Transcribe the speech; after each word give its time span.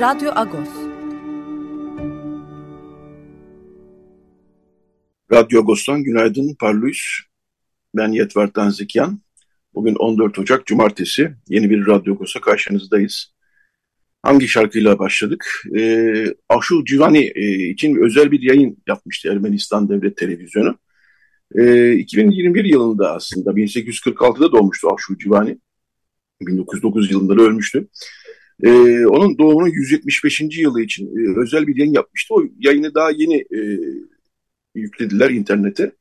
Radyo 0.00 0.30
Agos. 0.34 0.68
Radyo 5.32 5.60
Agos'tan 5.60 6.02
günaydın 6.04 6.54
Parlus. 6.60 6.98
Ben 7.96 8.08
Yetver 8.08 8.52
Tanzikyan. 8.52 9.20
Bugün 9.74 9.94
14 9.94 10.38
Ocak 10.38 10.66
Cumartesi. 10.66 11.34
Yeni 11.48 11.70
bir 11.70 11.86
Radyo 11.86 12.14
Agos'a 12.14 12.40
karşınızdayız. 12.40 13.34
Hangi 14.22 14.48
şarkıyla 14.48 14.98
başladık? 14.98 15.62
Ee, 15.78 16.26
Aşu 16.48 16.84
Civani 16.84 17.32
e, 17.34 17.68
için 17.68 17.96
özel 18.04 18.30
bir 18.30 18.42
yayın 18.42 18.82
yapmıştı 18.88 19.28
Ermenistan 19.28 19.88
Devlet 19.88 20.16
Televizyonu. 20.16 20.78
Ee, 21.54 21.92
2021 21.92 22.64
yılında 22.64 23.14
aslında 23.14 23.50
1846'da 23.50 24.52
doğmuştu 24.52 24.88
Aşu 24.94 25.18
Civani. 25.18 25.58
1909 26.40 27.10
yılında 27.10 27.38
da 27.38 27.42
ölmüştü. 27.42 27.88
E, 28.62 28.70
onun 29.06 29.38
doğumunun 29.38 29.68
175. 29.68 30.40
yılı 30.58 30.82
için 30.82 31.06
e, 31.06 31.40
özel 31.40 31.66
bir 31.66 31.76
yayın 31.76 31.92
yapmıştı. 31.92 32.34
O 32.34 32.42
yayını 32.58 32.94
daha 32.94 33.10
yeni 33.10 33.36
e, 33.36 33.60
yüklediler 34.74 35.30
internete. 35.30 35.92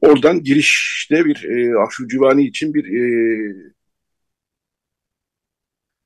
Oradan 0.00 0.42
girişte 0.42 1.24
bir 1.24 1.44
e, 1.44 1.78
Ahşu 1.78 2.08
Civani 2.08 2.46
için 2.46 2.74
bir 2.74 2.84
e, 2.84 3.02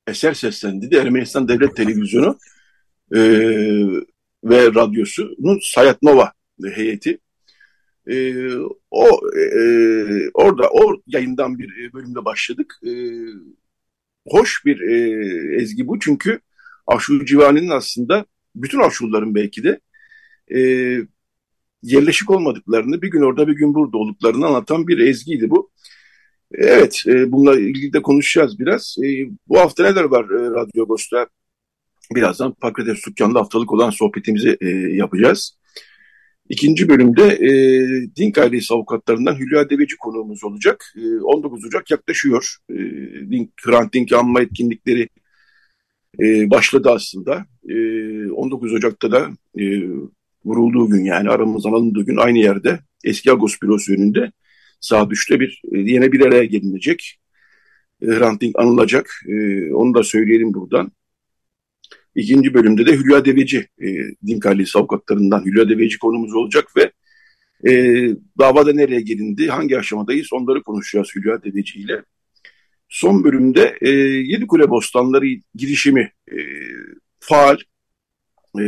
eser 0.07 0.33
seslendi 0.33 0.91
de 0.91 0.97
Ermenistan 0.97 1.47
Devlet 1.47 1.75
Televizyonu 1.75 2.37
e, 3.15 3.19
ve 4.43 4.65
radyosunun 4.65 5.59
Sayat 5.61 6.01
Nova 6.01 6.33
heyeti. 6.75 7.19
E, 8.07 8.35
o 8.91 9.07
e, 9.37 9.53
orada 10.33 10.69
o 10.71 11.01
yayından 11.07 11.59
bir 11.59 11.93
bölümde 11.93 12.25
başladık. 12.25 12.79
E, 12.85 12.91
hoş 14.27 14.65
bir 14.65 14.81
e, 14.81 14.95
ezgi 15.61 15.87
bu 15.87 15.99
çünkü 15.99 16.39
Aşur 16.87 17.25
Civani'nin 17.25 17.69
aslında 17.69 18.25
bütün 18.55 18.79
Aşurların 18.79 19.35
belki 19.35 19.63
de 19.63 19.79
e, 20.55 20.59
yerleşik 21.83 22.29
olmadıklarını, 22.29 23.01
bir 23.01 23.11
gün 23.11 23.21
orada 23.21 23.47
bir 23.47 23.55
gün 23.55 23.73
burada 23.73 23.97
olduklarını 23.97 24.45
anlatan 24.45 24.87
bir 24.87 24.99
ezgiydi 24.99 25.49
bu. 25.49 25.71
Evet, 26.53 27.03
e, 27.07 27.31
bununla 27.31 27.59
ilgili 27.59 27.93
de 27.93 28.01
konuşacağız 28.01 28.59
biraz. 28.59 28.95
E, 29.03 29.07
bu 29.47 29.59
hafta 29.59 29.83
neler 29.83 30.03
var 30.03 30.23
e, 30.25 30.49
Radyo 30.49 30.83
Agos'ta? 30.83 31.27
Birazdan 32.15 32.53
Pakrates 32.53 33.05
Dükkan'da 33.07 33.39
haftalık 33.39 33.71
olan 33.71 33.89
sohbetimizi 33.89 34.57
e, 34.61 34.67
yapacağız. 34.69 35.57
İkinci 36.51 36.89
bölümde 36.89 37.23
e, 37.23 37.51
Dink 38.15 38.37
ailesi 38.37 38.73
avukatlarından 38.73 39.35
Hülya 39.39 39.69
Deveci 39.69 39.97
konuğumuz 39.97 40.43
olacak. 40.43 40.93
E, 40.97 41.19
19 41.21 41.65
Ocak 41.65 41.91
yaklaşıyor. 41.91 42.55
E, 42.69 42.75
Dink, 43.31 43.49
Hrant 43.65 43.93
Dink 43.93 44.13
anma 44.13 44.41
etkinlikleri 44.41 45.09
e, 46.19 46.49
başladı 46.49 46.89
aslında. 46.91 47.45
E, 47.69 47.75
19 48.31 48.73
Ocak'ta 48.73 49.11
da 49.11 49.29
e, 49.59 49.63
vurulduğu 50.45 50.89
gün 50.89 51.03
yani 51.03 51.29
aramızdan 51.29 51.71
alındığı 51.71 52.05
gün 52.05 52.17
aynı 52.17 52.37
yerde 52.37 52.79
eski 53.03 53.31
Agos 53.31 53.61
bürosu 53.61 53.93
önünde 53.93 54.31
saat 54.79 55.11
3'te 55.11 55.39
bir 55.39 55.61
e, 55.71 55.79
yine 55.79 56.11
bir 56.11 56.21
araya 56.21 56.45
gelinecek. 56.45 57.19
E, 58.01 58.05
Hrant 58.05 58.41
Dink 58.41 58.59
anılacak. 58.59 59.11
E, 59.27 59.33
onu 59.73 59.93
da 59.93 60.03
söyleyelim 60.03 60.53
buradan. 60.53 60.91
İkinci 62.15 62.53
bölümde 62.53 62.85
de 62.85 62.97
Hülya 62.97 63.25
Deveci, 63.25 63.67
e, 63.81 63.87
din 64.27 64.39
karlisi 64.39 64.79
avukatlarından 64.79 65.45
Hülya 65.45 65.69
Deveci 65.69 65.99
konumuz 65.99 66.33
olacak 66.33 66.67
ve 66.77 66.91
e, 67.71 67.73
davada 68.39 68.73
nereye 68.73 69.01
gelindi, 69.01 69.47
hangi 69.47 69.79
aşamadayız 69.79 70.33
onları 70.33 70.63
konuşacağız 70.63 71.07
Hülya 71.15 71.43
Deveci 71.43 71.79
ile. 71.79 72.03
Son 72.89 73.23
bölümde 73.23 73.77
e, 73.81 73.89
Yedikule 74.31 74.69
Bostanları 74.69 75.25
girişimi 75.55 76.11
e, 76.31 76.37
faal. 77.19 77.57
E, 78.59 78.65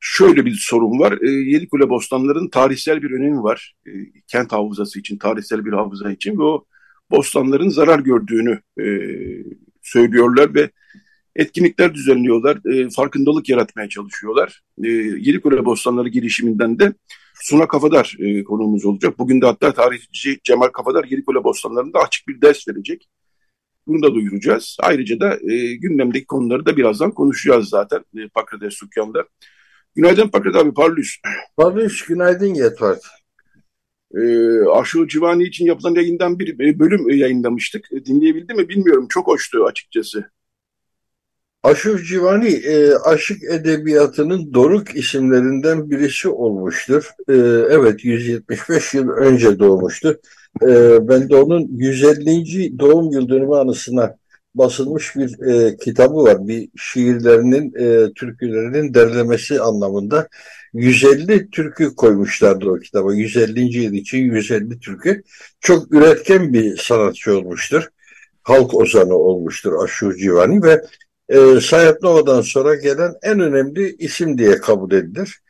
şöyle 0.00 0.44
bir 0.44 0.54
sorun 0.60 0.98
var. 0.98 1.18
E, 1.22 1.30
Yedikule 1.30 1.88
Bostanların 1.88 2.48
tarihsel 2.48 3.02
bir 3.02 3.10
önemi 3.10 3.42
var. 3.42 3.74
E, 3.86 3.90
kent 4.26 4.52
hafızası 4.52 4.98
için, 4.98 5.18
tarihsel 5.18 5.64
bir 5.64 5.72
hafıza 5.72 6.12
için 6.12 6.38
ve 6.38 6.42
o 6.42 6.64
bostanların 7.10 7.68
zarar 7.68 7.98
gördüğünü 7.98 8.60
e, 8.80 8.86
söylüyorlar 9.82 10.54
ve 10.54 10.70
etkinlikler 11.36 11.94
düzenliyorlar, 11.94 12.74
e, 12.74 12.90
farkındalık 12.90 13.48
yaratmaya 13.48 13.88
çalışıyorlar. 13.88 14.62
E, 14.84 14.88
Yelikule 14.88 15.64
Bostanları 15.64 16.08
girişiminden 16.08 16.78
de 16.78 16.92
Suna 17.40 17.68
Kafadar 17.68 18.16
e, 18.18 18.44
konuğumuz 18.44 18.84
olacak. 18.84 19.18
Bugün 19.18 19.40
de 19.40 19.46
hatta 19.46 19.72
tarihçi 19.72 20.38
Cemal 20.44 20.68
Kafadar 20.68 21.04
Yelikule 21.04 21.44
Bostanları'nda 21.44 21.98
açık 21.98 22.28
bir 22.28 22.40
ders 22.40 22.68
verecek. 22.68 23.08
Bunu 23.86 24.02
da 24.02 24.14
duyuracağız. 24.14 24.76
Ayrıca 24.80 25.20
da 25.20 25.38
e, 25.52 25.74
gündemdeki 25.74 26.26
konuları 26.26 26.66
da 26.66 26.76
birazdan 26.76 27.10
konuşacağız 27.10 27.68
zaten 27.68 28.04
e, 28.16 28.28
Pakrades 28.28 28.74
Sukyan'da. 28.74 29.24
Günaydın 29.94 30.28
Pakrat 30.28 30.56
abi, 30.56 30.74
parlıyız. 30.74 31.16
Parlıyız, 31.56 32.02
günaydın 32.08 32.54
Yetvart. 32.54 33.02
E, 34.14 34.20
Aşıl 34.68 35.08
Civani 35.08 35.44
için 35.44 35.66
yapılan 35.66 35.94
yayından 35.94 36.38
bir 36.38 36.60
e, 36.60 36.78
bölüm 36.78 37.10
yayınlamıştık. 37.10 37.92
E, 37.92 38.04
dinleyebildi 38.04 38.54
mi 38.54 38.68
bilmiyorum. 38.68 39.06
Çok 39.10 39.26
hoştu 39.26 39.64
açıkçası. 39.64 40.30
Aşık 41.66 42.06
Civani 42.06 42.48
e, 42.48 42.94
aşık 42.94 43.44
edebiyatının 43.44 44.54
doruk 44.54 44.96
isimlerinden 44.96 45.90
birisi 45.90 46.28
olmuştur. 46.28 47.10
E, 47.28 47.34
evet 47.70 48.04
175 48.04 48.94
yıl 48.94 49.08
önce 49.08 49.58
doğmuştu. 49.58 50.20
E, 50.62 50.68
ben 51.08 51.28
de 51.28 51.36
onun 51.36 51.68
150. 51.76 52.78
doğum 52.78 53.12
yıl 53.12 53.28
dönümü 53.28 53.54
anısına 53.54 54.16
basılmış 54.54 55.16
bir 55.16 55.48
e, 55.48 55.76
kitabı 55.76 56.14
var. 56.14 56.48
Bir 56.48 56.68
şiirlerinin, 56.76 57.74
e, 57.74 58.12
türkülerinin 58.12 58.94
derlemesi 58.94 59.60
anlamında 59.60 60.28
150 60.74 61.50
türkü 61.50 61.94
koymuşlardı 61.96 62.70
o 62.70 62.78
kitaba. 62.78 63.14
150. 63.14 63.60
yıl 63.60 63.92
için 63.92 64.18
150 64.18 64.80
türkü. 64.80 65.22
Çok 65.60 65.94
üretken 65.94 66.52
bir 66.52 66.76
sanatçı 66.76 67.38
olmuştur. 67.38 67.88
Halk 68.42 68.74
ozanı 68.74 69.14
olmuştur 69.14 69.72
Aşur 69.84 70.14
Civani 70.14 70.62
ve 70.62 70.82
e, 71.28 71.60
Sayat 71.60 72.02
Nova'dan 72.02 72.40
sonra 72.40 72.74
gelen 72.74 73.14
en 73.22 73.40
önemli 73.40 73.96
isim 73.96 74.38
diye 74.38 74.60
kabul 74.60 74.92
edilir. 74.92 75.40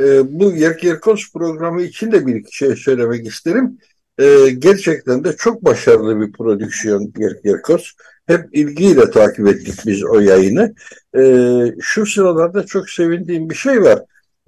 E, 0.00 0.38
bu 0.40 0.52
Yerkos 0.52 1.32
programı 1.32 1.82
için 1.82 2.12
de 2.12 2.26
bir 2.26 2.44
şey 2.50 2.76
söylemek 2.76 3.26
isterim. 3.26 3.78
E, 4.18 4.50
gerçekten 4.58 5.24
de 5.24 5.36
çok 5.36 5.64
başarılı 5.64 6.20
bir 6.20 6.32
prodüksiyon 6.32 7.12
Yerkos. 7.44 7.92
Hep 8.26 8.48
ilgiyle 8.52 9.10
takip 9.10 9.48
ettik 9.48 9.74
biz 9.86 10.04
o 10.04 10.20
yayını. 10.20 10.74
E, 11.16 11.22
şu 11.80 12.06
sıralarda 12.06 12.66
çok 12.66 12.90
sevindiğim 12.90 13.50
bir 13.50 13.54
şey 13.54 13.82
var. 13.82 14.02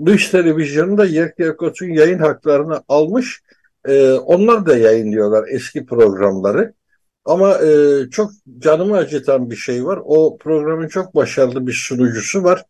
Dış 0.07 0.29
televizyonunda 0.29 1.05
Yerkos'un 1.05 1.87
yayın 1.87 2.19
haklarını 2.19 2.83
almış. 2.89 3.43
E, 3.85 4.13
onlar 4.13 4.67
da 4.67 4.77
yayınlıyorlar 4.77 5.45
eski 5.49 5.87
programları. 5.87 6.75
Ama 7.29 7.59
e, 7.59 7.71
çok 8.11 8.31
canımı 8.59 8.97
acıtan 8.97 9.51
bir 9.51 9.57
şey 9.57 9.85
var. 9.85 9.99
O 10.05 10.39
programın 10.39 10.89
çok 10.89 11.15
başarılı 11.15 11.67
bir 11.67 11.73
sunucusu 11.73 12.45
var 12.45 12.65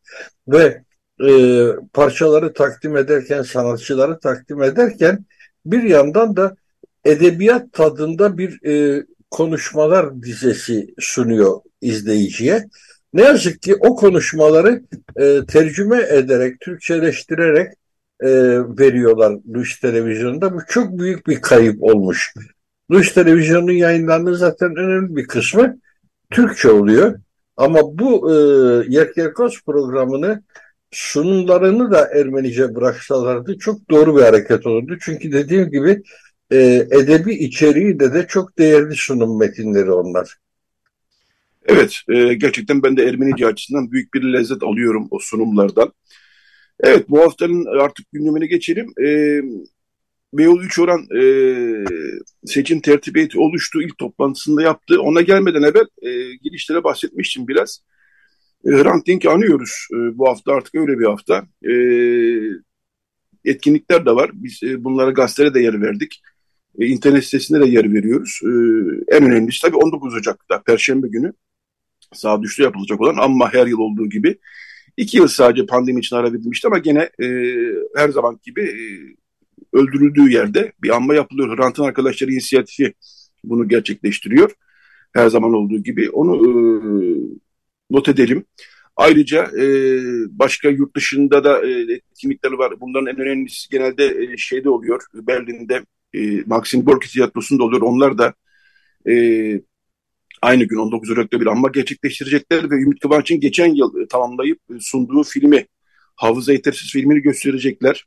ve 0.49 0.83
e, 1.29 1.65
parçaları 1.93 2.53
takdim 2.53 2.97
ederken, 2.97 3.43
sanatçıları 3.43 4.21
takdim 4.21 4.63
ederken 4.63 5.25
bir 5.67 5.83
yandan 5.83 6.37
da 6.37 6.57
edebiyat 7.05 7.73
tadında 7.73 8.39
bir 8.39 8.67
e, 8.67 9.05
konuşmalar 9.31 10.23
dizesi 10.23 10.95
sunuyor 10.99 11.61
izleyiciye. 11.81 12.69
Ne 13.13 13.23
yazık 13.23 13.63
ki 13.63 13.77
o 13.77 13.97
konuşmaları 13.97 14.83
e, 15.17 15.41
tercüme 15.49 16.03
ederek, 16.03 16.61
Türkçeleştirerek 16.61 17.73
e, 18.21 18.29
veriyorlar 18.79 19.39
Luş 19.55 19.81
Televizyonu'nda. 19.81 20.55
Bu 20.55 20.61
çok 20.69 20.99
büyük 20.99 21.27
bir 21.27 21.41
kayıp 21.41 21.83
olmuş. 21.83 22.35
Rus 22.91 23.15
televizyonunun 23.15 23.73
yayınlarının 23.73 24.33
zaten 24.33 24.77
önemli 24.77 25.17
bir 25.17 25.27
kısmı 25.27 25.81
Türkçe 26.31 26.71
oluyor. 26.71 27.21
Ama 27.57 27.99
bu 27.99 28.33
e, 28.33 28.35
Yerkerkos 28.89 29.63
programını 29.67 30.43
sunumlarını 30.91 31.91
da 31.91 32.09
Ermenice 32.15 32.75
bıraksalardı 32.75 33.59
çok 33.59 33.91
doğru 33.91 34.17
bir 34.17 34.23
hareket 34.23 34.67
olurdu. 34.67 34.97
Çünkü 35.01 35.33
dediğim 35.33 35.71
gibi 35.71 36.03
e, 36.51 36.59
edebi 36.91 37.35
içeriği 37.35 38.01
de 38.01 38.15
de 38.15 38.27
çok 38.27 38.59
değerli 38.59 38.95
sunum 38.97 39.39
metinleri 39.39 39.93
onlar. 39.93 40.37
Evet, 41.67 42.01
e, 42.09 42.35
gerçekten 42.35 42.83
ben 42.83 42.97
de 42.97 43.05
Ermenice 43.05 43.47
açısından 43.47 43.91
büyük 43.91 44.15
bir 44.15 44.23
lezzet 44.23 44.63
alıyorum 44.63 45.09
o 45.11 45.19
sunumlardan. 45.19 45.93
Evet, 46.81 47.09
bu 47.09 47.21
haftanın 47.21 47.81
artık 47.81 48.13
gündemine 48.13 48.47
geçelim. 48.47 48.93
E, 49.05 49.41
Beyoğlu 50.33 50.63
3 50.63 50.79
oran 50.79 51.07
e, 51.21 51.23
seçim 52.47 52.81
tertip 52.81 53.37
oluştu. 53.37 53.83
ilk 53.83 53.99
toplantısında 53.99 54.63
yaptı. 54.63 55.03
Ona 55.03 55.21
gelmeden 55.21 55.63
evvel 55.63 55.87
e, 56.03 56.37
girişlere 56.37 56.85
bahsetmiştim 56.85 57.49
biraz. 57.49 57.81
E, 58.65 58.71
Hrant 58.71 59.07
Dink'i 59.07 59.31
anıyoruz. 59.31 59.87
E, 59.93 60.19
bu 60.19 60.29
hafta 60.29 60.53
artık 60.53 60.75
öyle 60.75 60.99
bir 60.99 61.05
hafta. 61.05 61.47
E, 61.71 61.73
etkinlikler 63.45 64.07
de 64.07 64.11
var. 64.11 64.31
Biz 64.35 64.63
e, 64.63 64.85
bunlara 64.85 65.11
gazetelere 65.11 65.55
de 65.55 65.61
yer 65.61 65.83
verdik. 65.83 66.23
E, 66.79 66.87
internet 66.87 67.25
sitesinde 67.25 67.61
de 67.61 67.67
yer 67.69 67.93
veriyoruz. 67.93 68.41
E, 68.43 68.49
en 69.17 69.25
önemlisi 69.25 69.63
tabii 69.63 69.77
19 69.77 70.15
Ocak'ta, 70.15 70.63
Perşembe 70.63 71.09
günü 71.09 71.33
saat 72.13 72.43
düştü 72.43 72.63
yapılacak 72.63 73.01
olan 73.01 73.17
ama 73.17 73.53
her 73.55 73.67
yıl 73.67 73.79
olduğu 73.79 74.09
gibi 74.09 74.39
iki 74.97 75.17
yıl 75.17 75.29
sadece 75.29 75.67
pandemi 75.67 76.01
için 76.01 76.17
ara 76.17 76.33
verilmişti 76.33 76.67
ama 76.67 76.79
gene 76.79 77.11
e, 77.23 77.27
her 77.97 78.09
zaman 78.09 78.41
gibi 78.43 78.63
e, 78.63 78.83
öldürüldüğü 79.73 80.31
yerde 80.31 80.73
bir 80.83 80.97
anma 80.97 81.15
yapılıyor. 81.15 81.59
Hrant'ın 81.59 81.85
arkadaşları 81.85 82.33
inisiyatifi 82.33 82.95
bunu 83.45 83.69
gerçekleştiriyor. 83.69 84.51
Her 85.13 85.29
zaman 85.29 85.53
olduğu 85.53 85.83
gibi. 85.83 86.11
Onu 86.11 86.37
e, 86.37 86.51
not 87.91 88.09
edelim. 88.09 88.45
Ayrıca 88.97 89.45
e, 89.45 89.67
başka 90.31 90.69
yurt 90.69 90.97
dışında 90.97 91.45
da 91.45 91.67
e, 91.67 91.71
etkinlikler 91.95 92.53
var. 92.53 92.81
Bunların 92.81 93.07
en 93.07 93.21
önemlisi 93.21 93.69
genelde 93.71 94.05
e, 94.05 94.37
şeyde 94.37 94.71
oluyor. 94.71 95.03
Berlin'de 95.15 95.85
e, 96.15 96.43
Maxim 96.47 96.85
Gorki 96.85 97.09
Tiyatrosu'nda 97.13 97.65
oluyor. 97.65 97.83
Onlar 97.83 98.19
da 98.19 98.35
e, 99.09 99.15
aynı 100.43 100.65
gün 100.65 100.77
19 100.77 101.11
Ocak'ta 101.11 101.41
bir 101.41 101.47
anma 101.47 101.69
gerçekleştirecekler 101.69 102.71
ve 102.71 102.75
Ümit 102.75 103.01
Kıvanç'ın 103.01 103.41
geçen 103.41 103.75
yıl 103.75 104.01
e, 104.01 104.07
tamamlayıp 104.09 104.59
e, 104.71 104.75
sunduğu 104.81 105.23
filmi 105.23 105.67
Hafıza 106.17 106.53
Yetersiz 106.53 106.93
filmini 106.93 107.21
gösterecekler. 107.21 108.05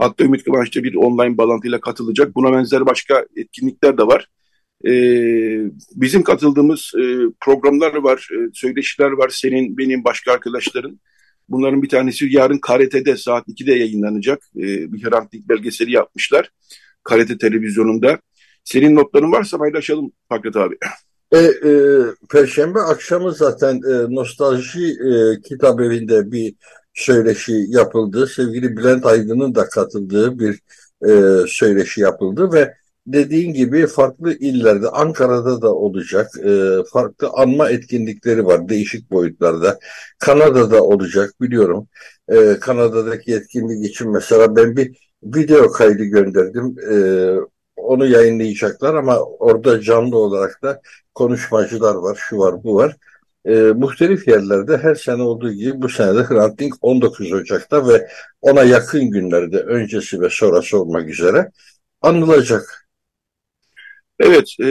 Hatta 0.00 0.24
Ümit 0.24 0.44
Kıvanç 0.44 0.76
da 0.76 0.82
bir 0.82 0.94
online 0.94 1.38
bağlantıyla 1.38 1.80
katılacak. 1.80 2.34
Buna 2.34 2.52
benzer 2.52 2.86
başka 2.86 3.26
etkinlikler 3.36 3.98
de 3.98 4.02
var. 4.02 4.26
Ee, 4.86 5.70
bizim 5.94 6.22
katıldığımız 6.22 6.92
e, 6.94 7.04
programlar 7.40 7.94
var, 7.94 8.28
e, 8.32 8.50
söyleşiler 8.52 9.10
var. 9.10 9.28
Senin, 9.28 9.78
benim, 9.78 10.04
başka 10.04 10.32
arkadaşların. 10.32 11.00
Bunların 11.48 11.82
bir 11.82 11.88
tanesi 11.88 12.26
yarın 12.30 12.58
KRT'de 12.58 13.16
saat 13.16 13.48
2'de 13.48 13.74
yayınlanacak. 13.74 14.42
E, 14.56 14.92
bir 14.92 15.04
Hrantlik 15.04 15.48
belgeseli 15.48 15.92
yapmışlar. 15.92 16.50
KRT 17.04 17.40
televizyonunda. 17.40 18.18
Senin 18.64 18.96
notların 18.96 19.32
varsa 19.32 19.58
paylaşalım 19.58 20.12
Fakret 20.28 20.56
abi. 20.56 20.76
E, 21.32 21.38
e, 21.38 21.72
Perşembe 22.30 22.78
akşamı 22.78 23.32
zaten 23.32 23.74
e, 23.74 24.14
Nostalji 24.14 24.86
e, 24.86 25.40
kitap 25.48 25.80
evinde 25.80 26.32
bir 26.32 26.54
söyleşi 26.94 27.64
yapıldı. 27.68 28.26
Sevgili 28.26 28.76
Bülent 28.76 29.06
Aydın'ın 29.06 29.54
da 29.54 29.68
katıldığı 29.68 30.38
bir 30.38 30.60
e, 31.08 31.46
söyleşi 31.48 32.00
yapıldı 32.00 32.52
ve 32.52 32.74
dediğin 33.06 33.52
gibi 33.54 33.86
farklı 33.86 34.32
illerde, 34.34 34.88
Ankara'da 34.88 35.62
da 35.62 35.74
olacak, 35.74 36.30
e, 36.44 36.70
farklı 36.92 37.28
anma 37.32 37.70
etkinlikleri 37.70 38.46
var 38.46 38.68
değişik 38.68 39.10
boyutlarda. 39.10 39.78
Kanada'da 40.18 40.82
olacak 40.82 41.34
biliyorum. 41.40 41.88
E, 42.28 42.56
Kanada'daki 42.60 43.34
etkinlik 43.34 43.90
için 43.90 44.10
mesela 44.10 44.56
ben 44.56 44.76
bir 44.76 45.10
video 45.22 45.72
kaydı 45.72 46.04
gönderdim. 46.04 46.76
E, 46.92 46.96
onu 47.76 48.06
yayınlayacaklar 48.06 48.94
ama 48.94 49.18
orada 49.20 49.80
canlı 49.80 50.16
olarak 50.18 50.62
da 50.62 50.80
konuşmacılar 51.14 51.94
var, 51.94 52.18
şu 52.20 52.38
var, 52.38 52.64
bu 52.64 52.74
var. 52.74 52.96
E, 53.44 53.52
muhtelif 53.52 54.28
yerlerde 54.28 54.78
her 54.78 54.94
sene 54.94 55.22
olduğu 55.22 55.52
gibi 55.52 55.82
bu 55.82 55.88
sene 55.88 56.14
de 56.16 56.22
Hrant 56.24 56.58
Dink 56.58 56.74
19 56.80 57.32
Ocak'ta 57.32 57.88
ve 57.88 58.08
ona 58.40 58.62
yakın 58.64 59.10
günlerde 59.10 59.58
öncesi 59.58 60.20
ve 60.20 60.28
sonrası 60.30 60.80
olmak 60.80 61.08
üzere 61.08 61.50
anılacak. 62.02 62.88
Evet, 64.20 64.56
e, 64.62 64.68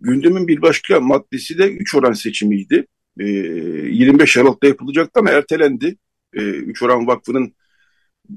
gündemin 0.00 0.48
bir 0.48 0.62
başka 0.62 1.00
maddesi 1.00 1.58
de 1.58 1.72
3 1.72 1.94
oran 1.94 2.12
seçimiydi. 2.12 2.86
E, 3.20 3.24
25 3.24 4.36
Aralık'ta 4.36 4.66
yapılacaktı 4.66 5.20
ama 5.20 5.30
ertelendi. 5.30 5.96
E, 6.34 6.40
3 6.40 6.82
oran 6.82 7.06
vakfının 7.06 7.54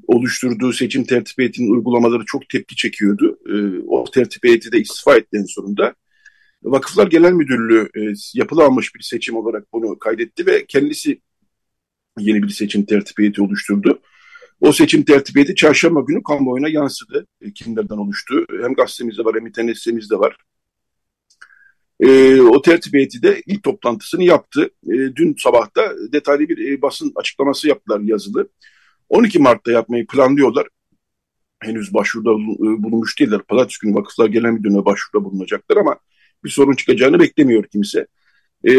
oluşturduğu 0.07 0.73
seçim 0.73 1.03
tertip 1.03 1.37
heyetinin 1.37 1.73
uygulamaları 1.73 2.23
çok 2.25 2.49
tepki 2.49 2.75
çekiyordu. 2.75 3.39
E, 3.49 3.53
o 3.87 4.03
tertip 4.03 4.43
heyeti 4.43 4.71
de 4.71 4.79
istifa 4.79 5.15
etti 5.15 5.43
sonunda. 5.47 5.95
Vakıflar 6.63 7.07
Genel 7.07 7.31
Müdürlüğü 7.31 7.89
e, 7.95 8.13
yapılanmış 8.33 8.95
bir 8.95 9.01
seçim 9.01 9.35
olarak 9.35 9.73
bunu 9.73 9.99
kaydetti 9.99 10.45
ve 10.45 10.65
kendisi 10.65 11.21
yeni 12.19 12.43
bir 12.43 12.49
seçim 12.49 12.85
tertip 12.85 13.19
heyeti 13.19 13.41
oluşturdu. 13.41 14.01
O 14.61 14.73
seçim 14.73 15.03
tertip 15.03 15.35
heyeti 15.35 15.55
çarşamba 15.55 16.01
günü 16.01 16.23
kamuoyuna 16.23 16.69
yansıdı. 16.69 17.27
E, 17.41 17.53
kimlerden 17.53 17.97
oluştu? 17.97 18.45
Hem 18.61 18.73
gazetemizde 18.73 19.25
var 19.25 19.35
hem 19.35 19.47
internet 19.47 19.77
sitemizde 19.77 20.19
var. 20.19 20.37
E, 21.99 22.41
o 22.41 22.61
tertip 22.61 22.93
de 23.23 23.41
ilk 23.45 23.63
toplantısını 23.63 24.23
yaptı. 24.23 24.69
E, 24.85 24.93
dün 25.15 25.35
sabahta 25.37 25.93
detaylı 26.11 26.49
bir 26.49 26.71
e, 26.71 26.81
basın 26.81 27.11
açıklaması 27.15 27.67
yaptılar 27.67 27.99
yazılı. 27.99 28.49
12 29.09 29.39
Mart'ta 29.39 29.71
yapmayı 29.71 30.07
planlıyorlar. 30.07 30.67
Henüz 31.59 31.93
başvuruda 31.93 32.31
e, 32.31 32.83
bulunmuş 32.83 33.19
değiller. 33.19 33.41
Pazartesi 33.41 33.79
günü 33.81 33.95
Vakıflar 33.95 34.27
Genel 34.27 34.49
Müdürlüğü'ne 34.51 34.85
başvuruda 34.85 35.25
bulunacaklar 35.25 35.77
ama 35.77 35.99
bir 36.43 36.49
sorun 36.49 36.75
çıkacağını 36.75 37.19
beklemiyor 37.19 37.63
kimse. 37.63 38.07
E, 38.67 38.73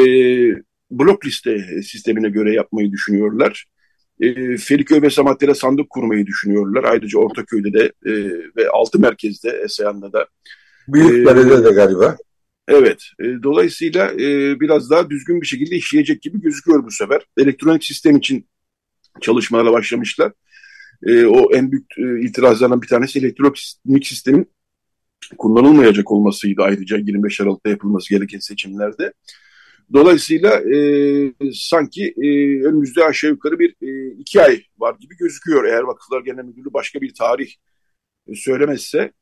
blok 0.90 1.26
liste 1.26 1.82
sistemine 1.82 2.28
göre 2.28 2.54
yapmayı 2.54 2.92
düşünüyorlar. 2.92 3.64
E, 4.20 4.56
Feriköy 4.56 5.02
ve 5.02 5.10
Samatya'da 5.10 5.54
sandık 5.54 5.90
kurmayı 5.90 6.26
düşünüyorlar. 6.26 6.84
Ayrıca 6.84 7.18
Ortaköy'de 7.18 7.72
de 7.72 7.92
e, 8.06 8.12
ve 8.56 8.68
altı 8.72 8.98
merkezde 8.98 9.50
Eseyan'da 9.64 10.12
da. 10.12 10.26
Büyükdere'de 10.88 11.54
e, 11.54 11.64
de 11.64 11.70
galiba. 11.70 12.16
Evet. 12.68 13.02
E, 13.20 13.24
dolayısıyla 13.42 14.12
e, 14.12 14.60
biraz 14.60 14.90
daha 14.90 15.10
düzgün 15.10 15.40
bir 15.40 15.46
şekilde 15.46 15.76
işleyecek 15.76 16.22
gibi 16.22 16.40
gözüküyor 16.40 16.84
bu 16.84 16.90
sefer. 16.90 17.22
Elektronik 17.38 17.84
sistem 17.84 18.16
için 18.16 18.48
çalışmalara 19.20 19.72
başlamışlar. 19.72 20.32
E, 21.06 21.24
o 21.24 21.52
en 21.54 21.72
büyük 21.72 21.98
e, 21.98 22.26
itirazlardan 22.26 22.82
bir 22.82 22.88
tanesi 22.88 23.18
elektronik 23.18 24.06
sistemin 24.06 24.50
kullanılmayacak 25.38 26.10
olmasıydı 26.12 26.62
ayrıca 26.62 26.96
25 26.96 27.40
Aralık'ta 27.40 27.70
yapılması 27.70 28.14
gereken 28.14 28.38
seçimlerde. 28.38 29.12
Dolayısıyla 29.92 30.60
e, 30.74 30.78
sanki 31.52 32.14
e, 32.22 32.28
önümüzde 32.64 33.04
aşağı 33.04 33.30
yukarı 33.30 33.58
bir 33.58 33.74
e, 33.82 34.14
iki 34.18 34.42
ay 34.42 34.62
var 34.78 34.96
gibi 35.00 35.16
gözüküyor. 35.16 35.64
Eğer 35.64 35.82
Vakıflar 35.82 36.20
Genel 36.20 36.44
Müdürlüğü 36.44 36.72
başka 36.72 37.00
bir 37.00 37.14
tarih 37.14 37.52
e, 38.28 38.34
söylemezse, 38.34 39.12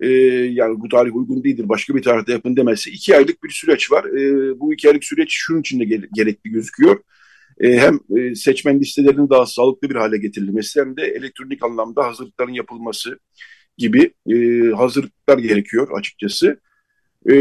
e, 0.00 0.08
yani 0.52 0.80
bu 0.80 0.88
tarih 0.88 1.16
uygun 1.16 1.44
değildir, 1.44 1.68
başka 1.68 1.94
bir 1.94 2.02
tarihte 2.02 2.32
yapın 2.32 2.56
demezse 2.56 2.90
iki 2.90 3.16
aylık 3.16 3.44
bir 3.44 3.50
süreç 3.50 3.92
var. 3.92 4.04
E, 4.04 4.60
bu 4.60 4.74
iki 4.74 4.88
aylık 4.88 5.04
süreç 5.04 5.28
şunun 5.32 5.60
için 5.60 5.80
de 5.80 5.84
gerekli 6.14 6.50
gözüküyor. 6.50 7.00
E, 7.60 7.78
hem 7.78 8.00
e, 8.16 8.34
seçmen 8.34 8.80
listelerinin 8.80 9.30
daha 9.30 9.46
sağlıklı 9.46 9.90
bir 9.90 9.94
hale 9.94 10.18
getirilmesi 10.18 10.80
hem 10.80 10.96
de 10.96 11.02
elektronik 11.02 11.64
anlamda 11.64 12.06
hazırlıkların 12.06 12.52
yapılması, 12.52 13.18
gibi 13.78 14.14
e, 14.26 14.36
hazırlıklar 14.70 15.38
gerekiyor 15.38 15.88
açıkçası. 15.98 16.60
E, 17.30 17.34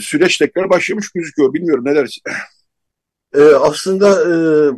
süreç 0.00 0.38
tekrar 0.38 0.70
başlamış 0.70 1.10
gözüküyor. 1.10 1.54
Bilmiyorum 1.54 1.84
ne 1.84 1.94
dersin? 1.94 2.22
E, 3.34 3.42
aslında 3.42 4.08
e, 4.22 4.32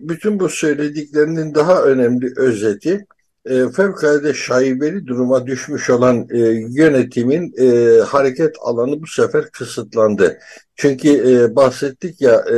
bütün 0.08 0.40
bu 0.40 0.48
söylediklerinin 0.48 1.54
daha 1.54 1.82
önemli 1.82 2.32
özeti 2.36 3.06
e, 3.46 3.68
fevkalade 3.68 4.34
şaibeli 4.34 5.06
duruma 5.06 5.46
düşmüş 5.46 5.90
olan 5.90 6.26
e, 6.30 6.38
yönetimin 6.70 7.54
e, 7.58 7.98
hareket 8.00 8.56
alanı 8.60 9.02
bu 9.02 9.06
sefer 9.06 9.50
kısıtlandı. 9.50 10.38
Çünkü 10.76 11.08
e, 11.08 11.56
bahsettik 11.56 12.20
ya 12.20 12.34
e, 12.34 12.56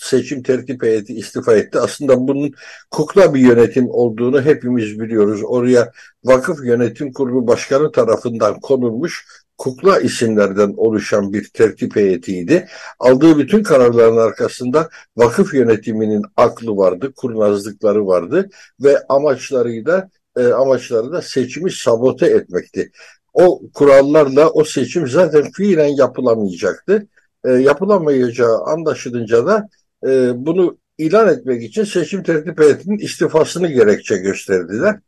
seçim 0.00 0.42
tertip 0.42 0.82
heyeti 0.82 1.14
istifa 1.14 1.54
etti. 1.56 1.78
Aslında 1.78 2.28
bunun 2.28 2.52
kukla 2.90 3.34
bir 3.34 3.40
yönetim 3.40 3.90
olduğunu 3.90 4.42
hepimiz 4.42 5.00
biliyoruz. 5.00 5.40
Oraya 5.44 5.92
vakıf 6.24 6.64
yönetim 6.64 7.12
kurulu 7.12 7.46
başkanı 7.46 7.92
tarafından 7.92 8.60
konulmuş 8.60 9.26
kukla 9.58 10.00
isimlerden 10.00 10.74
oluşan 10.76 11.32
bir 11.32 11.48
tertip 11.48 11.96
heyetiydi. 11.96 12.68
Aldığı 12.98 13.38
bütün 13.38 13.62
kararların 13.62 14.16
arkasında 14.16 14.88
vakıf 15.16 15.54
yönetiminin 15.54 16.22
aklı 16.36 16.76
vardı, 16.76 17.12
kurnazlıkları 17.16 18.06
vardı 18.06 18.48
ve 18.80 18.98
amaçları 19.08 19.86
da 19.86 20.10
e, 20.36 20.46
amaçları 20.46 21.12
da 21.12 21.22
seçimi 21.22 21.72
sabote 21.72 22.26
etmekti. 22.26 22.90
O 23.32 23.62
kurallarla 23.74 24.50
o 24.50 24.64
seçim 24.64 25.08
zaten 25.08 25.50
fiilen 25.52 25.96
yapılamayacaktı. 25.96 27.06
E, 27.44 27.50
yapılamayacağı 27.50 28.64
anlaşılınca 28.64 29.46
da 29.46 29.68
e, 30.06 30.32
bunu 30.46 30.78
ilan 30.98 31.28
etmek 31.28 31.62
için 31.62 31.84
seçim 31.84 32.22
tertip 32.22 32.60
heyetinin 32.60 32.98
istifasını 32.98 33.68
gerekçe 33.68 34.16
gösterdiler. 34.16 34.98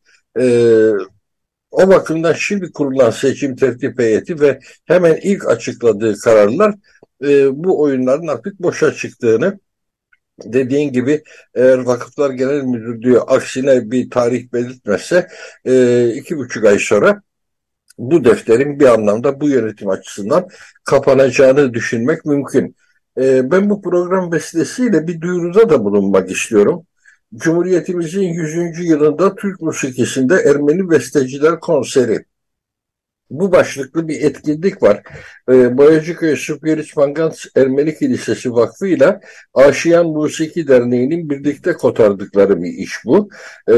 E, 0.40 0.44
o 1.70 1.88
bakımdan 1.88 2.32
şimdi 2.32 2.72
kurulan 2.72 3.10
seçim 3.10 3.56
tertip 3.56 3.98
heyeti 3.98 4.40
ve 4.40 4.60
hemen 4.84 5.18
ilk 5.22 5.48
açıkladığı 5.48 6.18
kararlar 6.18 6.74
e, 7.24 7.64
bu 7.64 7.80
oyunların 7.80 8.26
artık 8.26 8.62
boşa 8.62 8.94
çıktığını 8.94 9.58
dediğin 10.44 10.92
gibi 10.92 11.22
eğer 11.54 11.78
Vakıflar 11.78 12.30
Genel 12.30 12.62
Müdürlüğü 12.62 13.18
aksine 13.18 13.90
bir 13.90 14.10
tarih 14.10 14.52
belirtmezse 14.52 15.28
e, 15.64 16.08
iki 16.14 16.36
buçuk 16.36 16.64
ay 16.64 16.78
sonra 16.78 17.22
bu 17.98 18.24
defterin 18.24 18.80
bir 18.80 18.86
anlamda 18.86 19.40
bu 19.40 19.48
yönetim 19.48 19.88
açısından 19.88 20.48
kapanacağını 20.84 21.74
düşünmek 21.74 22.24
mümkün. 22.24 22.76
E, 23.18 23.50
ben 23.50 23.70
bu 23.70 23.82
program 23.82 24.32
vesilesiyle 24.32 25.06
bir 25.06 25.20
duyuruda 25.20 25.70
da 25.70 25.84
bulunmak 25.84 26.30
istiyorum. 26.30 26.86
Cumhuriyetimizin 27.34 28.22
100. 28.22 28.84
yılında 28.84 29.34
Türk 29.34 29.60
musikisinde 29.60 30.34
Ermeni 30.34 30.90
Besteciler 30.90 31.60
Konseri 31.60 32.24
bu 33.32 33.52
başlıklı 33.52 34.08
bir 34.08 34.22
etkinlik 34.22 34.82
var. 34.82 35.02
E, 35.48 35.78
Boyacıköy 35.78 36.36
Süpyeriç 36.36 36.96
Mangans 36.96 37.44
Ermeni 37.56 37.98
Kilisesi 37.98 38.52
Vakfı 38.52 38.86
ile 38.86 39.20
Aşiyan 39.54 40.06
Musiki 40.06 40.68
Derneği'nin 40.68 41.30
birlikte 41.30 41.72
kotardıkları 41.72 42.62
bir 42.62 42.72
iş 42.72 43.04
bu. 43.04 43.28
E, 43.68 43.74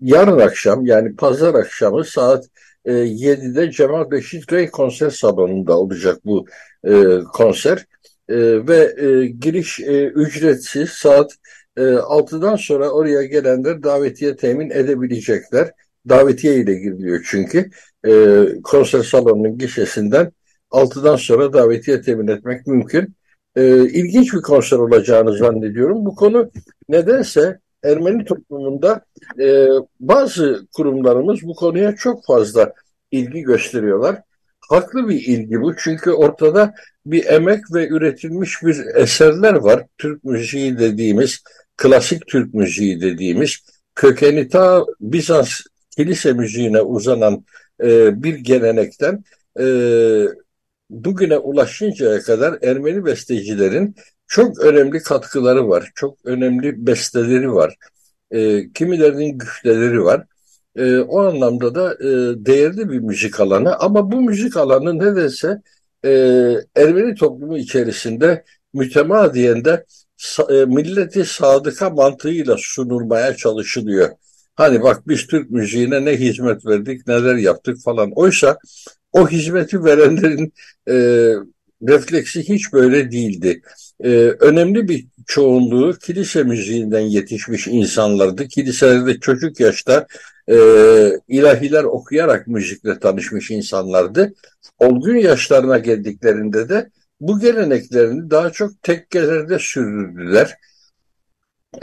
yarın 0.00 0.38
akşam 0.38 0.86
yani 0.86 1.16
pazar 1.16 1.54
akşamı 1.54 2.04
saat 2.04 2.44
e, 2.84 2.92
7'de 2.92 3.70
Cemal 3.70 4.10
Beşik 4.10 4.52
Rey 4.52 4.70
konser 4.70 5.10
salonunda 5.10 5.78
olacak 5.78 6.18
bu 6.24 6.46
e, 6.84 7.20
konser. 7.32 7.86
E, 8.30 8.66
ve 8.68 8.94
e, 8.96 9.26
giriş 9.26 9.80
e, 9.80 10.04
ücretsiz 10.06 10.90
saat 10.90 11.32
e, 11.76 11.80
6'dan 11.80 12.56
sonra 12.56 12.90
oraya 12.90 13.22
gelenler 13.22 13.82
davetiye 13.82 14.36
temin 14.36 14.70
edebilecekler. 14.70 15.70
Davetiye 16.08 16.56
ile 16.56 16.74
giriliyor 16.74 17.26
çünkü 17.30 17.70
e, 18.06 18.44
konser 18.62 19.02
salonunun 19.02 19.58
gişesinden 19.58 20.32
6'dan 20.70 21.16
sonra 21.16 21.52
davetiye 21.52 22.02
temin 22.02 22.28
etmek 22.28 22.66
mümkün. 22.66 23.14
E, 23.56 23.88
ilginç 23.88 24.34
bir 24.34 24.42
konser 24.42 24.76
olacağını 24.76 25.36
zannediyorum. 25.36 26.06
Bu 26.06 26.14
konu 26.14 26.50
nedense 26.88 27.58
Ermeni 27.84 28.24
toplumunda 28.24 29.04
e, 29.40 29.66
bazı 30.00 30.66
kurumlarımız 30.76 31.42
bu 31.42 31.54
konuya 31.54 31.96
çok 31.96 32.24
fazla 32.24 32.72
ilgi 33.10 33.40
gösteriyorlar. 33.40 34.22
Haklı 34.60 35.08
bir 35.08 35.26
ilgi 35.26 35.60
bu 35.60 35.76
çünkü 35.76 36.10
ortada 36.10 36.74
bir 37.06 37.26
emek 37.26 37.64
ve 37.74 37.88
üretilmiş 37.88 38.62
bir 38.62 38.76
eserler 38.94 39.54
var. 39.54 39.86
Türk 39.98 40.24
müziği 40.24 40.78
dediğimiz, 40.78 41.42
klasik 41.76 42.26
Türk 42.26 42.54
müziği 42.54 43.00
dediğimiz, 43.00 43.58
kökeni 43.94 44.48
ta 44.48 44.84
Bizans 45.00 45.60
kilise 45.96 46.32
müziğine 46.32 46.80
uzanan 46.82 47.44
e, 47.82 48.22
bir 48.22 48.34
gelenekten 48.34 49.24
e, 49.60 49.66
bugüne 50.90 51.38
ulaşıncaya 51.38 52.20
kadar 52.22 52.58
Ermeni 52.62 53.04
bestecilerin 53.04 53.94
çok 54.26 54.60
önemli 54.60 55.02
katkıları 55.02 55.68
var. 55.68 55.90
Çok 55.94 56.18
önemli 56.24 56.86
besteleri 56.86 57.52
var. 57.52 57.76
E, 58.30 58.72
kimilerinin 58.72 59.38
güfteleri 59.38 60.04
var. 60.04 60.26
E, 60.76 60.98
o 60.98 61.20
anlamda 61.20 61.74
da 61.74 61.94
e, 61.94 62.08
değerli 62.46 62.90
bir 62.90 62.98
müzik 62.98 63.40
alanı 63.40 63.76
ama 63.76 64.12
bu 64.12 64.20
müzik 64.20 64.56
alanı 64.56 64.98
nedense 64.98 65.62
e, 66.04 66.10
Ermeni 66.76 67.14
toplumu 67.14 67.58
içerisinde 67.58 68.44
mütemadiyen 68.74 69.64
de 69.64 69.86
e, 70.50 70.64
milleti 70.64 71.24
sadıka 71.24 71.90
mantığıyla 71.90 72.56
sunulmaya 72.58 73.36
çalışılıyor. 73.36 74.10
Hani 74.54 74.82
bak 74.82 75.08
biz 75.08 75.26
Türk 75.26 75.50
müziğine 75.50 76.04
ne 76.04 76.16
hizmet 76.16 76.66
verdik, 76.66 77.06
neler 77.06 77.36
yaptık 77.36 77.78
falan. 77.84 78.10
Oysa 78.14 78.58
o 79.12 79.28
hizmeti 79.28 79.84
verenlerin 79.84 80.52
e, 80.88 80.94
refleksi 81.88 82.48
hiç 82.48 82.72
böyle 82.72 83.10
değildi. 83.10 83.62
E, 84.04 84.08
önemli 84.40 84.88
bir 84.88 85.06
çoğunluğu 85.26 85.94
kilise 85.98 86.42
müziğinden 86.42 87.00
yetişmiş 87.00 87.68
insanlardı. 87.68 88.48
Kiliselerde 88.48 89.20
çocuk 89.20 89.60
yaşta 89.60 90.06
e, 90.48 90.56
ilahiler 91.28 91.84
okuyarak 91.84 92.46
müzikle 92.46 92.98
tanışmış 92.98 93.50
insanlardı. 93.50 94.34
Olgun 94.78 95.16
yaşlarına 95.16 95.78
geldiklerinde 95.78 96.68
de 96.68 96.90
bu 97.20 97.40
geleneklerini 97.40 98.30
daha 98.30 98.50
çok 98.50 98.82
tekkelerde 98.82 99.58
sürdürdüler 99.58 100.56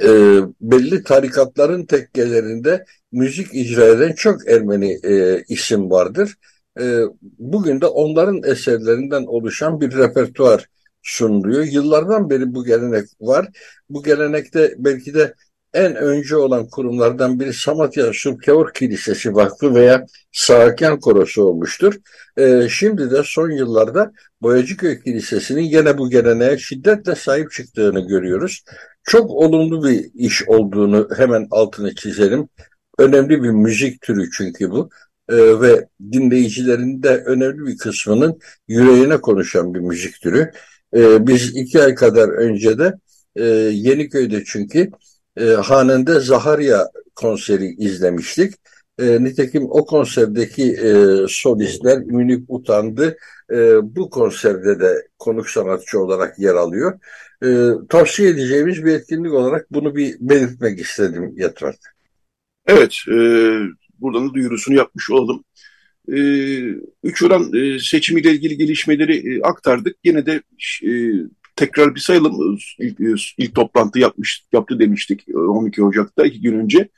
e, 0.03 0.09
belli 0.61 1.03
tarikatların 1.03 1.85
tekkelerinde 1.85 2.85
müzik 3.11 3.47
icra 3.53 3.85
eden 3.85 4.13
çok 4.13 4.47
Ermeni 4.47 4.99
e, 5.03 5.43
isim 5.49 5.91
vardır. 5.91 6.33
E, 6.79 7.01
bugün 7.39 7.81
de 7.81 7.85
onların 7.85 8.43
eserlerinden 8.43 9.23
oluşan 9.25 9.81
bir 9.81 9.97
repertuar 9.97 10.67
sunuluyor. 11.07 11.63
Yıllardan 11.63 12.29
beri 12.29 12.55
bu 12.55 12.65
gelenek 12.65 13.05
var. 13.21 13.47
Bu 13.89 14.03
gelenekte 14.03 14.75
belki 14.77 15.13
de 15.13 15.33
en 15.73 15.95
önce 15.95 16.35
olan 16.35 16.67
kurumlardan 16.69 17.39
biri 17.39 17.53
Samatya 17.53 18.11
Subkeor 18.13 18.73
Kilisesi 18.73 19.35
Vakfı 19.35 19.75
veya 19.75 20.05
Sağken 20.31 20.99
Korosu 20.99 21.43
olmuştur. 21.43 21.93
Ee, 22.37 22.67
şimdi 22.69 23.11
de 23.11 23.21
son 23.23 23.49
yıllarda 23.49 24.11
Boyacıköy 24.41 24.99
Kilisesi'nin 24.99 25.61
yine 25.61 25.97
bu 25.97 26.09
geleneğe 26.09 26.57
şiddetle 26.57 27.15
sahip 27.15 27.51
çıktığını 27.51 28.07
görüyoruz. 28.07 28.63
Çok 29.03 29.31
olumlu 29.31 29.83
bir 29.83 30.11
iş 30.13 30.47
olduğunu 30.47 31.09
hemen 31.17 31.47
altını 31.51 31.95
çizelim. 31.95 32.49
Önemli 32.99 33.43
bir 33.43 33.49
müzik 33.49 34.01
türü 34.01 34.29
çünkü 34.31 34.71
bu. 34.71 34.89
Ee, 35.29 35.61
ve 35.61 35.87
dinleyicilerin 36.11 37.03
de 37.03 37.23
önemli 37.25 37.65
bir 37.65 37.77
kısmının 37.77 38.39
yüreğine 38.67 39.17
konuşan 39.17 39.73
bir 39.73 39.79
müzik 39.79 40.21
türü. 40.21 40.51
Ee, 40.95 41.27
biz 41.27 41.55
iki 41.55 41.81
ay 41.81 41.95
kadar 41.95 42.29
önce 42.29 42.79
de 42.79 42.93
e, 43.35 43.45
Yeniköy'de 43.73 44.43
çünkü 44.45 44.91
e, 45.37 45.45
Hanende 45.45 46.19
Zaharya 46.19 46.87
konseri 47.15 47.65
izlemiştik. 47.65 48.53
E, 48.99 49.23
nitekim 49.23 49.63
o 49.69 49.85
konserdeki 49.85 50.71
e, 50.71 51.15
solistler 51.29 51.99
Münik 51.99 52.45
Utandı 52.47 53.17
e, 53.51 53.55
bu 53.95 54.09
konserde 54.09 54.79
de 54.79 55.07
konuk 55.19 55.49
sanatçı 55.49 55.99
olarak 55.99 56.39
yer 56.39 56.55
alıyor. 56.55 56.99
E, 57.43 57.47
tavsiye 57.89 58.29
edeceğimiz 58.29 58.85
bir 58.85 58.93
etkinlik 58.93 59.33
olarak 59.33 59.73
bunu 59.73 59.95
bir 59.95 60.15
belirtmek 60.19 60.79
istedim 60.79 61.33
Yatrak. 61.37 61.75
Evet, 62.67 62.93
e, 63.07 63.17
buradan 63.99 64.29
da 64.29 64.33
duyurusunu 64.33 64.75
yapmış 64.75 65.11
oldum. 65.11 65.43
Ee, 66.11 66.75
3 67.03 67.23
oran 67.23 67.53
e, 67.53 67.79
seçimiyle 67.79 68.31
ilgili 68.31 68.57
gelişmeleri 68.57 69.35
e, 69.35 69.41
aktardık. 69.41 69.97
Yine 70.03 70.25
de 70.25 70.41
e, 70.83 70.91
tekrar 71.55 71.95
bir 71.95 71.99
sayalım. 71.99 72.57
İlk, 72.79 72.99
ilk 73.37 73.55
toplantı 73.55 73.99
yapmış, 73.99 74.43
yaptı 74.53 74.79
demiştik 74.79 75.25
12 75.35 75.83
Ocak'ta 75.83 76.25
iki 76.25 76.41
gün 76.41 76.59
önce. 76.59 76.89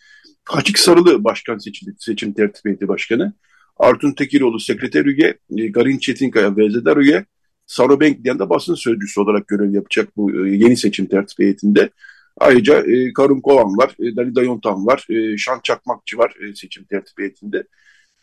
Haçik 0.46 0.80
Sarılı 0.80 1.24
başkan 1.24 1.58
seçildi, 1.58 1.96
seçim 2.00 2.34
tertip 2.34 2.66
heyeti 2.66 2.88
başkanı. 2.88 3.34
Artun 3.78 4.12
Tekiroğlu 4.14 4.60
sekreter 4.60 5.06
üye, 5.06 5.38
Garin 5.50 5.98
Çetinkaya 5.98 6.58
vezeder 6.58 6.98
üye, 6.98 7.26
Saro 7.66 8.00
Benkleyen 8.00 8.40
de 8.40 8.50
basın 8.50 8.76
sözcüsü 8.76 9.22
olarak 9.22 9.48
görev 9.48 9.74
yapacak 9.74 10.18
bu 10.18 10.46
yeni 10.46 10.78
seçim 10.78 11.06
tertip 11.06 11.40
heyetinde. 11.40 11.90
Ayrıca 12.38 12.86
Karun 13.14 13.42
Kovan 13.42 13.78
var, 13.78 13.96
e, 14.00 14.16
Dalida 14.16 14.44
Yontan 14.44 14.86
var, 14.86 15.08
Şan 15.38 15.60
Çakmakçı 15.64 16.18
var 16.18 16.34
seçim 16.56 16.84
tertip 16.84 17.20
heyetinde. 17.20 17.64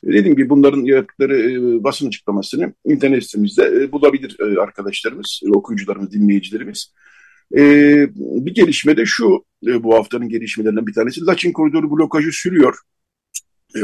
Dediğim 0.04 0.36
gibi 0.36 0.50
bunların 0.50 0.84
yaptıkları 0.84 1.52
e, 1.52 1.84
basın 1.84 2.08
açıklamasını 2.08 2.72
internet 2.84 3.24
sitemizde 3.24 3.62
e, 3.62 3.92
bulabilir 3.92 4.36
e, 4.40 4.60
arkadaşlarımız, 4.60 5.40
okuyucularımız, 5.54 6.12
dinleyicilerimiz. 6.12 6.92
Bir 8.20 8.54
gelişme 8.54 8.96
de 8.96 9.06
şu, 9.06 9.44
bu 9.62 9.94
haftanın 9.94 10.28
gelişmelerinden 10.28 10.86
bir 10.86 10.92
tanesi. 10.92 11.26
Laçin 11.26 11.52
koridoru 11.52 11.90
blokajı 11.90 12.32
sürüyor. 12.32 12.78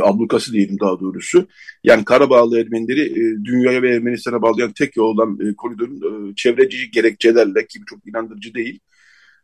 Ablukası 0.02 0.52
diyelim 0.52 0.80
daha 0.80 1.00
doğrusu. 1.00 1.48
Yani 1.84 2.04
Karabağlı 2.04 2.60
Ermenileri 2.60 3.14
dünyaya 3.44 3.82
ve 3.82 3.94
Ermenistan'a 3.94 4.42
bağlayan 4.42 4.72
tek 4.72 4.96
yol 4.96 5.04
olan 5.04 5.38
e, 5.40 5.54
koridorun 5.56 6.30
e, 6.30 6.34
çevreci 6.34 6.90
gerekçelerle 6.90 7.66
ki 7.66 7.80
çok 7.86 8.06
inandırıcı 8.06 8.54
değil 8.54 8.80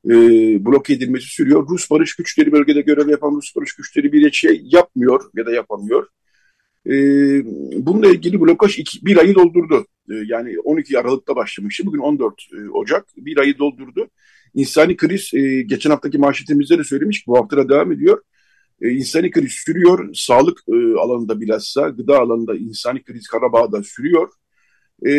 e, 0.04 0.10
bloke 0.64 0.92
edilmesi 0.92 1.26
sürüyor. 1.26 1.68
Rus 1.68 1.90
barış 1.90 2.16
güçleri 2.16 2.52
bölgede 2.52 2.80
görev 2.80 3.08
yapan 3.08 3.36
Rus 3.36 3.56
barış 3.56 3.74
güçleri 3.74 4.12
bir 4.12 4.32
şey 4.32 4.60
yapmıyor 4.64 5.30
ya 5.36 5.46
da 5.46 5.52
yapamıyor. 5.52 6.06
E, 6.88 6.94
bununla 7.86 8.08
ilgili 8.08 8.40
blokaj 8.40 8.78
iki, 8.78 9.06
bir 9.06 9.16
ayı 9.16 9.34
doldurdu. 9.34 9.86
E, 10.10 10.14
yani 10.26 10.60
12 10.60 10.98
Aralık'ta 10.98 11.36
başlamıştı. 11.36 11.86
Bugün 11.86 11.98
14 11.98 12.34
e, 12.52 12.70
Ocak. 12.70 13.06
Bir 13.16 13.36
ayı 13.36 13.58
doldurdu. 13.58 14.08
İnsani 14.54 14.96
kriz 14.96 15.30
e, 15.34 15.62
geçen 15.62 15.90
haftaki 15.90 16.18
manşetimizde 16.18 16.78
de 16.78 16.84
söylemiş 16.84 17.26
bu 17.26 17.38
hafta 17.38 17.56
da 17.56 17.68
devam 17.68 17.92
ediyor. 17.92 18.22
E, 18.80 18.90
insani 18.90 19.30
kriz 19.30 19.52
sürüyor. 19.52 20.10
Sağlık 20.14 20.58
e, 20.68 20.72
alanında 20.98 21.40
bilhassa 21.40 21.88
gıda 21.88 22.18
alanında 22.18 22.56
insani 22.56 23.02
kriz 23.02 23.26
Karabağ'da 23.26 23.82
sürüyor. 23.82 24.28
E, 25.06 25.12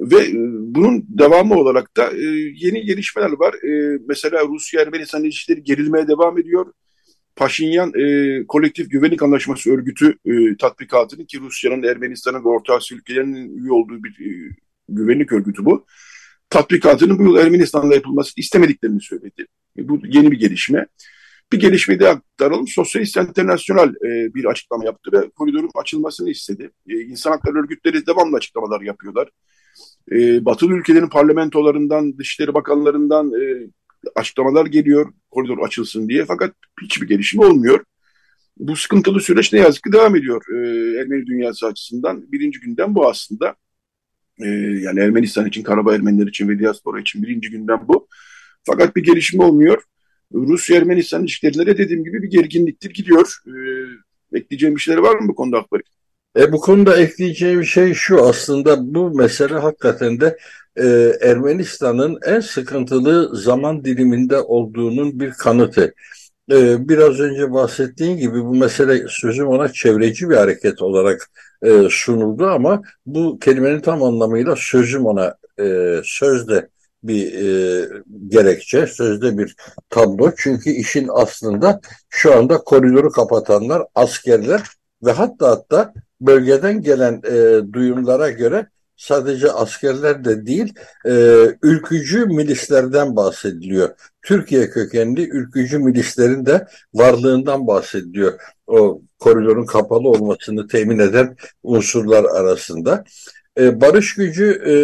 ve 0.00 0.16
e, 0.16 0.34
bunun 0.74 1.04
devamı 1.08 1.54
olarak 1.54 1.96
da 1.96 2.10
e, 2.10 2.22
yeni 2.54 2.84
gelişmeler 2.84 3.32
var. 3.32 3.54
E, 3.54 3.98
mesela 4.08 4.44
Rusya-Ermenistan 4.48 5.24
ilişkileri 5.24 5.62
gerilmeye 5.62 6.08
devam 6.08 6.38
ediyor. 6.38 6.72
Paşinyan 7.36 7.92
e, 7.94 8.46
Kolektif 8.46 8.90
Güvenlik 8.90 9.22
Anlaşması 9.22 9.70
Örgütü 9.70 10.18
e, 10.26 10.56
tatbikatını 10.56 11.26
ki 11.26 11.40
Rusya'nın, 11.40 11.82
Ermenistan'ın 11.82 12.44
ve 12.44 12.48
Orta 12.48 12.74
Asya 12.74 12.98
ülkelerinin 12.98 13.56
üye 13.56 13.72
olduğu 13.72 14.04
bir 14.04 14.10
e, 14.10 14.56
güvenlik 14.88 15.32
örgütü 15.32 15.64
bu. 15.64 15.86
tatbikatının 16.50 17.18
bu 17.18 17.22
yıl 17.22 17.36
Ermenistan'da 17.36 17.94
yapılması 17.94 18.32
istemediklerini 18.36 19.00
söyledi. 19.00 19.46
Bu 19.78 20.00
yeni 20.06 20.30
bir 20.30 20.38
gelişme. 20.38 20.86
Bir 21.52 21.60
gelişmeyi 21.60 22.00
de 22.00 22.08
aktaralım. 22.08 22.68
Sosyalist 22.68 23.16
Internasyonel 23.16 23.88
e, 23.88 24.34
bir 24.34 24.44
açıklama 24.44 24.84
yaptı 24.84 25.12
ve 25.12 25.30
koridorun 25.30 25.70
açılmasını 25.74 26.30
istedi. 26.30 26.70
E, 26.88 27.00
insan 27.00 27.30
hakları 27.30 27.58
örgütleri 27.58 28.06
devamlı 28.06 28.36
açıklamalar 28.36 28.80
yapıyorlar. 28.80 29.28
E, 30.12 30.44
batılı 30.44 30.74
ülkelerin 30.74 31.08
parlamentolarından, 31.08 32.18
dışişleri 32.18 32.54
bakanlarından 32.54 33.32
e, 33.32 33.66
açıklamalar 34.14 34.66
geliyor 34.66 35.12
koridor 35.30 35.58
açılsın 35.58 36.08
diye. 36.08 36.24
Fakat 36.24 36.54
hiçbir 36.82 37.08
gelişme 37.08 37.44
olmuyor. 37.44 37.84
Bu 38.56 38.76
sıkıntılı 38.76 39.20
süreç 39.20 39.52
ne 39.52 39.60
yazık 39.60 39.82
ki 39.82 39.92
devam 39.92 40.16
ediyor 40.16 40.42
e, 40.54 40.56
Ermeni 41.00 41.26
dünyası 41.26 41.66
açısından. 41.66 42.32
Birinci 42.32 42.60
günden 42.60 42.94
bu 42.94 43.08
aslında. 43.08 43.54
E, 44.38 44.48
yani 44.80 45.00
Ermenistan 45.00 45.46
için, 45.46 45.62
Karabağ 45.62 45.94
Ermeniler 45.94 46.26
için 46.26 46.48
ve 46.48 46.58
diaspora 46.58 47.00
için 47.00 47.22
birinci 47.22 47.50
günden 47.50 47.88
bu. 47.88 48.08
Fakat 48.64 48.96
bir 48.96 49.02
gelişme 49.02 49.44
olmuyor. 49.44 49.82
Rusya-Ermenistan 50.34 51.22
ilişkilerinde 51.22 51.66
de 51.66 51.78
dediğim 51.78 52.04
gibi 52.04 52.22
bir 52.22 52.30
gerginliktir 52.30 52.90
gidiyor. 52.90 53.36
E, 53.46 53.54
ekleyeceğim 54.38 54.76
bir 54.76 54.80
şeyler 54.80 54.98
var 54.98 55.18
mı 55.18 55.28
bu 55.28 55.34
konuda 55.34 55.58
Akbar? 55.58 55.80
E, 56.36 56.52
bu 56.52 56.60
konuda 56.60 57.00
ekleyeceğim 57.00 57.64
şey 57.64 57.94
şu 57.94 58.24
aslında 58.24 58.94
bu 58.94 59.10
mesele 59.10 59.54
hakikaten 59.54 60.20
de 60.20 60.38
e, 60.76 61.12
Ermenistan'ın 61.20 62.18
en 62.26 62.40
sıkıntılı 62.40 63.36
zaman 63.36 63.84
diliminde 63.84 64.40
olduğunun 64.40 65.20
bir 65.20 65.30
kanıtı. 65.30 65.94
E, 66.50 66.88
biraz 66.88 67.20
önce 67.20 67.52
bahsettiğim 67.52 68.18
gibi 68.18 68.44
bu 68.44 68.54
mesele 68.54 69.04
sözüm 69.08 69.46
ona 69.46 69.72
çevreci 69.72 70.30
bir 70.30 70.36
hareket 70.36 70.82
olarak 70.82 71.30
e, 71.62 71.88
sunuldu 71.90 72.46
ama 72.46 72.82
bu 73.06 73.38
kelimenin 73.38 73.80
tam 73.80 74.02
anlamıyla 74.02 74.54
sözüm 74.58 75.06
ona 75.06 75.34
e, 75.60 75.96
sözde 76.04 76.68
bir 77.02 77.34
e, 77.34 77.88
gerekçe, 78.28 78.86
sözde 78.86 79.38
bir 79.38 79.56
tablo. 79.90 80.32
Çünkü 80.36 80.70
işin 80.70 81.08
aslında 81.12 81.80
şu 82.08 82.34
anda 82.34 82.58
koridoru 82.58 83.10
kapatanlar 83.10 83.82
askerler 83.94 84.62
ve 85.04 85.12
hatta 85.12 85.50
hatta 85.50 85.92
bölgeden 86.20 86.82
gelen 86.82 87.22
e, 87.26 87.72
duyumlara 87.72 88.30
göre 88.30 88.66
sadece 88.96 89.50
askerler 89.52 90.24
de 90.24 90.46
değil, 90.46 90.74
e, 91.06 91.36
ülkücü 91.62 92.26
milislerden 92.26 93.16
bahsediliyor. 93.16 93.88
Türkiye 94.22 94.70
kökenli 94.70 95.28
ülkücü 95.28 95.78
milislerin 95.78 96.46
de 96.46 96.66
varlığından 96.94 97.66
bahsediliyor. 97.66 98.40
O 98.66 99.02
koridorun 99.18 99.66
kapalı 99.66 100.08
olmasını 100.08 100.68
temin 100.68 100.98
eden 100.98 101.36
unsurlar 101.62 102.24
arasında. 102.24 103.04
E, 103.58 103.80
barış 103.80 104.14
gücü 104.14 104.62
e, 104.66 104.74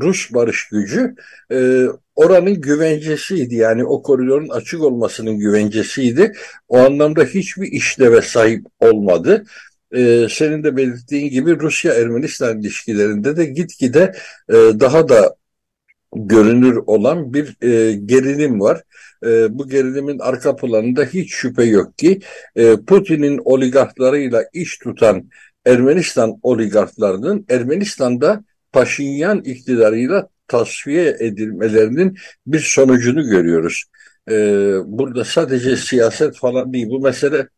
Rus 0.00 0.34
barış 0.34 0.68
gücü 0.68 1.14
e, 1.52 1.86
oranın 2.14 2.60
güvencesiydi. 2.60 3.54
Yani 3.54 3.84
o 3.84 4.02
koridorun 4.02 4.48
açık 4.48 4.82
olmasının 4.82 5.38
güvencesiydi. 5.38 6.32
O 6.68 6.78
anlamda 6.78 7.24
hiçbir 7.24 7.72
işleve 7.72 8.22
sahip 8.22 8.66
olmadı. 8.80 9.44
E, 9.94 10.26
senin 10.30 10.64
de 10.64 10.76
belirttiğin 10.76 11.30
gibi 11.30 11.60
Rusya-Ermenistan 11.60 12.60
ilişkilerinde 12.60 13.36
de 13.36 13.44
gitgide 13.44 14.12
e, 14.48 14.54
daha 14.54 15.08
da 15.08 15.36
görünür 16.16 16.76
olan 16.86 17.34
bir 17.34 17.56
e, 17.62 17.92
gerilim 17.92 18.60
var. 18.60 18.82
E, 19.26 19.58
bu 19.58 19.68
gerilimin 19.68 20.18
arka 20.18 20.56
planında 20.56 21.04
hiç 21.04 21.34
şüphe 21.34 21.64
yok 21.64 21.98
ki 21.98 22.20
e, 22.56 22.76
Putin'in 22.76 23.40
oligarklarıyla 23.44 24.44
iş 24.52 24.78
tutan 24.78 25.30
Ermenistan 25.66 26.38
oligarklarının 26.42 27.46
Ermenistan'da 27.48 28.44
Paşinyan 28.72 29.40
iktidarıyla 29.44 30.28
tasfiye 30.48 31.16
edilmelerinin 31.20 32.18
bir 32.46 32.58
sonucunu 32.58 33.22
görüyoruz. 33.24 33.84
Ee, 34.30 34.74
burada 34.84 35.24
sadece 35.24 35.76
siyaset 35.76 36.36
falan 36.36 36.72
değil. 36.72 36.88
Bu 36.88 37.00
mesele 37.00 37.48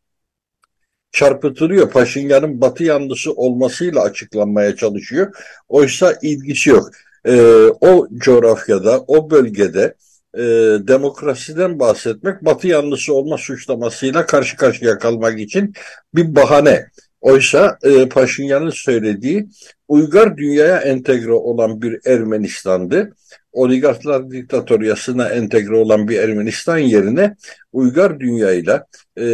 çarpıtılıyor. 1.17 1.91
Paşinyan'ın 1.91 2.61
batı 2.61 2.85
yanlısı 2.85 3.33
olmasıyla 3.33 4.03
açıklanmaya 4.03 4.77
çalışıyor. 4.77 5.35
Oysa 5.69 6.15
ilgisi 6.23 6.71
yok. 6.71 6.91
Ee, 7.25 7.41
o 7.81 8.09
coğrafyada, 8.19 9.05
o 9.07 9.31
bölgede 9.31 9.95
e, 10.35 10.43
demokrasiden 10.89 11.79
bahsetmek 11.79 12.45
batı 12.45 12.69
yanlısı 12.69 13.15
olma 13.15 13.39
suçlamasıyla 13.39 14.27
karşı 14.27 14.57
karşıya 14.57 14.99
kalmak 14.99 15.41
için 15.41 15.73
bir 16.15 16.35
bahane. 16.35 16.87
Oysa 17.21 17.79
e, 17.83 18.09
Paşinyan'ın 18.09 18.71
söylediği 18.71 19.49
uygar 19.89 20.37
dünyaya 20.37 20.77
entegre 20.77 21.33
olan 21.33 21.83
bir 21.83 22.01
Ermenistan'dı. 22.07 23.13
Oligarklar 23.57 24.31
diktatoryasına 24.31 25.29
entegre 25.29 25.75
olan 25.75 26.09
bir 26.09 26.19
Ermenistan 26.19 26.79
yerine 26.79 27.37
uygar 27.73 28.21
dünyayla 28.21 28.87
e, 29.17 29.25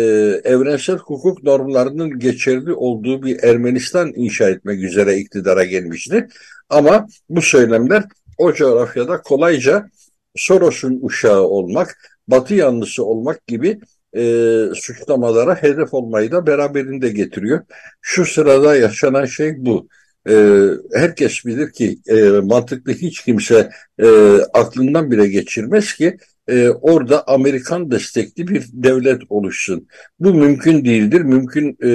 evrensel 0.44 0.96
hukuk 0.96 1.42
normlarının 1.42 2.18
geçerli 2.18 2.72
olduğu 2.72 3.22
bir 3.22 3.42
Ermenistan 3.42 4.12
inşa 4.14 4.50
etmek 4.50 4.82
üzere 4.82 5.16
iktidara 5.16 5.64
gelmişti. 5.64 6.28
Ama 6.68 7.06
bu 7.28 7.42
söylemler 7.42 8.04
o 8.38 8.52
coğrafyada 8.52 9.22
kolayca 9.22 9.87
Soros'un 10.37 10.98
uşağı 11.02 11.42
olmak, 11.42 11.96
Batı 12.28 12.54
yanlısı 12.54 13.04
olmak 13.04 13.46
gibi 13.46 13.80
e, 14.16 14.22
suçlamalara 14.74 15.62
hedef 15.62 15.94
olmayı 15.94 16.32
da 16.32 16.46
beraberinde 16.46 17.08
getiriyor. 17.08 17.61
Şu 18.00 18.24
sırada 18.24 18.76
yaşanan 18.76 19.24
şey 19.24 19.54
bu. 19.58 19.88
E, 20.28 20.66
herkes 20.94 21.44
bilir 21.44 21.72
ki 21.72 21.98
e, 22.06 22.22
mantıklı 22.28 22.92
hiç 22.92 23.24
kimse 23.24 23.70
e, 23.98 24.06
aklından 24.54 25.11
bile 25.11 25.28
geçirmez 25.28 25.94
ki 25.94 26.16
e, 26.48 26.68
orada 26.68 27.28
Amerikan 27.28 27.90
destekli 27.90 28.48
bir 28.48 28.64
devlet 28.72 29.22
oluşsun. 29.28 29.88
Bu 30.20 30.35
mümkün 30.35 30.85
değildir. 30.85 31.20
Mümkün 31.20 31.76
e, 31.85 31.90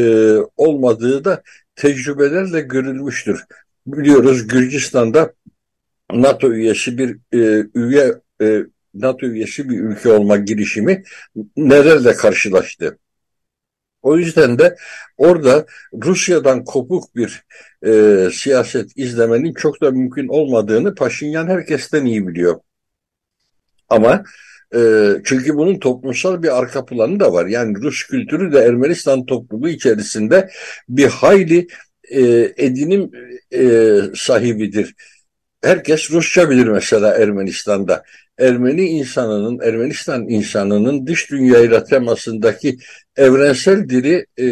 olmadığı 0.58 1.26
da 1.26 1.44
tecrübelerle 1.76 2.62
görülmüştür. 2.62 3.44
Biliyoruz 3.88 4.48
Gürcistan'da 4.48 5.34
NATO 6.12 6.54
üyesi 6.54 6.98
bir 6.98 7.18
e, 7.34 7.68
üye 7.76 8.14
e, 8.42 8.66
NATO 8.94 9.26
üyesi 9.26 9.70
bir 9.70 9.80
ülke 9.80 10.10
olma 10.10 10.38
girişimi 10.38 11.04
nelerle 11.58 12.14
karşılaştı? 12.14 12.98
O 14.08 14.18
yüzden 14.18 14.60
de 14.60 14.76
orada 15.18 15.66
Rusya'dan 16.04 16.64
kopuk 16.64 17.16
bir 17.16 17.44
e, 17.86 18.30
siyaset 18.34 18.92
izlemenin 18.96 19.54
çok 19.54 19.82
da 19.82 19.92
mümkün 19.92 20.28
olmadığını 20.28 20.96
Paşinyan 20.96 21.48
herkesten 21.48 22.06
iyi 22.06 22.28
biliyor. 22.28 22.60
Ama 23.90 24.24
e, 24.76 24.80
çünkü 25.24 25.56
bunun 25.56 25.80
toplumsal 25.80 26.44
bir 26.44 26.58
arka 26.58 26.86
planı 26.86 27.20
da 27.20 27.34
var. 27.34 27.46
Yani 27.46 27.82
Rus 27.82 28.04
kültürü 28.04 28.54
de 28.54 28.60
Ermenistan 28.60 29.26
toplumu 29.26 29.70
içerisinde 29.70 30.50
bir 30.90 31.08
hayli 31.08 31.68
e, 32.10 32.22
edinim 32.58 33.12
e, 33.54 34.00
sahibidir. 34.16 34.96
Herkes 35.64 36.12
Rusça 36.12 36.50
bilir 36.50 36.68
mesela 36.68 37.18
Ermenistan'da. 37.18 38.04
Ermeni 38.40 38.86
insanının, 38.86 39.60
Ermenistan 39.60 40.30
insanının 40.30 41.08
dış 41.08 41.32
dünyayla 41.32 41.84
temasındaki 41.84 42.78
evrensel 43.16 43.90
dili 43.90 44.26
e, 44.38 44.46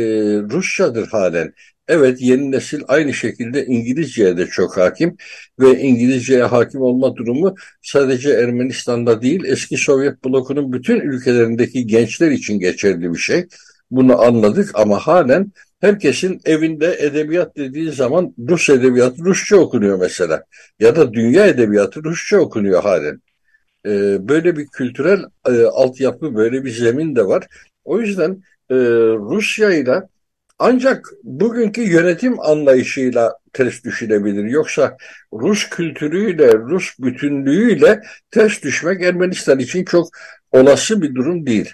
Rusçadır 0.51 1.07
halen. 1.07 1.53
Evet 1.87 2.21
yeni 2.21 2.51
nesil 2.51 2.81
aynı 2.87 3.13
şekilde 3.13 3.65
İngilizceye 3.65 4.37
de 4.37 4.47
çok 4.47 4.77
hakim 4.77 5.17
ve 5.59 5.79
İngilizceye 5.79 6.43
hakim 6.43 6.81
olma 6.81 7.15
durumu 7.15 7.55
sadece 7.81 8.29
Ermenistan'da 8.29 9.21
değil 9.21 9.43
eski 9.45 9.77
Sovyet 9.77 10.25
blokunun 10.25 10.73
bütün 10.73 10.99
ülkelerindeki 10.99 11.87
gençler 11.87 12.31
için 12.31 12.59
geçerli 12.59 13.13
bir 13.13 13.17
şey. 13.17 13.45
Bunu 13.91 14.21
anladık 14.21 14.71
ama 14.73 14.99
halen 14.99 15.51
herkesin 15.81 16.41
evinde 16.45 16.97
edebiyat 16.99 17.57
dediği 17.57 17.91
zaman 17.91 18.35
Rus 18.49 18.69
edebiyatı 18.69 19.17
Rusça 19.25 19.57
okunuyor 19.57 19.99
mesela. 19.99 20.43
Ya 20.79 20.95
da 20.95 21.13
dünya 21.13 21.47
edebiyatı 21.47 22.03
Rusça 22.03 22.37
okunuyor 22.37 22.83
halen. 22.83 23.21
Ee, 23.85 24.27
böyle 24.29 24.57
bir 24.57 24.67
kültürel 24.67 25.23
e, 25.47 25.63
altyapı, 25.63 26.35
böyle 26.35 26.63
bir 26.65 26.71
zemin 26.71 27.15
de 27.15 27.25
var. 27.25 27.47
O 27.83 27.99
yüzden 28.01 28.43
e, 28.69 28.75
Rusya 29.15 29.71
ile 29.73 30.01
ancak 30.59 31.13
bugünkü 31.23 31.81
yönetim 31.81 32.39
anlayışıyla 32.39 33.37
ters 33.53 33.83
düşülebilir. 33.83 34.43
Yoksa 34.43 34.97
Rus 35.33 35.69
kültürüyle, 35.69 36.53
Rus 36.53 36.99
bütünlüğüyle 36.99 38.01
ters 38.31 38.63
düşmek 38.63 39.01
Ermenistan 39.01 39.59
için 39.59 39.85
çok 39.85 40.09
olası 40.51 41.01
bir 41.01 41.15
durum 41.15 41.45
değil. 41.45 41.73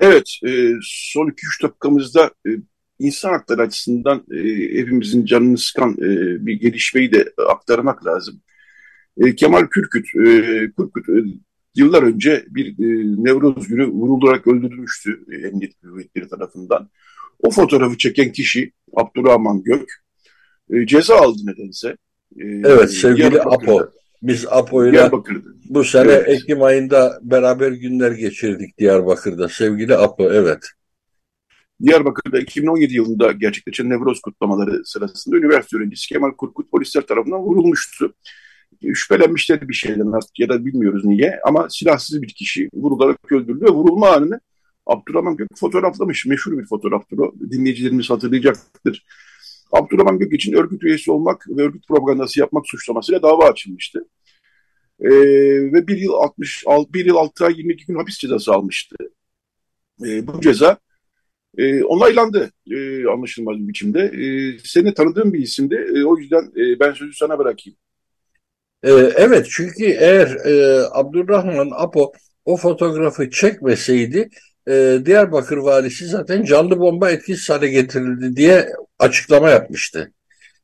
Evet, 0.00 0.30
e, 0.46 0.72
son 0.82 1.28
2-3 1.28 1.62
dakikamızda 1.62 2.30
e, 2.46 2.50
insan 2.98 3.30
hakları 3.30 3.62
açısından 3.62 4.24
e, 4.32 4.38
hepimizin 4.78 5.24
canını 5.24 5.58
sıkan 5.58 5.92
e, 5.92 6.46
bir 6.46 6.60
gelişmeyi 6.60 7.12
de 7.12 7.32
aktarmak 7.48 8.06
lazım. 8.06 8.42
E, 9.20 9.34
Kemal 9.34 9.66
Kürküt, 9.66 10.06
e, 10.06 10.32
Kürküt 10.76 11.08
e, 11.08 11.12
yıllar 11.74 12.02
önce 12.02 12.44
bir 12.48 12.66
e, 12.66 13.24
Nevruz 13.24 13.68
günü 13.68 13.86
vurularak 13.86 14.46
öldürülmüştü 14.46 15.20
e, 15.32 15.46
emniyet 15.46 15.80
kuvvetleri 15.80 16.28
tarafından. 16.28 16.90
O 17.38 17.50
fotoğrafı 17.50 17.98
çeken 17.98 18.32
kişi 18.32 18.72
Abdurrahman 18.96 19.62
Gök 19.62 19.88
e, 20.70 20.86
ceza 20.86 21.16
aldı 21.16 21.38
nedense. 21.44 21.88
E, 22.36 22.44
evet 22.44 22.90
sevgili 22.90 23.42
Apo. 23.42 23.90
Biz 24.22 24.46
Apo'yla 24.50 25.10
bu 25.64 25.84
sene 25.84 26.12
evet. 26.12 26.28
Ekim 26.28 26.62
ayında 26.62 27.20
beraber 27.22 27.72
günler 27.72 28.12
geçirdik 28.12 28.78
Diyarbakır'da. 28.78 29.48
Sevgili 29.48 29.96
Apo 29.96 30.32
evet. 30.32 30.66
Diyarbakır'da 31.82 32.40
2017 32.40 32.94
yılında 32.94 33.32
gerçekleşen 33.32 33.90
Nevroz 33.90 34.20
kutlamaları 34.20 34.84
sırasında 34.84 35.36
üniversite 35.36 35.76
öğrencisi 35.76 36.08
Kemal 36.08 36.30
Kurkut 36.30 36.70
polisler 36.70 37.02
tarafından 37.02 37.40
vurulmuştu. 37.40 38.14
Şüphelenmişler 38.94 39.68
bir 39.68 39.74
şeyden 39.74 40.12
artık 40.12 40.38
ya 40.38 40.48
da 40.48 40.64
bilmiyoruz 40.64 41.04
niye 41.04 41.40
ama 41.46 41.68
silahsız 41.70 42.22
bir 42.22 42.28
kişi 42.28 42.68
vurularak 42.74 43.32
öldürüldü 43.32 43.64
ve 43.64 43.70
vurulma 43.70 44.10
anını 44.10 44.40
Abdurrahman 44.86 45.36
Gök 45.36 45.48
fotoğraflamış. 45.56 46.26
Meşhur 46.26 46.58
bir 46.58 46.66
fotoğraftır 46.66 47.18
o. 47.18 47.34
Dinleyicilerimiz 47.50 48.10
hatırlayacaktır. 48.10 49.04
Abdurrahman 49.72 50.18
Gök 50.18 50.32
için 50.32 50.52
örgüt 50.52 50.82
üyesi 50.82 51.10
olmak 51.10 51.46
ve 51.48 51.62
örgüt 51.62 51.88
propagandası 51.88 52.40
yapmak 52.40 52.66
suçlamasıyla 52.66 53.22
dava 53.22 53.48
açılmıştı. 53.48 54.08
Ee, 55.00 55.10
ve 55.72 55.86
bir 55.86 55.96
yıl 55.96 56.12
60, 56.12 56.64
bir 56.94 57.06
yıl 57.06 57.16
6 57.16 57.44
ay 57.44 57.54
22 57.56 57.86
gün 57.86 57.94
hapis 57.94 58.18
cezası 58.18 58.52
almıştı. 58.52 58.96
Ee, 60.04 60.26
bu 60.26 60.40
ceza 60.40 60.78
e, 61.58 61.84
onaylandı 61.84 62.50
e, 62.70 63.06
anlaşılmaz 63.06 63.58
bir 63.58 63.68
biçimde. 63.68 64.00
E, 64.00 64.58
seni 64.64 64.94
tanıdığım 64.94 65.32
bir 65.32 65.38
isimdi. 65.38 65.74
E, 65.74 66.04
o 66.04 66.16
yüzden 66.18 66.52
e, 66.56 66.80
ben 66.80 66.92
sözü 66.92 67.14
sana 67.14 67.38
bırakayım. 67.38 67.78
E, 68.82 68.90
evet 69.16 69.46
çünkü 69.50 69.84
eğer 69.84 70.26
e, 70.46 70.84
Abdurrahman 70.92 71.70
Apo 71.76 72.12
o 72.44 72.56
fotoğrafı 72.56 73.30
çekmeseydi 73.30 74.28
e, 74.68 74.98
Diyarbakır 75.06 75.56
valisi 75.56 76.06
zaten 76.06 76.44
canlı 76.44 76.80
bomba 76.80 77.10
etkisiz 77.10 77.50
hale 77.50 77.68
getirildi 77.68 78.36
diye 78.36 78.68
açıklama 78.98 79.50
yapmıştı. 79.50 80.12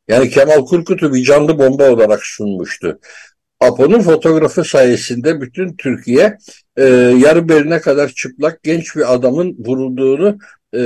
Yani 0.09 0.31
Kemal 0.31 0.65
Kurkut'u 0.67 1.15
bir 1.15 1.25
canlı 1.25 1.59
bomba 1.59 1.91
olarak 1.91 2.25
sunmuştu. 2.25 2.99
Apo'nun 3.61 4.01
fotoğrafı 4.01 4.65
sayesinde 4.65 5.41
bütün 5.41 5.77
Türkiye 5.77 6.39
e, 6.77 6.85
yarı 7.19 7.49
beline 7.49 7.81
kadar 7.81 8.09
çıplak 8.09 8.63
genç 8.63 8.97
bir 8.97 9.15
adamın 9.15 9.57
vurulduğunu 9.59 10.39
e, 10.75 10.81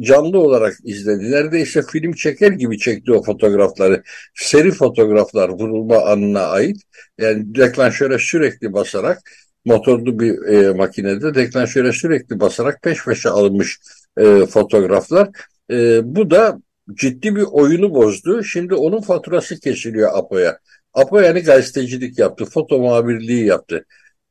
canlı 0.00 0.38
olarak 0.38 0.74
izledi. 0.84 1.30
Neredeyse 1.30 1.82
film 1.82 2.12
çeker 2.12 2.52
gibi 2.52 2.78
çekti 2.78 3.12
o 3.12 3.22
fotoğrafları. 3.22 4.02
Seri 4.34 4.70
fotoğraflar 4.70 5.48
vurulma 5.48 6.04
anına 6.04 6.42
ait. 6.46 6.82
Yani 7.18 7.54
deklanşöre 7.54 8.18
sürekli 8.18 8.72
basarak 8.72 9.18
motorlu 9.64 10.20
bir 10.20 10.48
e, 10.48 10.72
makinede 10.72 11.34
deklanşöre 11.34 11.92
sürekli 11.92 12.40
basarak 12.40 12.82
peş 12.82 13.04
peşe 13.04 13.28
alınmış 13.28 13.78
e, 14.18 14.46
fotoğraflar. 14.46 15.28
E, 15.70 16.00
bu 16.16 16.30
da 16.30 16.60
ciddi 16.94 17.36
bir 17.36 17.44
oyunu 17.50 17.94
bozdu. 17.94 18.44
Şimdi 18.44 18.74
onun 18.74 19.00
faturası 19.00 19.60
kesiliyor 19.60 20.10
Apo'ya. 20.14 20.58
Apo 20.94 21.20
yani 21.20 21.40
gazetecilik 21.40 22.18
yaptı, 22.18 22.44
foto 22.44 22.78
muhabirliği 22.78 23.46
yaptı. 23.46 23.86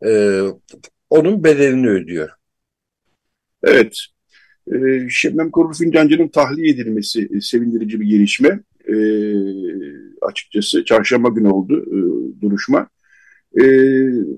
E, 0.06 0.42
onun 1.10 1.44
bedelini 1.44 1.90
ödüyor. 1.90 2.30
Evet. 3.64 3.98
E, 4.74 5.10
Şebnem 5.10 5.52
Korur 5.52 5.76
Fincancı'nın 5.78 6.28
tahliye 6.28 6.70
edilmesi 6.70 7.30
e, 7.36 7.42
sevindirici 7.42 8.00
bir 8.00 8.06
gelişme. 8.06 8.60
E, 8.88 8.96
açıkçası 10.22 10.86
çarşamba 10.86 11.30
günü 11.30 11.48
oldu 11.48 11.86
e, 11.88 11.98
duruşma. 12.42 12.90
E, 13.62 13.64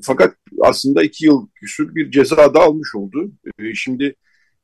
fakat 0.02 0.36
aslında 0.62 1.04
iki 1.04 1.26
yıl 1.26 1.48
küsur 1.56 1.96
bir 1.96 2.12
ceza 2.12 2.54
da 2.54 2.60
almış 2.60 2.96
oldu. 2.96 3.32
E, 3.60 3.74
şimdi 3.74 4.16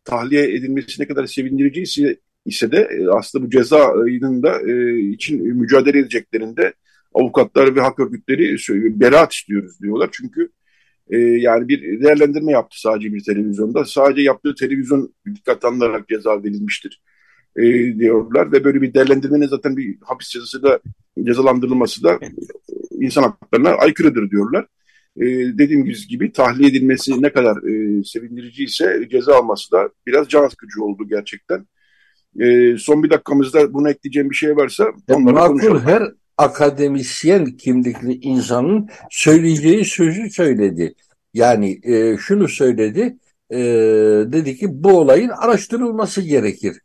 tahliye 0.03 0.43
edilmesi 0.43 1.01
ne 1.01 1.07
kadar 1.07 1.25
sevindirici 1.25 1.81
ise, 1.81 2.17
ise 2.45 2.71
de 2.71 2.77
e, 2.77 3.07
aslında 3.07 3.45
bu 3.45 3.49
cezanın 3.49 4.43
da 4.43 4.71
e, 4.71 4.99
için 4.99 5.57
mücadele 5.57 5.99
edeceklerinde 5.99 6.73
avukatlar 7.13 7.75
ve 7.75 7.81
hak 7.81 7.99
örgütleri 7.99 8.55
beraat 8.99 9.33
istiyoruz 9.33 9.81
diyorlar. 9.81 10.09
Çünkü 10.11 10.41
e, 10.43 10.49
yani 11.15 11.67
bir 11.67 12.01
değerlendirme 12.01 12.51
yaptı 12.51 12.81
sadece 12.81 13.13
bir 13.13 13.23
televizyonda. 13.23 13.85
Sadece 13.85 14.21
yaptığı 14.21 14.55
televizyon 14.55 15.13
dikkat 15.35 15.65
alınarak 15.65 16.07
ceza 16.07 16.43
verilmiştir 16.43 17.01
e, 17.57 17.63
diyorlar 17.99 18.51
ve 18.51 18.63
böyle 18.63 18.81
bir 18.81 18.93
değerlendirmenin 18.93 19.47
zaten 19.47 19.77
bir 19.77 19.97
hapis 20.01 20.29
cezası 20.29 20.63
da 20.63 20.79
cezalandırılması 21.23 22.03
da 22.03 22.19
insan 22.91 23.23
haklarına 23.23 23.69
aykırıdır 23.69 24.31
diyorlar. 24.31 24.65
E, 25.17 25.25
dediğim 25.57 25.85
gibi 26.09 26.31
tahliye 26.31 26.69
edilmesi 26.69 27.21
ne 27.21 27.33
kadar 27.33 27.57
e, 27.57 28.03
sevindirici 28.03 28.63
ise 28.63 29.07
ceza 29.11 29.35
alması 29.35 29.71
da 29.71 29.89
biraz 30.07 30.29
can 30.29 30.47
sıkıcı 30.47 30.83
oldu 30.83 31.07
gerçekten. 31.09 31.67
E, 32.39 32.77
son 32.77 33.03
bir 33.03 33.09
dakikamızda 33.09 33.73
bunu 33.73 33.89
ekleyeceğim 33.89 34.29
bir 34.29 34.35
şey 34.35 34.55
varsa 34.55 34.85
onları 35.09 35.35
Makul, 35.35 35.47
konuşalım. 35.47 35.81
Her 35.81 36.03
akademisyen 36.37 37.45
kimlikli 37.45 38.13
insanın 38.13 38.89
söyleyeceği 39.09 39.85
sözü 39.85 40.29
söyledi. 40.29 40.95
Yani 41.33 41.79
e, 41.83 42.17
şunu 42.17 42.47
söyledi, 42.47 43.17
e, 43.51 43.57
dedi 44.31 44.55
ki 44.55 44.67
bu 44.83 44.99
olayın 44.99 45.29
araştırılması 45.29 46.21
gerekir. 46.21 46.77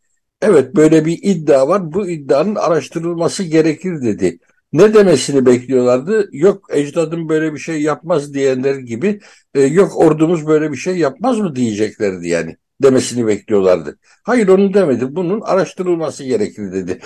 Evet 0.43 0.77
böyle 0.77 1.05
bir 1.05 1.19
iddia 1.23 1.69
var, 1.69 1.93
bu 1.93 2.09
iddianın 2.11 2.55
araştırılması 2.55 3.43
gerekir 3.45 4.03
dedi. 4.03 4.38
Ne 4.73 4.95
demesini 4.95 5.47
bekliyorlardı? 5.47 6.29
Yok 6.33 6.67
ecdadım 6.73 7.29
böyle 7.29 7.55
bir 7.55 7.59
şey 7.59 7.83
yapmaz 7.83 8.35
diyenler 8.35 8.75
gibi, 8.75 9.21
e, 9.55 9.61
yok 9.62 9.97
ordumuz 9.97 10.47
böyle 10.47 10.73
bir 10.73 10.77
şey 10.77 10.97
yapmaz 10.99 11.38
mı 11.38 11.57
diyeceklerdi 11.57 12.29
yani 12.29 12.57
demesini 12.83 13.27
bekliyorlardı. 13.27 13.99
Hayır 14.23 14.49
onu 14.49 14.75
demedi. 14.75 15.16
Bunun 15.16 15.40
araştırılması 15.40 16.25
gerekir 16.25 16.73
dedi. 16.73 16.99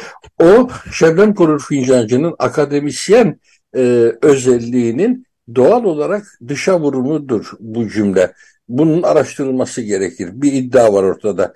O 0.43 0.69
Şebnem 0.93 1.35
Korur 1.35 1.61
Fincancı'nın 1.61 2.35
akademisyen 2.39 3.41
e, 3.77 4.13
özelliğinin 4.23 5.27
doğal 5.55 5.85
olarak 5.85 6.27
dışa 6.49 6.81
vurumudur 6.81 7.53
bu 7.61 7.89
cümle. 7.89 8.33
Bunun 8.69 9.03
araştırılması 9.03 9.83
gerekir. 9.83 10.31
Bir 10.33 10.53
iddia 10.53 10.93
var 10.93 11.03
ortada. 11.03 11.55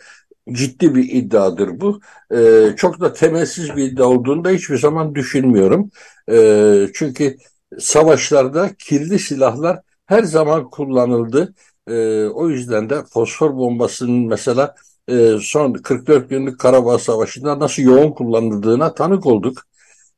Ciddi 0.53 0.95
bir 0.95 1.09
iddiadır 1.13 1.81
bu. 1.81 2.01
E, 2.35 2.69
çok 2.77 3.01
da 3.01 3.13
temelsiz 3.13 3.77
bir 3.77 3.85
iddia 3.85 4.07
olduğunu 4.07 4.45
da 4.45 4.51
hiçbir 4.51 4.79
zaman 4.79 5.15
düşünmüyorum. 5.15 5.91
E, 6.31 6.87
çünkü 6.95 7.37
savaşlarda 7.79 8.71
kirli 8.79 9.19
silahlar 9.19 9.81
her 10.07 10.23
zaman 10.23 10.71
kullanıldı. 10.71 11.55
E, 11.91 12.29
o 12.29 12.49
yüzden 12.49 12.91
de 12.91 13.05
fosfor 13.05 13.57
bombasının 13.57 14.27
mesela 14.27 14.75
e, 15.09 15.37
son 15.41 15.73
44 15.73 16.31
günlük 16.31 16.61
Karabağ 16.61 16.99
Savaşı'nda 16.99 17.59
nasıl 17.59 17.83
yoğun 17.83 18.11
kullanıldığına 18.11 18.95
tanık 18.95 19.27
olduk. 19.27 19.63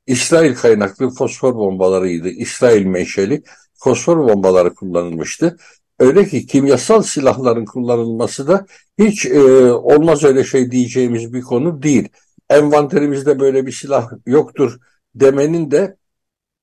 İsrail 0.07 0.55
kaynaklı 0.55 1.11
fosfor 1.11 1.55
bombalarıydı. 1.55 2.29
İsrail 2.29 2.87
menşeli 2.87 3.43
fosfor 3.75 4.19
bombaları 4.19 4.75
kullanılmıştı. 4.75 5.57
Öyle 5.99 6.29
ki 6.29 6.47
kimyasal 6.47 7.03
silahların 7.03 7.65
kullanılması 7.65 8.49
da 8.49 8.67
hiç 8.99 9.27
e, 9.27 9.41
olmaz 9.73 10.25
öyle 10.25 10.45
şey 10.45 10.71
diyeceğimiz 10.71 11.33
bir 11.33 11.43
konu 11.43 11.83
değil. 11.83 12.09
Envanterimizde 12.51 13.41
böyle 13.41 13.67
bir 13.67 13.73
silah 13.73 14.11
yoktur 14.27 14.79
demenin 15.15 15.71
de 15.71 15.97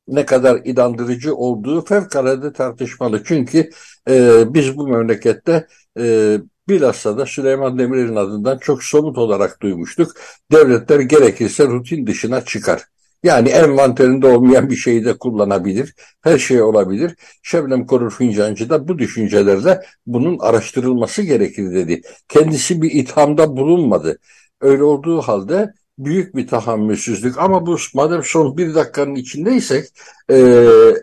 ne 0.08 0.26
kadar 0.26 0.62
inandırıcı 0.65 1.36
olduğu 1.36 1.86
fevkalade 1.86 2.54
tartışmalı. 2.54 3.24
Çünkü 3.26 3.69
e, 4.10 4.43
biz 4.54 4.78
bu 4.78 4.88
memlekette 4.88 5.67
e, 6.00 6.38
bilhassa 6.69 7.17
da 7.17 7.26
Süleyman 7.26 7.80
Demirel'in 7.80 8.15
adından 8.15 8.58
çok 8.58 8.84
somut 8.84 9.17
olarak 9.17 9.62
duymuştuk. 9.62 10.12
Devletler 10.52 11.00
gerekirse 11.00 11.65
rutin 11.65 12.08
dışına 12.08 12.45
çıkar. 12.45 12.84
Yani 13.24 13.50
envanterinde 13.50 14.28
olmayan 14.28 14.69
bir 14.69 14.76
şeyi 14.76 15.06
de 15.06 15.17
kullanabilir. 15.17 15.93
Her 16.22 16.38
şey 16.38 16.62
olabilir. 16.62 17.15
Şebnem 17.43 17.86
Korur 17.86 18.12
Fincancı 18.12 18.69
da 18.69 18.88
bu 18.88 19.00
düşüncelerle 19.00 19.82
bunun 20.06 20.39
araştırılması 20.39 21.22
gerekir 21.22 21.72
dedi. 21.72 22.02
Kendisi 22.28 22.82
bir 22.82 22.91
ithamda 22.91 23.58
bulunmadı. 23.58 24.19
Öyle 24.62 24.84
olduğu 24.84 25.22
halde 25.22 25.74
büyük 25.99 26.35
bir 26.35 26.47
tahammülsüzlük 26.47 27.38
ama 27.38 27.65
bu 27.65 27.77
madem 27.93 28.23
son 28.23 28.57
bir 28.57 28.75
dakikanın 28.75 29.15
içindeysek 29.15 29.85
e, 30.29 30.35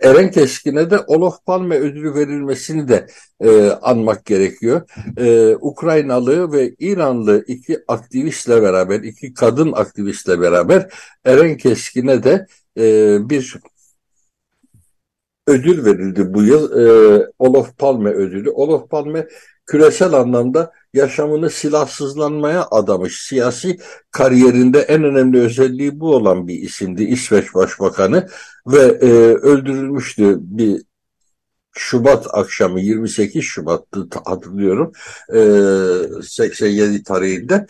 Eren 0.03 0.31
Keskin'e 0.31 0.91
de 0.91 0.99
Olof 0.99 1.45
Palme 1.47 1.79
ödülü 1.79 2.15
verilmesini 2.15 2.89
de 2.89 3.07
e, 3.41 3.71
anmak 3.71 4.25
gerekiyor. 4.25 4.83
E, 5.17 5.57
Ukraynalı 5.61 6.53
ve 6.53 6.75
İranlı 6.79 7.45
iki 7.47 7.79
aktivistle 7.89 8.63
beraber, 8.63 9.01
iki 9.01 9.35
kadın 9.35 9.73
aktivistle 9.73 10.41
beraber 10.41 10.93
Eren 11.25 11.57
Keskin'e 11.57 12.23
de 12.23 12.47
e, 12.79 13.19
bir 13.31 13.57
ödül 15.47 15.85
verildi 15.85 16.35
bu 16.35 16.43
yıl. 16.43 16.73
E, 16.73 17.27
Olof 17.39 17.79
Palme 17.79 18.11
ödülü. 18.11 18.51
Olof 18.51 18.91
Palme 18.91 19.27
küresel 19.67 20.13
anlamda 20.13 20.73
yaşamını 20.97 21.51
silahsızlanmaya 21.51 22.67
adamış. 22.71 23.23
Siyasi 23.23 23.79
kariyerinde 24.11 24.81
en 24.81 25.05
önemli 25.05 25.41
özelliği 25.41 26.01
bu 26.01 26.15
olan 26.15 26.49
bir 26.49 26.55
isimdi 26.55 27.05
İsveç 27.05 27.55
Başbakanı 27.55 28.29
ve 28.67 28.83
e, 28.83 29.09
öldürülmüştü 29.35 30.39
bir 30.41 30.83
Şubat 31.79 32.27
akşamı 32.33 32.81
28 32.81 33.45
Şubat'tı 33.45 34.09
hatırlıyorum 34.25 34.93
e, 35.35 35.41
87 36.23 37.03
tarihinde 37.03 37.67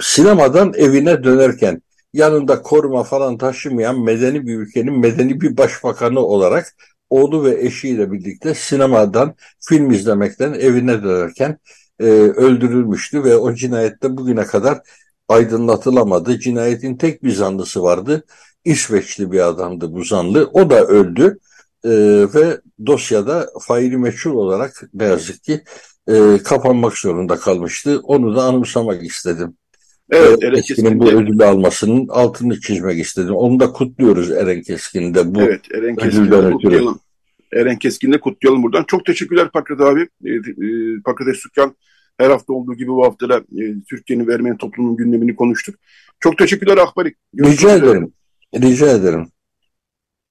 sinemadan 0.00 0.72
evine 0.76 1.24
dönerken 1.24 1.82
yanında 2.12 2.62
koruma 2.62 3.04
falan 3.04 3.38
taşımayan 3.38 4.00
medeni 4.00 4.46
bir 4.46 4.54
ülkenin 4.58 4.98
medeni 4.98 5.40
bir 5.40 5.56
başbakanı 5.56 6.20
olarak 6.20 6.74
oğlu 7.10 7.44
ve 7.44 7.66
eşiyle 7.66 8.12
birlikte 8.12 8.54
sinemadan 8.54 9.34
film 9.60 9.90
izlemekten 9.90 10.52
evine 10.52 11.02
dönerken 11.02 11.58
e, 12.00 12.04
öldürülmüştü 12.04 13.24
ve 13.24 13.36
o 13.36 13.54
cinayette 13.54 14.16
bugüne 14.16 14.44
kadar 14.44 14.80
aydınlatılamadı. 15.28 16.38
Cinayetin 16.38 16.96
tek 16.96 17.24
bir 17.24 17.32
zanlısı 17.32 17.82
vardı. 17.82 18.24
İsveçli 18.64 19.32
bir 19.32 19.48
adamdı 19.48 19.92
bu 19.92 20.04
zanlı. 20.04 20.50
O 20.52 20.70
da 20.70 20.86
öldü 20.86 21.38
e, 21.84 21.90
ve 22.34 22.60
dosyada 22.86 23.48
faili 23.60 23.96
meçhul 23.96 24.36
olarak 24.36 24.82
ne 24.94 25.04
yazık 25.04 25.44
ki 25.44 25.64
e, 26.08 26.38
kapanmak 26.44 26.98
zorunda 26.98 27.36
kalmıştı. 27.36 28.00
Onu 28.02 28.36
da 28.36 28.44
anımsamak 28.44 29.02
istedim. 29.02 29.56
Evet, 30.10 30.44
Eren 30.44 30.60
Keskin'in 30.60 31.00
bu 31.00 31.08
ödülü 31.08 31.44
almasının 31.44 32.08
altını 32.08 32.60
çizmek 32.60 33.00
istedim. 33.00 33.34
Onu 33.34 33.60
da 33.60 33.72
kutluyoruz 33.72 34.30
Eren 34.30 34.62
Keskin'de 34.62 35.34
bu 35.34 35.40
evet, 35.40 35.60
Eren 35.74 36.06
ödülden 36.06 36.54
ötürü. 36.54 36.84
Eren 37.52 37.78
Keskin'de 37.78 38.20
kutlayalım 38.20 38.62
buradan. 38.62 38.84
Çok 38.84 39.04
teşekkürler 39.04 39.50
Pakrat 39.50 39.80
abi. 39.80 40.08
E, 40.24 40.30
e, 40.30 40.40
Pakrat 41.04 41.28
Esukyan 41.28 41.76
her 42.18 42.30
hafta 42.30 42.52
olduğu 42.52 42.74
gibi 42.74 42.88
bu 42.88 43.04
hafta 43.04 43.28
da 43.28 43.36
e, 43.38 43.62
Türkiye'nin 43.90 44.26
ve 44.26 44.34
Ermeni 44.34 44.58
toplumunun 44.58 44.96
gündemini 44.96 45.36
konuştuk. 45.36 45.74
Çok 46.20 46.38
teşekkürler 46.38 46.76
Akbarik. 46.76 47.16
Rica 47.38 47.76
ederim. 47.76 48.12
Rica 48.54 48.90
ederim. 48.90 49.28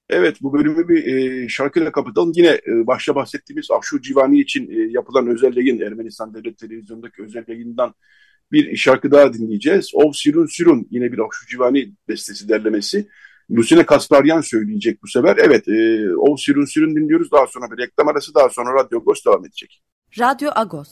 Evet 0.08 0.36
bu 0.42 0.52
bölümü 0.52 0.88
bir 0.88 1.06
e, 1.06 1.48
şarkıyla 1.48 1.92
kapatalım. 1.92 2.32
Yine 2.36 2.48
e, 2.48 2.86
başta 2.86 3.14
bahsettiğimiz 3.14 3.70
Afşur 3.70 4.02
Civani 4.02 4.40
için 4.40 4.70
e, 4.70 4.90
yapılan 4.90 5.26
özel 5.26 5.56
yayın 5.56 5.80
Ermenistan 5.80 6.34
Devlet 6.34 6.58
Televizyonu'ndaki 6.58 7.22
özel 7.22 7.44
yayından 7.48 7.94
bir 8.52 8.76
şarkı 8.76 9.10
daha 9.10 9.32
dinleyeceğiz. 9.32 9.90
Ov 9.94 10.12
Sirun 10.12 10.46
Sirun 10.46 10.86
yine 10.90 11.12
bir 11.12 11.18
Afşur 11.18 11.46
Civani 11.46 11.92
bestesi 12.08 12.48
derlemesi. 12.48 13.08
Lucine 13.50 13.86
Kasparyan 13.86 14.40
söyleyecek 14.40 15.02
bu 15.02 15.08
sefer. 15.08 15.36
Evet 15.36 15.68
e, 15.68 16.08
Ov 16.16 16.36
Sirun 16.36 16.64
Sirun 16.64 16.96
dinliyoruz. 16.96 17.32
Daha 17.32 17.46
sonra 17.46 17.70
bir 17.70 17.82
reklam 17.82 18.08
arası 18.08 18.34
daha 18.34 18.48
sonra 18.48 18.74
Radyo 18.74 19.00
Agos 19.00 19.24
devam 19.26 19.46
edecek. 19.46 19.82
Radyo 20.18 20.50
Agos. 20.54 20.88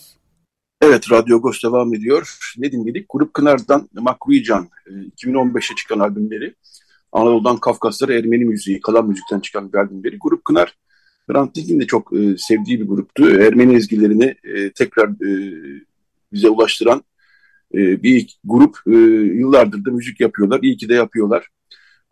Evet 0.80 1.10
Radyo 1.10 1.36
Agos 1.36 1.62
devam 1.64 1.94
ediyor. 1.94 2.38
Ne 2.58 2.72
dinledik? 2.72 3.06
Grup 3.08 3.34
Kınar'dan 3.34 3.88
Makruican 3.92 4.68
2015'e 5.16 5.76
çıkan 5.76 5.98
albümleri. 5.98 6.54
Anadolu'dan 7.12 7.56
Kafkaslara 7.56 8.14
Ermeni 8.14 8.44
müziği, 8.44 8.80
kalan 8.80 9.08
müzikten 9.08 9.40
çıkan 9.40 9.72
bir 9.72 9.78
albümleri. 9.78 10.18
Grup 10.18 10.44
Kınar, 10.44 10.76
Hrant 11.30 11.54
Dink'in 11.54 11.80
de 11.80 11.86
çok 11.86 12.12
e, 12.12 12.36
sevdiği 12.38 12.80
bir 12.80 12.86
gruptu. 12.86 13.40
Ermeni 13.40 13.74
ezgilerini 13.74 14.34
e, 14.44 14.72
tekrar 14.72 15.08
e, 15.08 15.54
bize 16.32 16.48
ulaştıran 16.48 17.02
e, 17.74 18.02
bir 18.02 18.38
grup. 18.44 18.76
E, 18.86 18.96
yıllardır 19.38 19.84
da 19.84 19.90
müzik 19.90 20.20
yapıyorlar. 20.20 20.60
İyi 20.62 20.76
ki 20.76 20.88
de 20.88 20.94
yapıyorlar. 20.94 21.48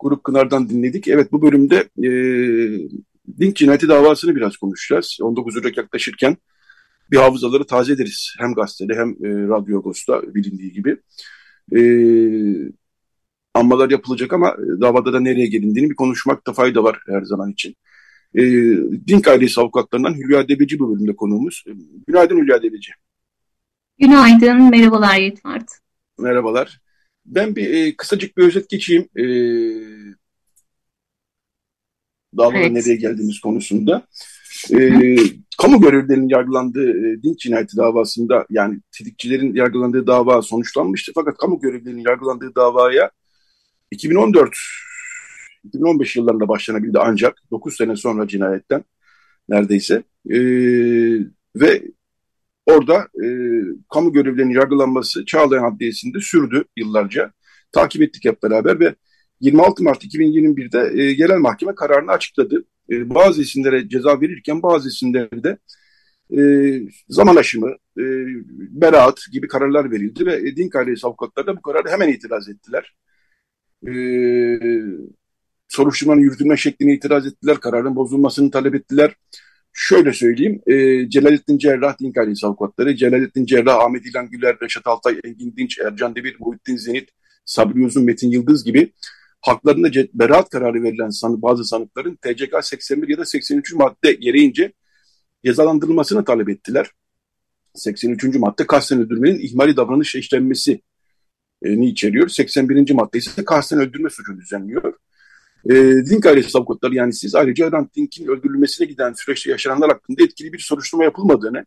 Grup 0.03 0.23
Kınar'dan 0.23 0.69
dinledik. 0.69 1.07
Evet 1.07 1.31
bu 1.31 1.41
bölümde 1.41 1.89
e, 1.97 2.09
Dink 3.39 3.55
cinayeti 3.55 3.87
davasını 3.87 4.35
biraz 4.35 4.57
konuşacağız. 4.57 5.17
19 5.21 5.57
Ocak 5.57 5.77
yaklaşırken 5.77 6.37
bir 7.11 7.17
hafızaları 7.17 7.63
taze 7.63 7.93
ederiz. 7.93 8.35
Hem 8.39 8.53
gazetede 8.53 8.95
hem 8.95 9.09
e, 9.09 9.47
Radyo 9.47 9.79
Agos'ta 9.79 10.21
bilindiği 10.35 10.71
gibi. 10.71 10.97
E, 11.75 11.79
anmalar 13.53 13.89
yapılacak 13.89 14.33
ama 14.33 14.49
e, 14.49 14.81
davada 14.81 15.13
da 15.13 15.19
nereye 15.19 15.47
gelindiğini 15.47 15.89
bir 15.89 15.95
konuşmakta 15.95 16.53
fayda 16.53 16.83
var 16.83 16.99
her 17.07 17.21
zaman 17.21 17.51
için. 17.51 17.75
E, 18.35 18.41
Dink 19.07 19.27
ailesi 19.27 19.61
avukatlarından 19.61 20.13
Hülya 20.13 20.47
Debeci 20.47 20.79
bu 20.79 20.95
bölümde 20.95 21.15
konuğumuz. 21.15 21.63
E, 21.67 21.71
günaydın 22.07 22.37
Hülya 22.37 22.63
Debeci. 22.63 22.91
Günaydın, 23.99 24.69
merhabalar 24.69 25.15
Yetvart. 25.15 25.69
Merhabalar. 26.19 26.82
Ben 27.25 27.55
bir 27.55 27.73
e, 27.73 27.95
kısacık 27.95 28.37
bir 28.37 28.43
özet 28.43 28.69
geçeyim. 28.69 29.09
E, 29.15 29.23
davada 32.37 32.57
evet. 32.57 32.71
nereye 32.71 32.95
geldiğimiz 32.95 33.39
konusunda. 33.39 34.07
E, 34.71 35.15
kamu 35.57 35.81
görevlilerinin 35.81 36.29
yargılandığı 36.29 36.89
e, 36.89 37.23
Dink 37.23 37.39
cinayeti 37.39 37.77
davasında 37.77 38.45
yani 38.49 38.79
tetikçilerin 38.91 39.55
yargılandığı 39.55 40.07
dava 40.07 40.41
sonuçlanmıştı. 40.41 41.11
Fakat 41.15 41.37
kamu 41.37 41.59
görevlilerinin 41.59 42.03
yargılandığı 42.07 42.55
davaya 42.55 43.11
2014 43.91 44.49
2015 45.63 46.15
yıllarında 46.15 46.47
başlanabildi 46.47 46.99
ancak 46.99 47.37
9 47.51 47.75
sene 47.75 47.95
sonra 47.95 48.27
cinayetten 48.27 48.83
neredeyse 49.49 50.03
e, 50.29 50.37
ve 51.55 51.83
orada 52.65 53.07
e, 53.23 53.27
kamu 53.93 54.13
görevlerinin 54.13 54.53
yargılanması 54.53 55.25
Çağlayan 55.25 55.63
Adliyesi'nde 55.63 56.19
sürdü 56.19 56.63
yıllarca. 56.77 57.31
Takip 57.71 58.01
ettik 58.01 58.25
hep 58.25 58.43
beraber 58.43 58.79
ve 58.79 58.95
26 59.39 59.83
Mart 59.83 60.05
2021'de 60.05 61.03
e, 61.03 61.13
genel 61.13 61.37
mahkeme 61.37 61.75
kararını 61.75 62.11
açıkladı. 62.11 62.65
E, 62.89 63.09
bazı 63.15 63.41
isimlere 63.41 63.89
ceza 63.89 64.21
verirken 64.21 64.63
bazı 64.63 64.89
isimlere 64.89 65.43
de 65.43 65.57
e, 66.37 66.41
zaman 67.09 67.35
aşımı, 67.35 67.69
e, 67.97 68.03
beraat 68.81 69.19
gibi 69.31 69.47
kararlar 69.47 69.91
verildi 69.91 70.25
ve 70.25 70.35
e, 70.35 70.55
din 70.55 70.69
ailesi 70.75 71.07
avukatları 71.07 71.47
da 71.47 71.57
bu 71.57 71.61
kararı 71.61 71.89
hemen 71.89 72.07
itiraz 72.07 72.49
ettiler 72.49 72.93
e, 73.87 73.93
soruşturmanın 75.67 76.21
yürütülme 76.21 76.57
şekline 76.57 76.93
itiraz 76.93 77.27
ettiler, 77.27 77.59
kararın 77.59 77.95
bozulmasını 77.95 78.51
talep 78.51 78.75
ettiler. 78.75 79.15
Şöyle 79.73 80.13
söyleyeyim, 80.13 80.61
e, 80.67 81.09
Celalettin 81.09 81.57
Cerrah, 81.57 81.99
Din 81.99 82.13
Ailesi 82.19 82.47
avukatları, 82.47 82.95
Celalettin 82.95 83.45
Cerrah, 83.45 83.79
Ahmet 83.79 84.05
İlhan 84.05 84.29
Güler, 84.29 84.57
Reşat 84.61 84.87
Altay, 84.87 85.19
Engin 85.23 85.55
Dinç, 85.57 85.79
Ercan 85.79 86.15
Demir, 86.15 86.35
Muhittin 86.39 86.77
Zenit, 86.77 87.09
Sabri 87.45 87.85
Uzun, 87.85 88.03
Metin 88.03 88.31
Yıldız 88.31 88.63
gibi 88.63 88.93
haklarında 89.41 89.87
beraat 90.13 90.49
kararı 90.49 90.83
verilen 90.83 91.09
sanı, 91.09 91.41
bazı 91.41 91.65
sanıkların 91.65 92.15
TCK 92.15 92.65
81 92.65 93.07
ya 93.07 93.17
da 93.17 93.25
83. 93.25 93.73
madde 93.73 94.13
gereğince 94.13 94.73
cezalandırılmasını 95.45 96.25
talep 96.25 96.49
ettiler. 96.49 96.91
83. 97.75 98.23
madde 98.23 98.67
kasten 98.67 98.99
öldürmenin 98.99 99.39
ihmali 99.39 99.77
davranış 99.77 100.15
işlenmesi 100.15 100.81
ni 101.63 101.87
içeriyor. 101.89 102.27
81. 102.27 102.91
madde 102.91 103.17
ise 103.17 103.45
kasten 103.45 103.79
öldürme 103.79 104.09
suçunu 104.09 104.37
düzenliyor. 104.37 104.93
E, 105.69 105.73
Dink 106.09 106.25
ailesi 106.25 106.57
avukatları 106.57 106.95
yani 106.95 107.13
siz 107.13 107.35
ayrıca 107.35 107.69
Hrant 107.69 107.95
Dink'in 107.95 108.27
öldürülmesine 108.27 108.87
giden 108.87 109.13
süreçte 109.13 109.51
yaşananlar 109.51 109.89
hakkında 109.89 110.23
etkili 110.23 110.53
bir 110.53 110.59
soruşturma 110.59 111.03
yapılmadığını, 111.03 111.65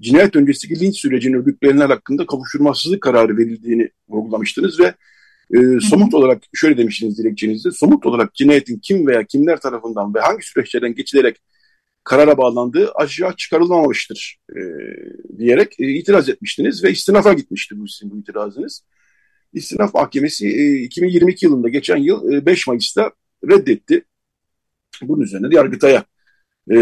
cinayet 0.00 0.36
öncesindeki 0.36 0.80
linç 0.80 1.00
sürecinin 1.00 1.36
örgütleyenler 1.36 1.88
hakkında 1.88 2.26
kavuşturmasızlık 2.26 3.02
kararı 3.02 3.36
verildiğini 3.36 3.90
vurgulamıştınız 4.08 4.80
ve 4.80 4.94
e, 5.54 5.80
somut 5.80 6.14
olarak 6.14 6.42
şöyle 6.54 6.78
demiştiniz 6.78 7.18
dilekçenizde, 7.18 7.70
somut 7.70 8.06
olarak 8.06 8.34
cinayetin 8.34 8.78
kim 8.78 9.06
veya 9.06 9.24
kimler 9.24 9.60
tarafından 9.60 10.14
ve 10.14 10.20
hangi 10.20 10.46
süreçlerden 10.46 10.94
geçilerek 10.94 11.36
karara 12.04 12.38
bağlandığı 12.38 12.92
aşağı 12.94 13.36
çıkarılmamıştır 13.36 14.38
e, 14.50 14.60
diyerek 15.38 15.80
e, 15.80 15.88
itiraz 15.88 16.28
etmiştiniz 16.28 16.84
ve 16.84 16.90
istinafa 16.90 17.32
gitmişti 17.32 17.78
bu 17.78 17.88
sizin 17.88 18.10
bu 18.10 18.18
itirazınız. 18.18 18.82
İstinaf 19.52 19.94
Mahkemesi 19.94 20.48
2022 20.82 21.46
e, 21.46 21.48
yılında 21.48 21.68
geçen 21.68 21.96
yıl 21.96 22.46
5 22.46 22.68
e, 22.68 22.70
Mayıs'ta 22.70 23.12
reddetti. 23.50 24.04
Bunun 25.02 25.22
üzerine 25.22 25.50
de 25.50 25.54
Yargıtay'a 25.54 26.04
e, 26.70 26.76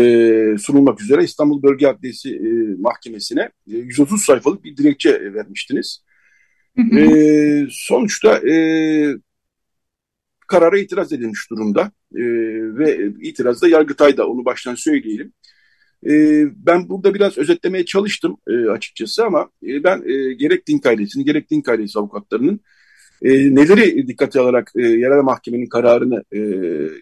sunulmak 0.59 1.03
üzere 1.03 1.25
İstanbul 1.25 1.63
Bölge 1.63 1.87
Adliyesi 1.87 2.37
e, 2.37 2.81
Mahkemesi'ne 2.81 3.51
130 3.67 4.23
sayfalık 4.23 4.65
bir 4.65 4.77
dilekçe 4.77 5.35
vermiştiniz. 5.35 6.05
Hı 6.77 7.67
sonuçta 7.71 8.49
e, 8.49 8.55
karara 10.47 10.79
itiraz 10.79 11.13
edilmiş 11.13 11.51
durumda 11.51 11.93
e, 12.15 12.23
ve 12.79 13.13
itiraz 13.21 13.63
da 13.63 13.69
Yargıtay'da 13.69 14.29
onu 14.29 14.45
baştan 14.45 14.75
söyleyelim. 14.75 15.33
E, 16.07 16.45
ben 16.67 16.89
burada 16.89 17.15
biraz 17.15 17.39
özetlemeye 17.39 17.85
çalıştım 17.85 18.37
e, 18.49 18.71
açıkçası 18.71 19.25
ama 19.25 19.51
e, 19.63 19.85
ben 19.85 20.03
e, 20.07 20.35
gerek 20.35 20.67
Dink 20.69 20.87
ailesinin 20.87 21.25
gerek 21.25 21.51
Dink 21.51 21.69
ailesi 21.69 21.99
avukatlarının 21.99 22.61
e, 23.23 23.55
neleri 23.55 24.09
dikkate 24.09 24.41
alarak 24.41 24.73
e, 24.77 24.83
yerel 24.83 25.23
mahkemenin 25.23 25.67
kararını 25.67 26.25
e, 26.33 26.41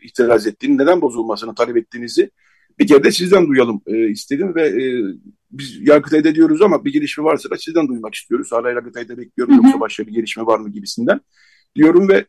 itiraz 0.03 0.47
ettiğini, 0.47 0.79
neden 0.79 1.01
bozulmasını 1.01 1.55
talep 1.55 1.77
ettiğinizi 1.77 2.31
bir 2.79 2.87
kere 2.87 3.05
de 3.05 3.11
sizden 3.11 3.47
duyalım 3.47 3.83
e, 3.87 4.09
istedim 4.09 4.55
ve 4.55 4.69
e, 4.69 4.85
biz 5.51 5.89
Yargıtay'da 5.89 6.35
diyoruz 6.35 6.63
ama 6.63 6.85
bir 6.85 6.93
gelişme 6.93 7.25
varsa 7.25 7.51
da 7.51 7.57
sizden 7.57 7.89
duymak 7.89 8.15
istiyoruz. 8.15 8.53
Hala 8.53 8.71
Yargıtay'da 8.71 9.19
bekliyorum 9.19 9.55
hı 9.55 9.59
hı. 9.59 9.67
yoksa 9.67 9.81
başka 9.81 10.07
bir 10.07 10.13
gelişme 10.13 10.47
var 10.47 10.59
mı 10.59 10.71
gibisinden 10.71 11.21
diyorum 11.77 12.09
ve 12.09 12.27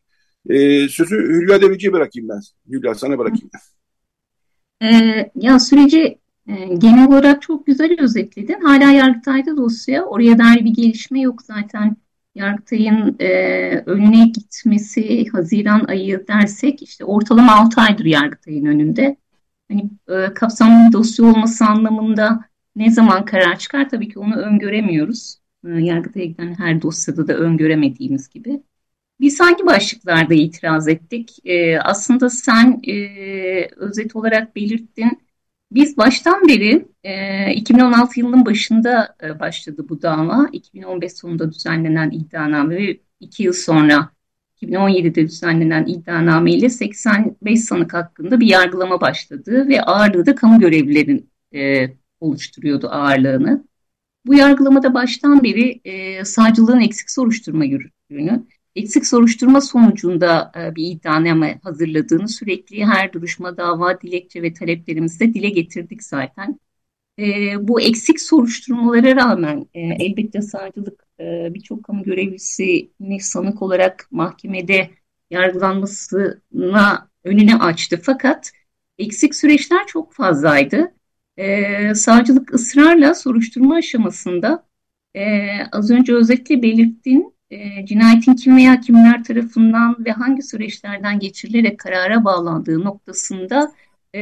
e, 0.48 0.88
sözü 0.88 1.16
Hülya 1.16 1.62
Deveci'ye 1.62 1.92
bırakayım 1.92 2.28
ben. 2.28 2.40
Hülya 2.70 2.94
sana 2.94 3.18
bırakayım. 3.18 3.50
Ee, 4.82 5.30
ya 5.34 5.58
süreci 5.58 6.00
ee, 6.00 6.18
genel 6.78 7.08
olarak 7.08 7.42
çok 7.42 7.66
güzel 7.66 7.96
özetledin. 8.00 8.60
Hala 8.60 8.90
Yargıtay'da 8.90 9.56
dosya. 9.56 10.04
Oraya 10.04 10.38
dair 10.38 10.64
bir 10.64 10.74
gelişme 10.74 11.20
yok 11.20 11.42
zaten. 11.42 11.96
Yargıtay'ın 12.34 13.16
e, 13.20 13.28
önüne 13.86 14.26
gitmesi 14.26 15.28
Haziran 15.28 15.84
ayı 15.84 16.26
dersek 16.28 16.82
işte 16.82 17.04
ortalama 17.04 17.56
6 17.56 17.80
aydır 17.80 18.04
Yargıtay'ın 18.04 18.66
önünde. 18.66 19.16
Hani 19.68 19.90
e, 20.08 20.34
kapsamlı 20.34 20.88
bir 20.88 20.92
dosya 20.92 21.24
olması 21.24 21.64
anlamında 21.64 22.44
ne 22.76 22.90
zaman 22.90 23.24
karar 23.24 23.58
çıkar 23.58 23.88
tabii 23.88 24.08
ki 24.08 24.18
onu 24.18 24.36
öngöremiyoruz. 24.36 25.36
E, 25.64 25.68
Yargıtay'a 25.68 26.26
giden 26.26 26.54
her 26.58 26.82
dosyada 26.82 27.28
da 27.28 27.34
öngöremediğimiz 27.34 28.28
gibi. 28.28 28.62
Biz 29.20 29.40
hangi 29.40 29.66
başlıklarda 29.66 30.34
itiraz 30.34 30.88
ettik? 30.88 31.38
E, 31.44 31.80
aslında 31.80 32.30
sen 32.30 32.80
e, 32.86 32.94
özet 33.76 34.16
olarak 34.16 34.56
belirttin. 34.56 35.22
Biz 35.72 35.96
baştan 35.96 36.48
beri 36.48 36.88
e, 37.04 37.54
2016 37.54 38.20
yılının 38.20 38.46
başında 38.46 39.16
e, 39.22 39.40
başladı 39.40 39.86
bu 39.88 40.02
dava. 40.02 40.48
2015 40.52 41.12
sonunda 41.12 41.52
düzenlenen 41.52 42.10
iddianame 42.10 42.76
ve 42.76 43.00
iki 43.20 43.42
yıl 43.42 43.52
sonra 43.52 44.10
2017'de 44.62 45.28
düzenlenen 45.28 45.86
iddianame 45.86 46.52
ile 46.52 46.68
85 46.70 47.60
sanık 47.60 47.94
hakkında 47.94 48.40
bir 48.40 48.46
yargılama 48.46 49.00
başladı 49.00 49.68
ve 49.68 49.82
ağırlığı 49.82 50.26
da 50.26 50.34
kamu 50.34 50.60
görevlilerin 50.60 51.30
e, 51.54 51.88
oluşturuyordu 52.20 52.88
ağırlığını. 52.88 53.64
Bu 54.26 54.34
yargılamada 54.34 54.94
baştan 54.94 55.44
beri 55.44 55.80
e, 55.84 56.24
savcılığın 56.24 56.80
eksik 56.80 57.10
soruşturma 57.10 57.64
yürüttüğünü, 57.64 58.46
eksik 58.76 59.06
soruşturma 59.06 59.60
sonucunda 59.60 60.52
e, 60.56 60.74
bir 60.76 60.86
iddianame 60.92 61.60
hazırladığını 61.62 62.28
sürekli 62.28 62.84
her 62.86 63.12
duruşma, 63.12 63.56
dava, 63.56 64.00
dilekçe 64.00 64.42
ve 64.42 64.52
taleplerimizde 64.52 65.34
dile 65.34 65.48
getirdik 65.48 66.02
zaten. 66.02 66.60
E, 67.18 67.24
bu 67.68 67.80
eksik 67.80 68.20
soruşturmalara 68.20 69.16
rağmen 69.16 69.66
e, 69.74 69.80
elbette 69.80 70.42
savcılık 70.42 71.06
birçok 71.54 71.84
kamu 71.84 72.02
görevlisini 72.02 73.20
sanık 73.20 73.62
olarak 73.62 74.08
mahkemede 74.10 74.90
yargılanmasına 75.30 77.08
önüne 77.24 77.56
açtı. 77.56 78.00
Fakat 78.02 78.50
eksik 78.98 79.34
süreçler 79.34 79.86
çok 79.86 80.12
fazlaydı. 80.12 80.94
E, 81.36 81.94
savcılık 81.94 82.54
ısrarla 82.54 83.14
soruşturma 83.14 83.74
aşamasında 83.74 84.66
az 85.72 85.90
önce 85.90 86.14
özetle 86.14 86.62
belirttiğin 86.62 87.34
e, 87.50 87.86
cinayetin 87.86 88.34
kim 88.34 88.56
veya 88.56 88.80
kimler 88.80 89.24
tarafından 89.24 90.04
ve 90.04 90.12
hangi 90.12 90.42
süreçlerden 90.42 91.18
geçirilerek 91.18 91.78
karara 91.78 92.24
bağlandığı 92.24 92.84
noktasında 92.84 93.72
e, 94.14 94.20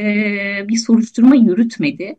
bir 0.67 0.77
soruşturma 0.77 1.35
yürütmedi. 1.35 2.15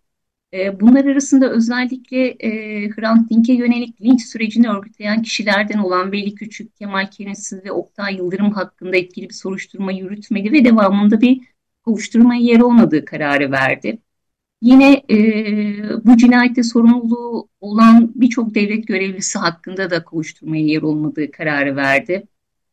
E, 0.55 0.81
bunlar 0.81 1.05
arasında 1.05 1.51
özellikle 1.51 2.29
e, 2.29 2.51
Hrant 2.91 3.31
Dink'e 3.31 3.53
yönelik 3.53 4.03
linç 4.03 4.23
sürecini 4.23 4.69
örgütleyen 4.69 5.23
kişilerden 5.23 5.79
olan 5.79 6.13
Veli 6.13 6.35
Küçük, 6.35 6.77
Kemal 6.77 7.07
Kerensiz 7.11 7.65
ve 7.65 7.73
Oktay 7.73 8.17
Yıldırım 8.17 8.53
hakkında 8.53 8.97
etkili 8.97 9.29
bir 9.29 9.35
soruşturma 9.35 9.93
yürütmedi 9.93 10.53
ve 10.53 10.65
devamında 10.65 11.21
bir 11.21 11.41
kovuşturmaya 11.85 12.41
yer 12.41 12.61
olmadığı 12.61 13.05
kararı 13.05 13.53
verdi. 13.53 13.99
Yine 14.63 15.03
e, 15.11 15.17
bu 16.05 16.17
cinayette 16.17 16.63
sorumluluğu 16.63 17.49
olan 17.61 18.13
birçok 18.15 18.55
devlet 18.55 18.87
görevlisi 18.87 19.39
hakkında 19.39 19.91
da 19.91 20.05
kovuşturmaya 20.05 20.65
yer 20.65 20.83
olmadığı 20.83 21.31
kararı 21.31 21.77
verdi. 21.77 22.27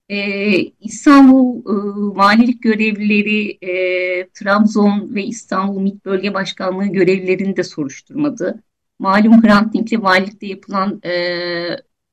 E, 0.10 0.52
İstanbul 0.82 1.60
e, 1.60 1.74
valilik 2.18 2.64
görevlileri, 2.64 3.58
e, 3.62 4.30
Trabzon 4.30 5.16
ve 5.16 5.24
İstanbul 5.24 5.82
MİT 5.82 6.06
Bölge 6.06 6.34
Başkanlığı 6.34 6.86
görevlilerini 6.86 7.58
de 7.58 7.64
soruşturmadı. 7.64 8.64
Malum 9.00 9.44
Hrant 9.44 9.74
Dink'le 9.74 10.04
valilikte 10.04 10.48
yapılan 10.48 11.02
e, 11.06 11.12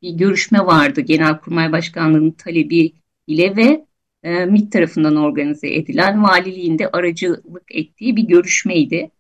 bir 0.02 0.10
görüşme 0.10 0.58
vardı 0.58 1.00
Genelkurmay 1.00 1.72
Başkanlığı'nın 1.72 2.30
talebi 2.30 2.92
ile 3.26 3.56
ve 3.56 3.86
e, 4.22 4.46
MİT 4.46 4.72
tarafından 4.72 5.16
organize 5.16 5.74
edilen 5.74 6.22
valiliğinde 6.22 6.90
aracılık 6.90 7.74
ettiği 7.74 8.16
bir 8.16 8.22
görüşmeydi. 8.22 9.10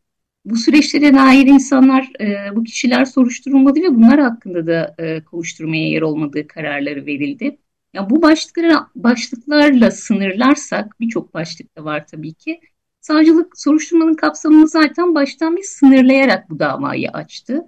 Bu 0.44 0.56
süreçlere 0.56 1.14
dair 1.14 1.46
insanlar, 1.46 2.10
e, 2.20 2.56
bu 2.56 2.64
kişiler 2.64 3.04
soruşturulmadı 3.04 3.80
ve 3.82 3.94
bunlar 3.94 4.20
hakkında 4.20 4.66
da 4.66 4.94
e, 4.98 5.24
kovuşturmaya 5.24 5.88
yer 5.88 6.02
olmadığı 6.02 6.46
kararları 6.48 7.06
verildi. 7.06 7.58
Ya 7.94 8.10
bu 8.10 8.22
başlıklara, 8.22 8.90
başlıklarla 8.94 9.90
sınırlarsak, 9.90 11.00
birçok 11.00 11.34
başlıkta 11.34 11.84
var 11.84 12.06
tabii 12.06 12.34
ki, 12.34 12.60
savcılık 13.00 13.58
soruşturmanın 13.60 14.14
kapsamını 14.14 14.68
zaten 14.68 15.14
baştan 15.14 15.56
bir 15.56 15.62
sınırlayarak 15.62 16.50
bu 16.50 16.58
davayı 16.58 17.10
açtı. 17.10 17.64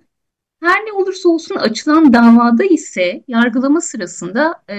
Her 0.63 0.87
ne 0.87 0.93
olursa 0.93 1.29
olsun 1.29 1.55
açılan 1.55 2.13
davada 2.13 2.65
ise 2.65 3.25
yargılama 3.29 3.81
sırasında 3.81 4.55
e, 4.71 4.75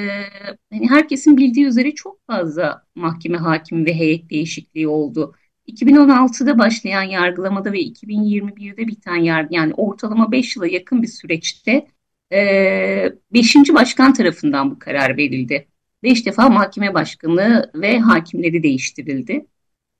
hani 0.73 0.89
herkesin 0.89 1.37
bildiği 1.37 1.65
üzere 1.65 1.91
çok 1.91 2.27
fazla 2.27 2.83
mahkeme 2.95 3.37
hakimi 3.37 3.85
ve 3.85 3.93
heyet 3.93 4.29
değişikliği 4.29 4.87
oldu. 4.87 5.35
2016'da 5.67 6.59
başlayan 6.59 7.03
yargılamada 7.03 7.71
ve 7.73 7.79
2021'de 7.81 8.87
biten 8.87 9.15
yargı 9.15 9.55
yani 9.55 9.73
ortalama 9.73 10.31
5 10.31 10.55
yıla 10.55 10.67
yakın 10.67 11.01
bir 11.03 11.07
süreçte 11.07 11.87
e, 12.33 13.13
beşinci 13.33 13.73
başkan 13.73 14.13
tarafından 14.13 14.71
bu 14.71 14.79
karar 14.79 15.17
verildi. 15.17 15.67
Beş 16.03 16.25
defa 16.25 16.49
mahkeme 16.49 16.93
başkanı 16.93 17.71
ve 17.75 17.99
hakimleri 17.99 18.63
değiştirildi. 18.63 19.45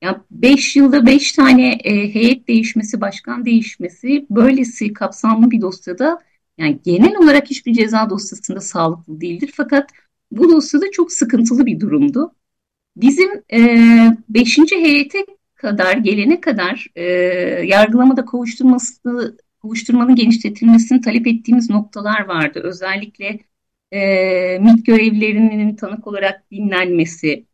Yani 0.02 0.18
beş 0.32 0.76
yılda 0.76 1.06
beş 1.06 1.32
tane 1.32 1.72
e, 1.84 2.14
heyet 2.14 2.48
değişmesi, 2.48 3.02
başkan 3.02 3.46
değişmesi 3.46 4.26
böylesi 4.30 4.94
kapsamlı 4.94 5.52
bir 5.52 5.62
dosyada 5.62 6.20
yani 6.58 6.80
genel 6.84 7.16
olarak 7.18 7.50
hiçbir 7.50 7.74
ceza 7.74 8.10
dosyasında 8.10 8.62
sağlıklı 8.62 9.22
değildir. 9.22 9.52
Fakat 9.56 9.90
bu 10.32 10.52
dosyada 10.52 10.86
çok 10.92 11.12
sıkıntılı 11.12 11.66
bir 11.66 11.80
durumdu. 11.80 12.32
Bizim 12.96 13.30
e, 13.54 13.60
beşinci 14.30 14.76
heyete 14.76 15.26
kadar 15.58 15.98
gelene 15.98 16.42
kadar 16.42 16.88
e, 16.96 17.04
yargılamada 17.66 18.26
kovuşturması 18.26 19.38
kovuşturmanın 19.62 20.16
genişletilmesini 20.16 21.02
talep 21.02 21.28
ettiğimiz 21.28 21.70
noktalar 21.70 22.26
vardı. 22.26 22.62
Özellikle 22.64 23.40
e, 23.92 24.60
MİT 24.60 24.86
görevlilerinin 24.86 25.76
tanık 25.76 26.08
olarak 26.08 26.52
dinlenmesi, 26.52 27.46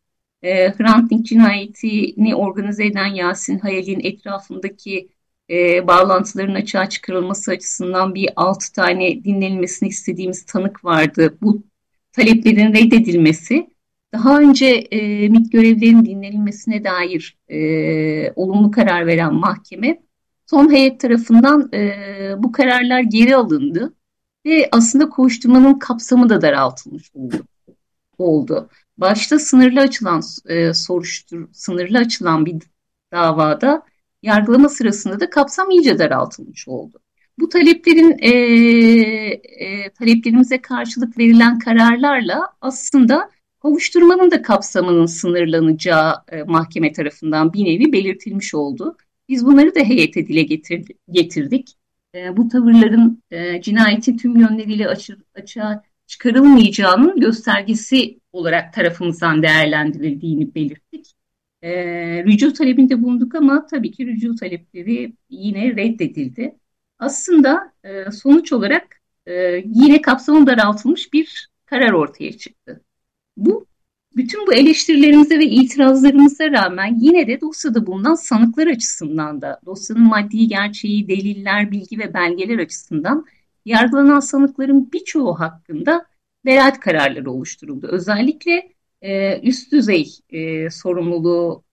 e, 0.42 0.68
Hrant 0.72 1.10
Dink 1.10 1.26
cinayetini 1.26 2.34
organize 2.34 2.86
eden 2.86 3.06
Yasin 3.06 3.58
Hayal'in 3.58 4.00
etrafındaki 4.00 5.08
e, 5.50 5.86
bağlantıların 5.86 6.54
açığa 6.54 6.88
çıkarılması 6.88 7.50
açısından 7.50 8.14
bir 8.14 8.30
altı 8.36 8.72
tane 8.72 9.24
dinlenilmesini 9.24 9.88
istediğimiz 9.88 10.46
tanık 10.46 10.84
vardı. 10.84 11.38
Bu 11.42 11.62
taleplerin 12.12 12.74
reddedilmesi 12.74 13.73
daha 14.14 14.40
önce 14.40 14.66
e, 14.66 15.28
MİT 15.28 15.52
görevlerinin 15.52 16.04
dinlenilmesine 16.04 16.84
dair 16.84 17.38
e, 17.48 18.32
olumlu 18.36 18.70
karar 18.70 19.06
veren 19.06 19.34
mahkeme 19.34 20.02
son 20.46 20.72
heyet 20.72 21.00
tarafından 21.00 21.70
e, 21.74 22.34
bu 22.38 22.52
kararlar 22.52 23.00
geri 23.00 23.36
alındı 23.36 23.94
ve 24.46 24.68
aslında 24.72 25.08
koşturmanın 25.08 25.74
kapsamı 25.74 26.28
da 26.28 26.42
daraltılmış 26.42 27.10
oldu. 27.14 27.36
oldu. 28.18 28.68
Başta 28.98 29.38
sınırlı 29.38 29.80
açılan 29.80 30.22
e, 30.46 30.74
soruştur 30.74 31.48
sınırlı 31.52 31.98
açılan 31.98 32.46
bir 32.46 32.56
davada 33.12 33.82
yargılama 34.22 34.68
sırasında 34.68 35.20
da 35.20 35.30
kapsam 35.30 35.70
iyice 35.70 35.98
daraltılmış 35.98 36.68
oldu. 36.68 37.00
Bu 37.38 37.48
taleplerin 37.48 38.16
e, 38.18 38.30
e, 39.64 39.90
taleplerimize 39.90 40.62
karşılık 40.62 41.18
verilen 41.18 41.58
kararlarla 41.58 42.52
aslında 42.60 43.33
kovuşturmanın 43.64 44.30
da 44.30 44.42
kapsamının 44.42 45.06
sınırlanacağı 45.06 46.14
e, 46.32 46.42
mahkeme 46.42 46.92
tarafından 46.92 47.52
bir 47.52 47.64
nevi 47.64 47.92
belirtilmiş 47.92 48.54
oldu. 48.54 48.96
Biz 49.28 49.46
bunları 49.46 49.74
da 49.74 49.80
heyete 49.80 50.26
dile 50.26 50.42
getirdik. 51.10 51.74
E, 52.14 52.36
bu 52.36 52.48
tavırların 52.48 53.22
e, 53.30 53.62
cinayeti 53.62 54.16
tüm 54.16 54.36
yönleriyle 54.36 54.88
açı, 54.88 55.16
açığa 55.34 55.82
çıkarılmayacağının 56.06 57.20
göstergesi 57.20 58.20
olarak 58.32 58.72
tarafımızdan 58.72 59.42
değerlendirildiğini 59.42 60.54
belirttik. 60.54 61.12
E, 61.62 61.72
rücu 62.24 62.52
talebinde 62.52 63.02
bulunduk 63.02 63.34
ama 63.34 63.66
tabii 63.66 63.90
ki 63.90 64.06
rücu 64.06 64.34
talepleri 64.34 65.12
yine 65.30 65.76
reddedildi. 65.76 66.58
Aslında 66.98 67.72
e, 67.84 68.10
sonuç 68.10 68.52
olarak 68.52 69.00
e, 69.26 69.32
yine 69.66 70.02
kapsamı 70.02 70.46
daraltılmış 70.46 71.12
bir 71.12 71.48
karar 71.66 71.92
ortaya 71.92 72.38
çıktı. 72.38 72.83
Bu 73.36 73.66
bütün 74.16 74.46
bu 74.46 74.54
eleştirilerimize 74.54 75.38
ve 75.38 75.44
itirazlarımıza 75.44 76.50
rağmen 76.50 76.98
yine 77.00 77.26
de 77.26 77.40
dosyada 77.40 77.86
bulunan 77.86 78.14
sanıklar 78.14 78.66
açısından 78.66 79.42
da 79.42 79.60
dosyanın 79.66 80.02
maddi 80.02 80.48
gerçeği, 80.48 81.08
deliller, 81.08 81.70
bilgi 81.70 81.98
ve 81.98 82.14
belgeler 82.14 82.58
açısından 82.58 83.26
yargılanan 83.64 84.20
sanıkların 84.20 84.92
birçoğu 84.92 85.40
hakkında 85.40 86.06
beraat 86.44 86.80
kararları 86.80 87.30
oluşturuldu. 87.30 87.86
Özellikle 87.86 88.72
e, 89.02 89.40
üst 89.40 89.72
düzey 89.72 90.08
e, 90.30 90.70
sorumluluğu, 90.70 91.64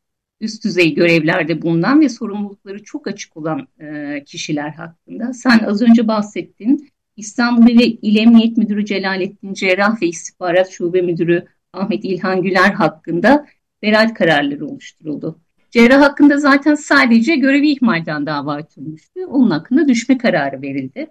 üst 0.42 0.64
düzey 0.64 0.94
görevlerde 0.94 1.62
bulunan 1.62 2.02
ve 2.02 2.10
sorumlulukları 2.10 2.84
çok 2.84 3.08
açık 3.08 3.38
olan 3.38 3.68
e, 3.80 4.24
kişiler 4.24 4.70
hakkında. 4.70 5.34
Sen 5.34 5.60
az 5.60 5.82
önce 5.82 6.08
bahsettin. 6.08 6.90
İstanbul 7.22 7.70
İl 8.02 8.18
Emniyet 8.18 8.58
Müdürü 8.58 8.86
Celalettin 8.86 9.54
Cerrah 9.54 10.02
ve 10.02 10.08
İstihbarat 10.08 10.70
Şube 10.70 11.02
Müdürü 11.02 11.46
Ahmet 11.74 12.06
İlhan 12.06 12.42
Güler 12.42 12.72
hakkında 12.72 13.48
beraat 13.84 14.14
kararları 14.14 14.68
oluşturuldu. 14.68 15.40
Cerrah 15.72 16.02
hakkında 16.02 16.38
zaten 16.38 16.76
sadece 16.76 17.36
görevi 17.36 17.72
ihmalden 17.72 18.26
dava 18.26 18.54
açılmıştı. 18.54 19.28
Onun 19.28 19.50
hakkında 19.50 19.88
düşme 19.88 20.18
kararı 20.18 20.62
verildi. 20.62 21.08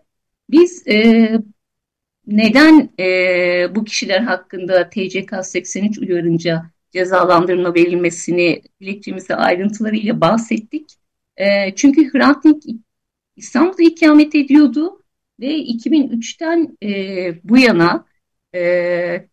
Biz 0.51 0.89
e, 0.89 1.31
neden 2.27 2.91
e, 3.01 3.75
bu 3.75 3.85
kişiler 3.85 4.21
hakkında 4.21 4.91
TCK 4.91 5.35
83 5.43 5.99
uyarınca 5.99 6.71
cezalandırma 6.93 7.75
verilmesini 7.75 8.63
dilekçemizde 8.81 9.37
ayrıntılarıyla 9.37 10.21
bahsettik. 10.21 10.91
E, 11.37 11.75
çünkü 11.75 12.13
Hrant 12.13 12.45
Dink 12.45 12.63
İstanbul'da 13.37 13.83
ikamet 13.83 14.35
ediyordu 14.35 15.00
ve 15.41 15.59
2003'ten 15.59 16.77
e, 16.83 16.91
bu 17.45 17.59
yana 17.59 18.07
e, 18.55 19.29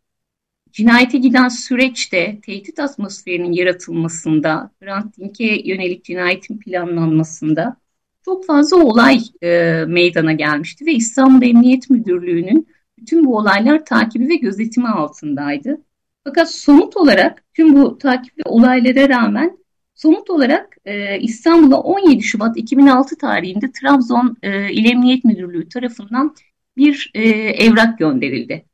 cinayete 0.72 1.18
giden 1.18 1.48
süreçte 1.48 2.40
tehdit 2.42 2.80
atmosferinin 2.80 3.52
yaratılmasında, 3.52 4.72
Hrant 4.82 5.18
Dink'e 5.18 5.62
yönelik 5.66 6.04
cinayetin 6.06 6.60
planlanmasında 6.60 7.78
çok 8.26 8.46
fazla 8.46 8.78
olay 8.78 9.20
e, 9.44 9.84
meydana 9.88 10.34
gelmişti 10.34 10.86
ve 10.86 10.94
İstanbul 10.94 11.46
Emniyet 11.46 11.90
Müdürlüğü'nün 11.90 12.68
bütün 12.98 13.26
bu 13.26 13.38
olaylar 13.38 13.86
takibi 13.86 14.30
ve 14.30 14.36
gözetimi 14.36 14.88
altındaydı. 14.88 15.82
Fakat 16.24 16.52
somut 16.56 16.98
olarak 16.98 17.44
tüm 17.54 17.76
bu 17.76 17.98
takip 17.98 18.38
ve 18.38 18.42
olaylara 18.46 19.10
rağmen 19.10 19.58
somut 19.98 20.30
olarak 20.30 20.78
e, 20.86 21.20
İstanbul'a 21.20 21.82
17 21.82 22.24
Şubat 22.24 22.58
2006 22.58 23.18
tarihinde 23.18 23.72
Trabzon 23.72 24.38
e, 24.44 24.72
İl 24.74 24.86
Emniyet 24.86 25.26
Müdürlüğü 25.26 25.70
tarafından 25.70 26.36
bir 26.78 27.12
e, 27.14 27.30
evrak 27.30 28.00
gönderildi. 28.00 28.66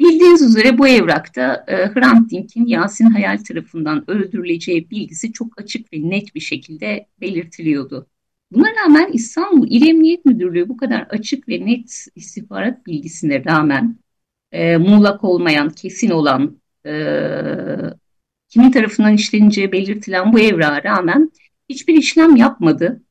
Bildiğiniz 0.00 0.42
üzere 0.42 0.78
bu 0.78 0.88
evrakta 0.88 1.64
e, 1.68 1.76
Hrant 1.76 2.30
Dink'in 2.30 2.66
Yasin 2.66 3.04
Hayal 3.04 3.38
tarafından 3.38 4.10
öldürüleceği 4.10 4.90
bilgisi 4.90 5.32
çok 5.32 5.60
açık 5.60 5.92
ve 5.92 6.10
net 6.10 6.34
bir 6.34 6.40
şekilde 6.40 7.06
belirtiliyordu. 7.20 8.06
Buna 8.52 8.68
rağmen 8.84 9.10
İstanbul 9.12 9.68
İl 9.70 9.88
Emniyet 9.88 10.24
Müdürlüğü 10.24 10.68
bu 10.68 10.76
kadar 10.76 11.00
açık 11.02 11.48
ve 11.48 11.66
net 11.66 12.06
istihbarat 12.14 12.86
bilgisine 12.86 13.44
rağmen 13.44 13.98
e, 14.52 14.76
muğlak 14.76 15.24
olmayan, 15.24 15.70
kesin 15.70 16.10
olan, 16.10 16.60
e, 16.86 16.92
kimin 18.54 18.70
tarafından 18.70 19.14
işleneceği 19.14 19.72
belirtilen 19.72 20.32
bu 20.32 20.40
evrağa 20.40 20.84
rağmen 20.84 21.30
hiçbir 21.68 21.94
işlem 21.94 22.36
yapmadı. 22.36 23.02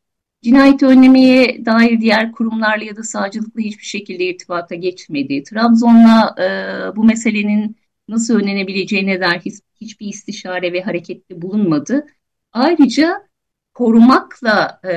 Cinayeti 0.44 0.86
önlemeye 0.86 1.66
dair 1.66 2.02
diğer 2.02 2.32
kurumlarla 2.32 2.84
ya 2.84 2.96
da 2.96 3.04
savcılıkla 3.04 3.62
hiçbir 3.62 3.84
şekilde 3.84 4.24
irtibata 4.26 4.76
geçmedi. 4.76 5.44
Trabzon'la 5.44 6.36
e, 6.39 6.48
bu 6.96 7.04
meselenin 7.04 7.76
nasıl 8.08 8.36
önlenebileceğine 8.36 9.22
dair 9.22 9.39
hiç, 9.39 9.54
hiçbir 9.82 10.08
istişare 10.08 10.74
ve 10.74 10.82
harekette 10.82 11.41
bulunmadı. 11.41 12.08
Ayrıca 12.52 13.28
korumakla 13.74 14.80
e, 14.84 14.96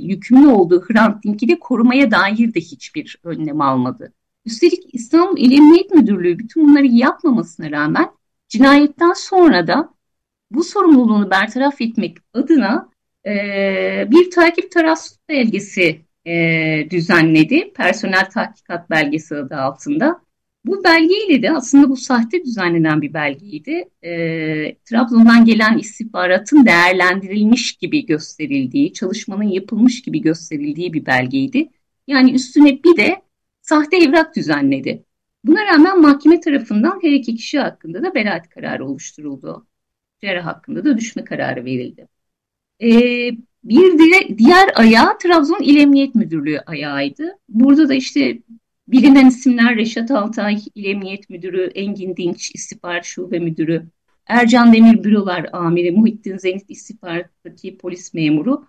yükümlü 0.00 0.46
olduğu 0.46 0.84
Hrant 0.88 1.24
Dink'i 1.24 1.48
de 1.48 1.58
korumaya 1.58 2.10
dair 2.10 2.54
de 2.54 2.60
hiçbir 2.60 3.18
önlem 3.24 3.60
almadı. 3.60 4.12
Üstelik 4.44 4.80
İstanbul 4.92 5.38
İl 5.38 5.52
Emniyet 5.52 5.90
Müdürlüğü 5.90 6.38
bütün 6.38 6.68
bunları 6.68 6.86
yapmamasına 6.86 7.70
rağmen 7.70 8.19
cinayetten 8.50 9.12
sonra 9.12 9.66
da 9.66 9.94
bu 10.50 10.64
sorumluluğunu 10.64 11.30
bertaraf 11.30 11.80
etmek 11.80 12.16
adına 12.34 12.90
e, 13.26 13.32
bir 14.10 14.30
takip 14.30 14.72
taras 14.72 15.18
belgesi 15.28 16.00
e, 16.26 16.90
düzenledi. 16.90 17.72
Personel 17.72 18.30
tahkikat 18.30 18.90
belgesi 18.90 19.36
adı 19.36 19.56
altında. 19.56 20.20
Bu 20.64 20.84
belgeyle 20.84 21.42
de 21.42 21.52
aslında 21.52 21.88
bu 21.88 21.96
sahte 21.96 22.44
düzenlenen 22.44 23.02
bir 23.02 23.14
belgeydi. 23.14 23.88
E, 24.02 24.10
Trabzon'dan 24.84 25.44
gelen 25.44 25.78
istihbaratın 25.78 26.66
değerlendirilmiş 26.66 27.72
gibi 27.72 28.06
gösterildiği, 28.06 28.92
çalışmanın 28.92 29.48
yapılmış 29.48 30.02
gibi 30.02 30.20
gösterildiği 30.20 30.92
bir 30.92 31.06
belgeydi. 31.06 31.70
Yani 32.06 32.32
üstüne 32.32 32.84
bir 32.84 32.96
de 32.96 33.22
sahte 33.62 33.96
evrak 33.96 34.36
düzenledi. 34.36 35.04
Buna 35.44 35.66
rağmen 35.66 36.00
mahkeme 36.00 36.40
tarafından 36.40 36.98
her 37.02 37.10
iki 37.12 37.34
kişi 37.34 37.58
hakkında 37.58 38.02
da 38.02 38.14
beraat 38.14 38.48
kararı 38.48 38.86
oluşturuldu. 38.86 39.66
Cerrah 40.20 40.46
hakkında 40.46 40.84
da 40.84 40.98
düşme 40.98 41.24
kararı 41.24 41.64
verildi. 41.64 42.08
E, 42.82 42.90
bir 43.64 43.98
diğer, 43.98 44.38
diğer 44.38 44.70
ayağı 44.74 45.18
Trabzon 45.18 45.62
İl 45.62 45.76
Emniyet 45.76 46.14
Müdürlüğü 46.14 46.60
ayağıydı. 46.60 47.38
Burada 47.48 47.88
da 47.88 47.94
işte 47.94 48.38
Bilinen 48.88 49.26
isimler 49.26 49.76
Reşat 49.76 50.10
Altay 50.10 50.58
İl 50.74 50.84
Emniyet 50.84 51.30
Müdürü, 51.30 51.70
Engin 51.74 52.16
Dinç 52.16 52.50
İstihbarat 52.54 53.04
Şube 53.04 53.38
Müdürü, 53.38 53.86
Ercan 54.26 54.72
Demir 54.72 55.04
Bürolar 55.04 55.46
Amiri, 55.52 55.90
Muhittin 55.92 56.36
Zenit 56.36 56.64
İstihbarat'taki 56.70 57.78
polis 57.78 58.14
memuru. 58.14 58.66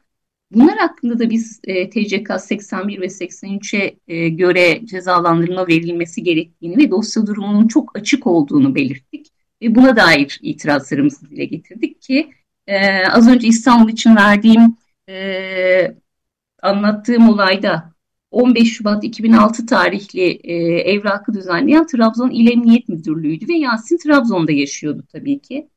Bunlar 0.52 0.78
hakkında 0.78 1.20
da 1.20 1.30
biz 1.30 1.60
e, 1.64 1.90
TCK 1.90 2.42
81 2.42 3.02
ve 3.02 3.06
83'e 3.06 3.98
e, 4.08 4.30
göre 4.30 4.86
cezalandırma 4.86 5.68
verilmesi 5.68 6.24
gerektiğini 6.24 6.78
ve 6.78 6.92
dosya 6.92 7.28
durumunun 7.28 7.68
çok 7.68 7.98
açık 7.98 8.28
olduğunu 8.28 8.76
belirttik. 8.76 9.28
Ve 9.62 9.76
buna 9.76 9.96
dair 9.96 10.40
itirazlarımızı 10.42 11.30
dile 11.30 11.46
getirdik 11.46 12.02
ki 12.02 12.34
e, 12.68 13.06
az 13.06 13.28
önce 13.28 13.48
İstanbul 13.48 13.90
için 13.90 14.16
verdiğim 14.16 14.78
e, 15.10 15.96
anlattığım 16.62 17.30
olayda 17.30 17.92
15 18.32 18.74
Şubat 18.74 19.04
2006 19.04 19.66
tarihli 19.66 20.40
e, 20.44 20.54
evrakı 20.92 21.34
düzenleyen 21.34 21.88
Trabzon 21.88 22.30
İl 22.30 22.52
Emniyet 22.52 22.90
Müdürlüğü'ydü 22.90 23.48
ve 23.48 23.54
Yasin 23.54 23.98
Trabzon'da 23.98 24.52
yaşıyordu 24.52 25.04
tabii 25.12 25.40
ki. 25.40 25.70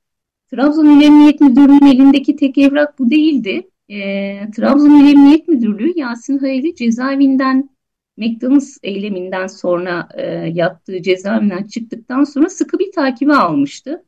Trabzon 0.51 1.01
İl 1.01 1.05
Emniyet 1.05 1.41
Müdürlüğü'nün 1.41 1.87
elindeki 1.87 2.37
tek 2.37 2.59
evrak 2.59 2.99
bu 2.99 3.11
değildi. 3.11 3.71
E, 3.95 4.51
Trabzon 4.51 5.09
Emniyet 5.09 5.49
Müdürlüğü 5.49 5.93
Yasin 5.97 6.39
Hayal'i 6.39 6.75
cezaevinden 6.75 7.71
McDonald's 8.17 8.79
eyleminden 8.83 9.47
sonra 9.47 10.09
e, 10.15 10.27
yaptığı 10.33 11.03
cezaevinden 11.03 11.65
çıktıktan 11.65 12.25
sonra 12.25 12.49
sıkı 12.49 12.79
bir 12.79 12.93
takibi 12.93 13.35
almıştı. 13.35 14.05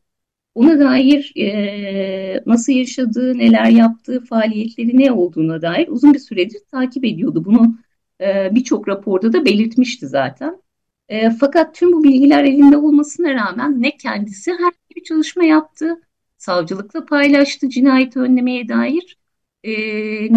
Ona 0.55 0.81
dair 0.81 1.33
e, 1.37 2.43
nasıl 2.47 2.73
yaşadığı, 2.73 3.39
neler 3.39 3.67
yaptığı, 3.67 4.21
faaliyetleri 4.25 4.99
ne 4.99 5.13
olduğuna 5.13 5.63
dair 5.63 5.89
uzun 5.89 6.15
bir 6.15 6.19
süredir 6.19 6.61
takip 6.71 7.05
ediyordu. 7.05 7.45
Bunu 7.45 7.79
e, 8.21 8.55
birçok 8.55 8.89
raporda 8.89 9.33
da 9.33 9.45
belirtmişti 9.45 10.07
zaten. 10.07 10.63
E, 11.09 11.31
fakat 11.31 11.75
tüm 11.75 11.93
bu 11.93 12.05
bilgiler 12.05 12.45
elinde 12.45 12.77
olmasına 12.77 13.35
rağmen 13.35 13.83
ne 13.83 13.97
kendisi 13.97 14.51
her 14.51 14.73
bir 14.97 15.05
çalışma 15.05 15.45
yaptı, 15.45 16.01
savcılıkla 16.39 17.07
paylaştı 17.07 17.69
cinayeti 17.69 18.19
önlemeye 18.19 18.69
dair 18.69 19.17
e, 19.67 19.73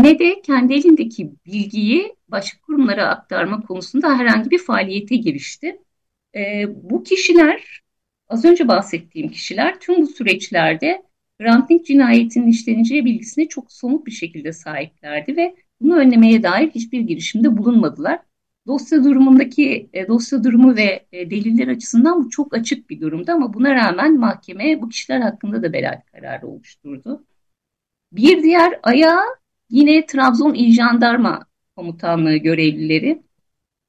ne 0.04 0.20
de 0.20 0.42
kendi 0.42 0.74
elindeki 0.74 1.32
bilgiyi 1.46 2.16
başka 2.28 2.62
kurumlara 2.62 3.08
aktarma 3.08 3.62
konusunda 3.62 4.20
herhangi 4.20 4.52
bir 4.52 4.60
faaliyete 4.60 5.16
girişti. 5.16 5.78
E, 6.36 6.66
bu 6.90 7.04
kişiler, 7.04 7.82
az 8.28 8.46
önce 8.46 8.68
bahsettiğim 8.68 9.30
kişiler 9.30 9.80
tüm 9.80 10.02
bu 10.02 10.08
süreçlerde 10.08 11.04
Hrant 11.42 11.86
cinayetinin 11.86 12.48
işleneceği 12.48 13.06
bilgisine 13.06 13.48
çok 13.48 13.72
somut 13.72 14.06
bir 14.06 14.12
şekilde 14.12 14.54
sahiplerdi 14.54 15.38
ve 15.38 15.56
bunu 15.82 15.98
önlemeye 15.98 16.44
dair 16.44 16.70
hiçbir 16.70 17.02
girişimde 17.02 17.58
bulunmadılar. 17.58 18.20
Dosya 18.68 19.04
durumundaki 19.04 19.90
e, 19.94 20.08
dosya 20.08 20.44
durumu 20.44 20.76
ve 20.76 21.06
e, 21.12 21.30
deliller 21.32 21.68
açısından 21.68 22.24
bu 22.26 22.30
çok 22.30 22.54
açık 22.54 22.90
bir 22.90 23.02
durumda 23.02 23.34
ama 23.34 23.54
buna 23.54 23.76
rağmen 23.76 24.20
mahkeme 24.20 24.82
bu 24.82 24.90
kişiler 24.90 25.22
hakkında 25.22 25.64
da 25.64 25.74
beraat 25.74 26.06
kararı 26.12 26.48
oluşturdu. 26.48 27.26
Bir 28.12 28.44
diğer 28.44 28.80
ayağı 28.84 29.24
yine 29.70 30.06
Trabzon 30.06 30.54
İl 30.54 30.74
Jandarma 30.74 31.46
Komutanlığı 31.76 32.36
görevlileri. 32.38 33.24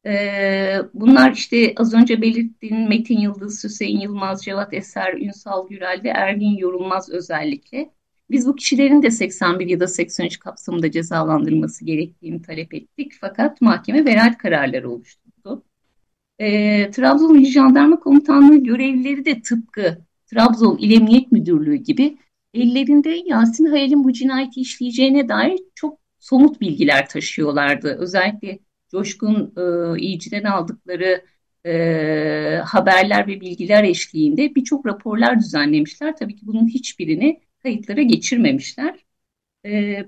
Ee, 0.06 0.76
bunlar 0.94 1.32
işte 1.32 1.74
az 1.76 1.94
önce 1.94 2.22
belirttiğim 2.22 2.88
Metin 2.88 3.18
Yıldız, 3.18 3.64
Hüseyin 3.64 4.00
Yılmaz, 4.00 4.44
Cevat 4.44 4.74
Eser, 4.74 5.14
Ünsal 5.14 5.68
Gürel 5.68 6.00
ve 6.04 6.08
Ergin 6.08 6.56
Yorulmaz 6.56 7.10
özellikle. 7.10 7.90
Biz 8.30 8.46
bu 8.46 8.56
kişilerin 8.56 9.02
de 9.02 9.10
81 9.10 9.66
ya 9.66 9.80
da 9.80 9.88
83 9.88 10.38
kapsamında 10.38 10.90
cezalandırılması 10.90 11.84
gerektiğini 11.84 12.42
talep 12.42 12.74
ettik. 12.74 13.12
Fakat 13.20 13.60
mahkeme 13.60 14.06
beraat 14.06 14.38
kararları 14.38 14.90
oluşturdu. 14.90 15.64
E, 16.38 16.90
Trabzon 16.90 17.34
İl 17.34 17.46
Jandarma 17.46 18.00
Komutanlığı 18.00 18.56
görevlileri 18.56 19.24
de 19.24 19.42
tıpkı 19.42 19.98
Trabzon 20.26 20.78
İl 20.78 20.90
Emniyet 21.00 21.32
Müdürlüğü 21.32 21.76
gibi 21.76 22.18
ellerinde 22.54 23.22
Yasin 23.26 23.64
Hayal'in 23.66 24.04
bu 24.04 24.12
cinayeti 24.12 24.60
işleyeceğine 24.60 25.28
dair 25.28 25.58
çok 25.74 26.00
somut 26.18 26.60
bilgiler 26.60 27.08
taşıyorlardı. 27.08 27.96
Özellikle 27.98 28.58
Coşkun 28.90 29.54
e, 29.96 30.00
İyici'den 30.00 30.44
aldıkları 30.44 31.24
e, 31.66 31.70
haberler 32.64 33.26
ve 33.26 33.40
bilgiler 33.40 33.84
eşliğinde 33.84 34.54
birçok 34.54 34.86
raporlar 34.86 35.38
düzenlemişler. 35.38 36.16
Tabii 36.16 36.36
ki 36.36 36.46
bunun 36.46 36.68
hiçbirini 36.68 37.40
kayıtlara 37.62 38.02
geçirmemişler. 38.02 39.04
Ee, 39.64 40.04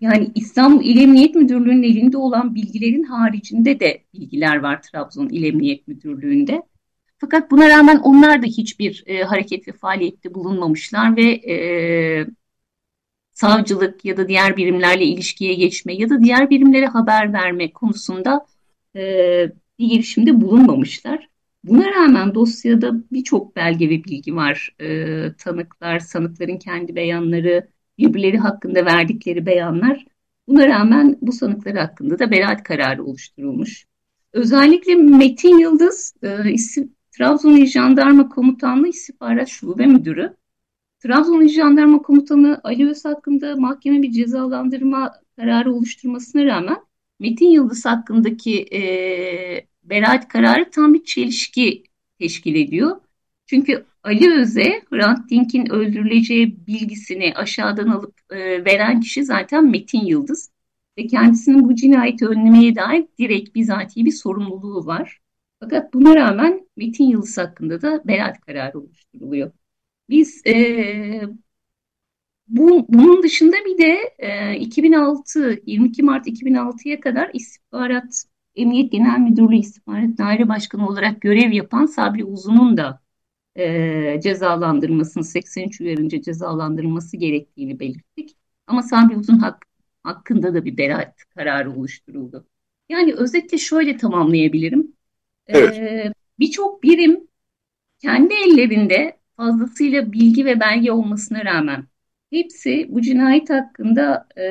yani 0.00 0.30
İstanbul 0.34 0.84
İl 0.84 1.02
Emniyet 1.02 1.34
Müdürlüğü'nün 1.34 1.82
elinde 1.82 2.16
olan 2.16 2.54
bilgilerin 2.54 3.02
haricinde 3.02 3.80
de 3.80 4.04
bilgiler 4.14 4.56
var 4.56 4.82
Trabzon 4.82 5.28
İl 5.28 5.44
Emniyet 5.44 5.88
Müdürlüğü'nde. 5.88 6.62
Fakat 7.18 7.50
buna 7.50 7.68
rağmen 7.68 7.96
onlar 7.96 8.42
da 8.42 8.46
hiçbir 8.46 9.04
e, 9.06 9.22
hareket 9.22 9.78
faaliyette 9.78 10.34
bulunmamışlar 10.34 11.16
ve 11.16 11.30
e, 11.32 11.56
savcılık 13.32 14.04
ya 14.04 14.16
da 14.16 14.28
diğer 14.28 14.56
birimlerle 14.56 15.04
ilişkiye 15.04 15.54
geçme 15.54 15.94
ya 15.94 16.10
da 16.10 16.22
diğer 16.22 16.50
birimlere 16.50 16.86
haber 16.86 17.32
verme 17.32 17.72
konusunda 17.72 18.46
e, 18.96 19.00
bir 19.78 19.88
girişimde 19.88 20.40
bulunmamışlar. 20.40 21.28
Buna 21.64 21.90
rağmen 21.92 22.34
dosyada 22.34 22.92
birçok 23.12 23.56
belge 23.56 23.90
ve 23.90 24.04
bilgi 24.04 24.36
var. 24.36 24.76
E, 24.80 25.32
tanıklar, 25.38 25.98
sanıkların 25.98 26.56
kendi 26.56 26.96
beyanları, 26.96 27.68
birbirleri 27.98 28.38
hakkında 28.38 28.84
verdikleri 28.86 29.46
beyanlar. 29.46 30.06
Buna 30.48 30.66
rağmen 30.66 31.18
bu 31.20 31.32
sanıklar 31.32 31.76
hakkında 31.76 32.18
da 32.18 32.30
beraat 32.30 32.62
kararı 32.62 33.04
oluşturulmuş. 33.04 33.86
Özellikle 34.32 34.94
Metin 34.94 35.58
Yıldız, 35.58 36.14
e, 36.22 36.52
isim, 36.52 36.94
Trabzon 37.18 37.56
İl 37.56 37.66
Jandarma 37.66 38.28
Komutanlığı 38.28 38.88
İstihbarat 38.88 39.48
Şube 39.48 39.86
Müdürü. 39.86 40.36
Trabzon 40.98 41.40
İl 41.40 41.48
Jandarma 41.48 42.02
Komutanı 42.02 42.60
Ali 42.64 42.90
Öz 42.90 43.04
hakkında 43.04 43.56
mahkeme 43.56 44.02
bir 44.02 44.12
cezalandırma 44.12 45.12
kararı 45.36 45.72
oluşturmasına 45.72 46.44
rağmen 46.44 46.76
Metin 47.20 47.46
Yıldız 47.46 47.84
hakkındaki 47.84 48.62
e, 48.72 48.80
beraat 49.82 50.28
kararı 50.28 50.70
tam 50.70 50.94
bir 50.94 51.04
çelişki 51.04 51.82
teşkil 52.18 52.54
ediyor. 52.54 53.00
Çünkü 53.46 53.84
Ali 54.02 54.40
Öz'e 54.40 54.82
Hrant 54.90 55.30
Dink'in 55.30 55.72
öldürüleceği 55.72 56.66
bilgisini 56.66 57.32
aşağıdan 57.34 57.88
alıp 57.88 58.14
e, 58.30 58.64
veren 58.64 59.00
kişi 59.00 59.24
zaten 59.24 59.70
Metin 59.70 60.04
Yıldız. 60.06 60.50
Ve 60.98 61.06
kendisinin 61.06 61.68
bu 61.68 61.74
cinayeti 61.74 62.26
önlemeye 62.26 62.74
dair 62.76 63.04
direkt 63.18 63.54
bizatihi 63.54 64.04
bir 64.04 64.12
sorumluluğu 64.12 64.86
var. 64.86 65.20
Fakat 65.60 65.94
buna 65.94 66.16
rağmen 66.16 66.68
Metin 66.76 67.04
Yıldız 67.04 67.38
hakkında 67.38 67.82
da 67.82 68.02
beraat 68.08 68.40
kararı 68.40 68.78
oluşturuluyor. 68.80 69.52
Biz 70.08 70.46
e, 70.46 71.22
bu, 72.48 72.86
bunun 72.88 73.22
dışında 73.22 73.56
bir 73.66 73.78
de 73.78 74.14
e, 74.18 74.56
2006, 74.56 75.60
22 75.66 76.02
Mart 76.02 76.26
2006'ya 76.26 77.00
kadar 77.00 77.30
istihbarat 77.34 78.24
Emniyet 78.56 78.92
Genel 78.92 79.18
Müdürlüğü 79.18 79.56
İstihbarat 79.56 80.18
Daire 80.18 80.48
Başkanı 80.48 80.88
olarak 80.88 81.20
görev 81.20 81.52
yapan 81.52 81.86
Sabri 81.86 82.24
Uzun'un 82.24 82.76
da 82.76 83.00
e, 83.56 84.20
cezalandırılmasını 84.22 85.24
83 85.24 85.80
uyarınca 85.80 86.22
cezalandırılması 86.22 87.16
gerektiğini 87.16 87.80
belirttik. 87.80 88.36
Ama 88.66 88.82
Sabri 88.82 89.16
Uzun 89.16 89.38
hak, 89.38 89.66
hakkında 90.02 90.54
da 90.54 90.64
bir 90.64 90.76
beraat 90.76 91.24
kararı 91.36 91.72
oluşturuldu. 91.72 92.46
Yani 92.88 93.14
özetle 93.14 93.58
şöyle 93.58 93.96
tamamlayabilirim. 93.96 94.97
Evet. 95.48 95.78
E, 95.78 96.12
Birçok 96.38 96.82
birim 96.82 97.28
kendi 97.98 98.34
ellerinde 98.34 99.18
fazlasıyla 99.36 100.12
bilgi 100.12 100.44
ve 100.44 100.60
belge 100.60 100.92
olmasına 100.92 101.44
rağmen 101.44 101.86
hepsi 102.30 102.86
bu 102.90 103.02
cinayet 103.02 103.50
hakkında 103.50 104.28
e, 104.36 104.44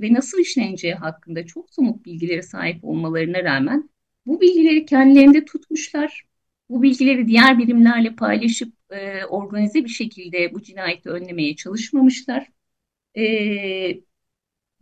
ve 0.00 0.14
nasıl 0.14 0.38
işleneceği 0.40 0.94
hakkında 0.94 1.46
çok 1.46 1.70
somut 1.70 2.04
bilgilere 2.04 2.42
sahip 2.42 2.84
olmalarına 2.84 3.44
rağmen 3.44 3.90
bu 4.26 4.40
bilgileri 4.40 4.86
kendilerinde 4.86 5.44
tutmuşlar. 5.44 6.24
Bu 6.70 6.82
bilgileri 6.82 7.28
diğer 7.28 7.58
birimlerle 7.58 8.14
paylaşıp 8.14 8.74
e, 8.90 9.24
organize 9.24 9.84
bir 9.84 9.88
şekilde 9.88 10.54
bu 10.54 10.62
cinayeti 10.62 11.10
önlemeye 11.10 11.56
çalışmamışlar. 11.56 12.48
E, 13.16 13.24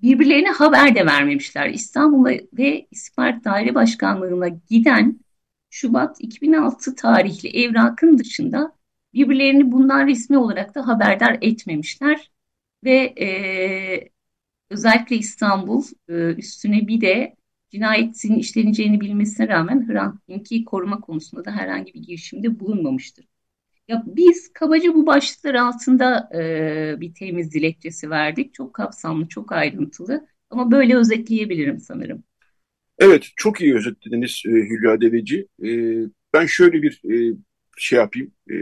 birbirlerine 0.03 0.51
haber 0.51 0.95
de 0.95 1.07
vermemişler. 1.07 1.70
İstanbul'a 1.70 2.30
ve 2.53 2.86
İstihbarat 2.90 3.45
Daire 3.45 3.74
Başkanlığı'na 3.74 4.49
giden 4.49 5.20
Şubat 5.73 6.16
2006 6.20 6.95
tarihli 6.95 7.49
evrakın 7.64 8.18
dışında 8.18 8.77
birbirlerini 9.14 9.73
bundan 9.73 10.07
resmi 10.07 10.39
olarak 10.39 10.75
da 10.75 10.87
haberdar 10.89 11.39
etmemişler 11.43 12.31
ve 12.85 13.14
e, 13.20 14.11
özellikle 14.70 15.16
İstanbul 15.16 15.85
e, 16.09 16.14
üstüne 16.35 16.89
bir 16.89 17.01
de 17.01 17.37
cinayetin 17.70 18.35
işleneceğini 18.35 19.01
bilmesine 19.01 19.49
rağmen 19.49 19.89
Hrant 19.89 20.29
Dink'i 20.29 20.64
koruma 20.64 21.01
konusunda 21.01 21.45
da 21.45 21.51
herhangi 21.53 21.95
bir 21.95 22.01
girişimde 22.03 22.61
bulunmamıştır. 22.61 23.27
Ya 23.89 24.03
biz 24.07 24.53
kabaca 24.53 24.95
bu 24.95 25.07
başlıklar 25.07 25.55
altında 25.55 26.31
e, 26.35 27.01
bir 27.01 27.14
temiz 27.14 27.55
dilekçesi 27.55 28.11
verdik. 28.11 28.55
Çok 28.55 28.75
kapsamlı, 28.75 29.29
çok 29.29 29.53
ayrıntılı 29.53 30.29
ama 30.51 30.70
böyle 30.70 30.97
özetleyebilirim 30.97 31.81
sanırım. 31.81 32.25
Evet, 32.99 33.28
çok 33.36 33.61
iyi 33.61 33.74
özetlediniz 33.74 34.43
e, 34.47 34.51
Hülya 34.51 35.01
Deveci. 35.01 35.49
E, 35.64 35.68
ben 36.32 36.47
şöyle 36.47 36.82
bir 36.82 37.03
e, 37.12 37.36
şey 37.78 37.99
yapayım, 37.99 38.32
e, 38.51 38.57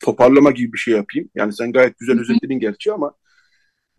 toparlama 0.00 0.50
gibi 0.50 0.72
bir 0.72 0.78
şey 0.78 0.94
yapayım. 0.94 1.30
Yani 1.34 1.52
sen 1.52 1.72
gayet 1.72 1.98
güzel 1.98 2.20
özetledin 2.20 2.58
gerçi 2.58 2.92
ama 2.92 3.14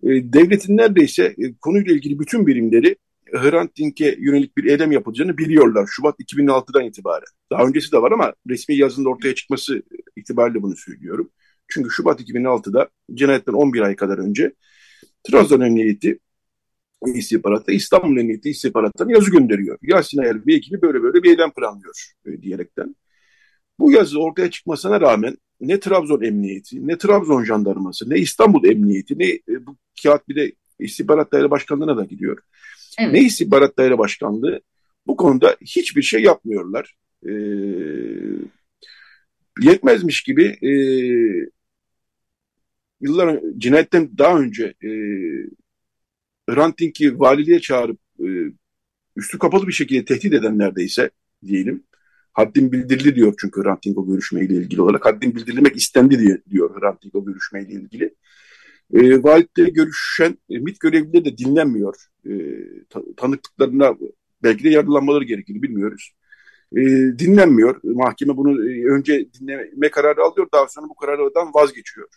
e, 0.03 0.07
devletin 0.33 0.77
neredeyse 0.77 1.23
e, 1.23 1.53
konuyla 1.61 1.93
ilgili 1.93 2.19
bütün 2.19 2.47
birimleri 2.47 2.95
Hrant 3.33 3.77
Dink'e 3.77 4.15
yönelik 4.19 4.57
bir 4.57 4.63
eylem 4.65 4.91
yapılacağını 4.91 5.37
biliyorlar 5.37 5.87
Şubat 5.91 6.15
2006'dan 6.19 6.83
itibaren. 6.85 7.27
Daha 7.51 7.63
öncesi 7.63 7.91
de 7.91 8.01
var 8.01 8.11
ama 8.11 8.33
resmi 8.49 8.75
yazında 8.75 9.09
ortaya 9.09 9.35
çıkması 9.35 9.83
itibariyle 10.15 10.61
bunu 10.61 10.75
söylüyorum. 10.75 11.31
Çünkü 11.67 11.89
Şubat 11.89 12.21
2006'da 12.21 12.89
cinayetten 13.13 13.53
11 13.53 13.81
ay 13.81 13.95
kadar 13.95 14.17
önce 14.17 14.53
Trabzon 15.23 15.61
Emniyeti 15.61 16.19
istihbaratta 17.07 17.71
İstanbul 17.71 18.17
Emniyeti 18.17 18.49
istihbarattan 18.49 19.09
yazı 19.09 19.31
gönderiyor. 19.31 19.77
Yasin 19.81 20.17
Ayar 20.17 20.45
bir 20.45 20.57
ekibi 20.57 20.81
böyle 20.81 21.03
böyle 21.03 21.23
bir 21.23 21.29
eylem 21.29 21.51
planlıyor 21.51 22.13
e, 22.25 22.41
diyerekten. 22.41 22.95
Bu 23.79 23.91
yazı 23.91 24.19
ortaya 24.19 24.51
çıkmasına 24.51 25.01
rağmen 25.01 25.37
ne 25.61 25.79
Trabzon 25.79 26.21
Emniyeti, 26.21 26.87
ne 26.87 26.97
Trabzon 26.97 27.43
Jandarması, 27.43 28.09
ne 28.09 28.17
İstanbul 28.17 28.65
Emniyeti, 28.65 29.19
ne 29.19 29.29
e, 29.29 29.65
bu 29.65 29.77
kağıt 30.03 30.27
bir 30.27 30.35
de 30.35 30.51
İstihbarat 30.79 31.31
Daire 31.31 31.51
Başkanlığı'na 31.51 31.97
da 31.97 32.03
gidiyor. 32.03 32.37
Evet. 32.99 33.13
Ne 33.13 33.21
İstihbarat 33.21 33.77
Daire 33.77 33.97
Başkanlığı 33.97 34.61
bu 35.07 35.15
konuda 35.15 35.57
hiçbir 35.61 36.01
şey 36.01 36.23
yapmıyorlar. 36.23 36.95
E, 37.25 37.31
yetmezmiş 39.61 40.23
gibi 40.23 40.45
e, 40.61 40.71
yıllar 43.01 43.41
cinayetten 43.57 44.17
daha 44.17 44.39
önce 44.39 44.73
e, 44.83 44.89
Ranting'i 46.49 47.19
valiliğe 47.19 47.59
çağırıp 47.59 47.99
e, 48.19 48.27
üstü 49.15 49.39
kapalı 49.39 49.67
bir 49.67 49.73
şekilde 49.73 50.05
tehdit 50.05 50.33
eden 50.33 50.59
neredeyse 50.59 51.09
diyelim 51.45 51.83
Haddin 52.33 52.71
bildirildi 52.71 53.15
diyor 53.15 53.33
çünkü 53.41 53.63
Hrant 53.63 53.85
Dink 53.85 53.97
o 53.97 54.07
görüşmeyle 54.07 54.53
ilgili 54.53 54.81
olarak. 54.81 55.05
Haddin 55.05 55.35
bildirilmek 55.35 55.75
istendi 55.75 56.19
diye 56.19 56.41
diyor 56.49 56.81
Hrant 56.81 57.03
Dink 57.03 57.15
o 57.15 57.25
görüşmeyle 57.25 57.73
ilgili. 57.73 58.15
E, 58.93 59.23
valide 59.23 59.69
görüşen 59.69 60.37
e, 60.49 60.59
MİT 60.59 60.79
görevlileri 60.79 61.25
de 61.25 61.37
dinlenmiyor. 61.37 61.95
E, 62.25 62.31
tanıklıklarına 63.17 63.95
belki 64.43 64.63
de 64.63 64.69
yargılanmaları 64.69 65.23
gerekir 65.23 65.61
bilmiyoruz. 65.61 66.13
E, 66.75 66.81
dinlenmiyor. 67.19 67.79
Mahkeme 67.83 68.37
bunu 68.37 68.69
e, 68.69 68.85
önce 68.85 69.33
dinleme 69.33 69.89
kararı 69.89 70.21
alıyor 70.21 70.47
daha 70.53 70.67
sonra 70.67 70.89
bu 70.89 70.95
karardan 70.95 71.53
vazgeçiyor. 71.53 72.07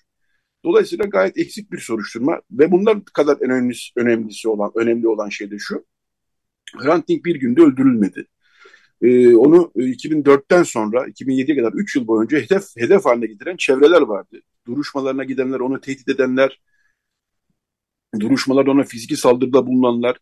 Dolayısıyla 0.65 1.05
gayet 1.05 1.39
eksik 1.39 1.73
bir 1.73 1.79
soruşturma 1.79 2.41
ve 2.51 2.73
bunlar 2.73 3.05
kadar 3.05 3.37
en 3.41 3.51
önemlisi, 3.51 3.93
önemlisi 3.97 4.49
olan 4.49 4.73
önemli 4.75 5.09
olan 5.09 5.29
şey 5.29 5.51
de 5.51 5.59
şu. 5.59 5.87
Hrant 6.79 7.09
Dink 7.09 7.25
bir 7.25 7.37
günde 7.37 7.63
öldürülmedi. 7.63 8.27
Ee, 9.03 9.37
onu 9.37 9.73
2004'ten 9.77 10.63
e, 10.63 10.65
sonra 10.65 11.09
2007'ye 11.09 11.57
kadar 11.57 11.73
3 11.73 11.97
yıl 11.97 12.07
boyunca 12.07 12.39
hedef 12.39 12.65
hedef 12.77 13.05
haline 13.05 13.27
getiren 13.27 13.57
çevreler 13.57 14.03
vardı. 14.03 14.41
Duruşmalarına 14.67 15.25
gidenler, 15.25 15.61
onu 15.61 15.81
tehdit 15.81 16.09
edenler, 16.09 16.61
duruşmalarda 18.21 18.71
ona 18.71 18.85
fiziki 18.85 19.17
saldırıda 19.17 19.67
bulunanlar. 19.67 20.19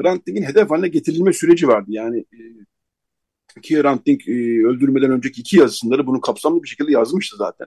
Hrant 0.00 0.26
Dink'in 0.26 0.42
hedef 0.42 0.70
haline 0.70 0.88
getirilme 0.88 1.32
süreci 1.32 1.68
vardı. 1.68 1.86
Yani 1.88 2.18
e, 2.18 3.60
ki 3.62 3.82
Hrant 3.82 4.06
Dink 4.06 4.28
e, 4.28 4.32
öldürmeden 4.66 5.10
önceki 5.10 5.40
iki 5.40 5.58
yazısında 5.58 6.06
bunu 6.06 6.20
kapsamlı 6.20 6.62
bir 6.62 6.68
şekilde 6.68 6.92
yazmıştı 6.92 7.36
zaten. 7.36 7.66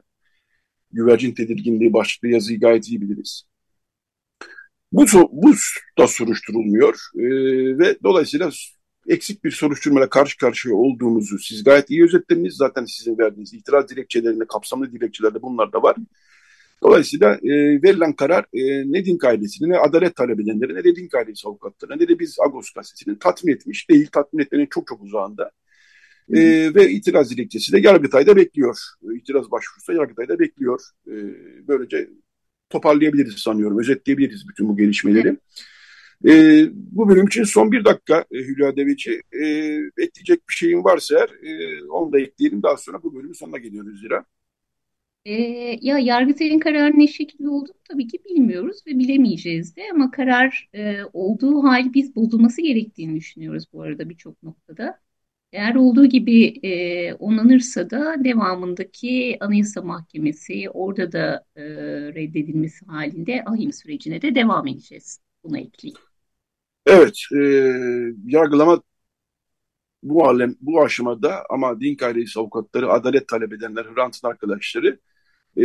Güvercin 0.94 1.32
tedirginliği 1.34 1.94
başlıklı 1.94 2.28
yazıyı 2.28 2.60
gayet 2.60 2.88
iyi 2.88 3.02
biliriz. 3.02 3.44
Bu, 4.92 5.06
bu 5.32 5.54
da 5.98 6.08
soruşturulmuyor 6.08 6.96
e, 7.16 7.24
ve 7.80 7.98
dolayısıyla 8.04 8.52
eksik 9.08 9.44
bir 9.44 9.52
soruşturmayla 9.52 10.10
karşı 10.10 10.38
karşıya 10.38 10.76
olduğumuzu 10.76 11.40
siz 11.40 11.64
gayet 11.64 11.90
iyi 11.90 12.04
özetlediniz. 12.04 12.56
Zaten 12.56 12.86
sizin 12.86 13.18
verdiğiniz 13.18 13.54
itiraz 13.54 13.90
dilekçelerinde, 13.90 14.48
kapsamlı 14.48 14.92
dilekçelerde 14.92 15.42
bunlar 15.42 15.74
da 15.74 15.84
var. 15.84 15.96
Dolayısıyla 16.84 17.34
e, 17.34 17.82
verilen 17.84 18.14
karar 18.14 18.46
e, 18.54 18.92
ne 18.92 19.06
din 19.06 19.20
ailesini, 19.26 19.70
ne 19.70 19.78
adalet 19.78 20.16
talebelenleri, 20.16 20.76
ne 20.76 20.84
de 20.84 20.96
din 20.96 21.10
ailesi 21.18 21.48
avukatlarına, 21.48 21.96
ne 21.96 22.08
de 22.08 22.20
biz 22.20 22.38
Agos 22.40 22.72
gazetesini 22.72 23.20
tatmin 23.20 23.54
etmiş 23.54 23.90
değil. 23.90 24.08
Tatmin 24.12 24.44
etmenin 24.44 24.68
çok 24.72 24.88
çok 24.88 25.02
uzağında. 25.02 25.52
E, 26.30 26.40
ve 26.76 26.92
itiraz 26.92 27.32
dilekçesi 27.32 27.72
de 27.72 27.80
Yargıtay'da 27.80 28.36
bekliyor. 28.36 28.78
E, 29.04 29.16
itiraz 29.16 29.52
başvurusu 29.52 29.94
Yargıtay'da 29.94 30.40
bekliyor. 30.40 30.82
E, 31.08 31.14
böylece 31.68 32.10
toparlayabiliriz 32.70 33.34
sanıyorum, 33.34 33.80
özetleyebiliriz 33.80 34.50
bütün 34.50 34.68
bu 34.70 34.78
gelişmeleri. 34.78 35.38
E, 36.28 36.66
bu 36.74 37.10
bölüm 37.10 37.28
için 37.28 37.44
son 37.44 37.72
bir 37.72 37.86
dakika 37.86 38.26
e, 38.32 38.38
Hülya 38.38 38.76
Deveci. 38.76 39.22
E, 39.32 39.46
ekleyecek 39.98 40.50
bir 40.50 40.54
şeyin 40.54 40.84
varsa 40.84 41.16
eğer 41.16 41.50
e, 41.50 41.84
onu 41.84 42.14
da 42.14 42.20
ekleyelim. 42.20 42.64
Daha 42.64 42.78
sonra 42.78 43.04
bu 43.04 43.16
bölümün 43.16 43.34
sonuna 43.34 43.58
geliyoruz 43.58 44.00
Zira. 44.00 44.26
E, 45.26 45.34
ya 45.82 46.00
Yargıtay'ın 46.00 46.60
kararı 46.60 47.00
ne 47.00 47.08
şekilde 47.08 47.50
olduğunu 47.50 47.78
tabii 47.90 48.08
ki 48.08 48.20
bilmiyoruz 48.26 48.78
ve 48.88 49.00
bilemeyeceğiz 49.00 49.76
de 49.76 49.82
ama 49.94 50.12
karar 50.12 50.70
e, 50.74 50.98
olduğu 51.14 51.64
hal 51.64 51.94
biz 51.94 52.16
bozulması 52.16 52.62
gerektiğini 52.62 53.16
düşünüyoruz 53.16 53.66
bu 53.74 53.82
arada 53.82 54.10
birçok 54.10 54.44
noktada. 54.44 55.00
Eğer 55.54 55.76
olduğu 55.76 56.06
gibi 56.06 56.46
e, 56.64 57.14
onanırsa 57.14 57.90
da 57.90 58.16
devamındaki 58.24 59.38
Anayasa 59.40 59.82
Mahkemesi 59.82 60.70
orada 60.70 61.12
da 61.12 61.46
e, 61.56 61.64
reddedilmesi 62.16 62.86
halinde 62.86 63.44
ahim 63.46 63.74
sürecine 63.74 64.22
de 64.22 64.36
devam 64.36 64.68
edeceğiz. 64.68 65.20
Buna 65.44 65.60
ekleyeyim. 65.60 66.00
Evet, 66.86 67.18
e, 67.36 67.40
yargılama 68.26 68.82
bu 70.04 70.28
alem, 70.28 70.56
bu 70.62 70.84
aşamada 70.84 71.44
ama 71.50 71.80
din 71.80 71.98
ailesi 72.04 72.40
avukatları, 72.40 72.92
adalet 72.92 73.28
talep 73.28 73.54
edenler, 73.54 73.86
Hrant'ın 73.86 74.28
arkadaşları 74.28 75.00
e, 75.58 75.64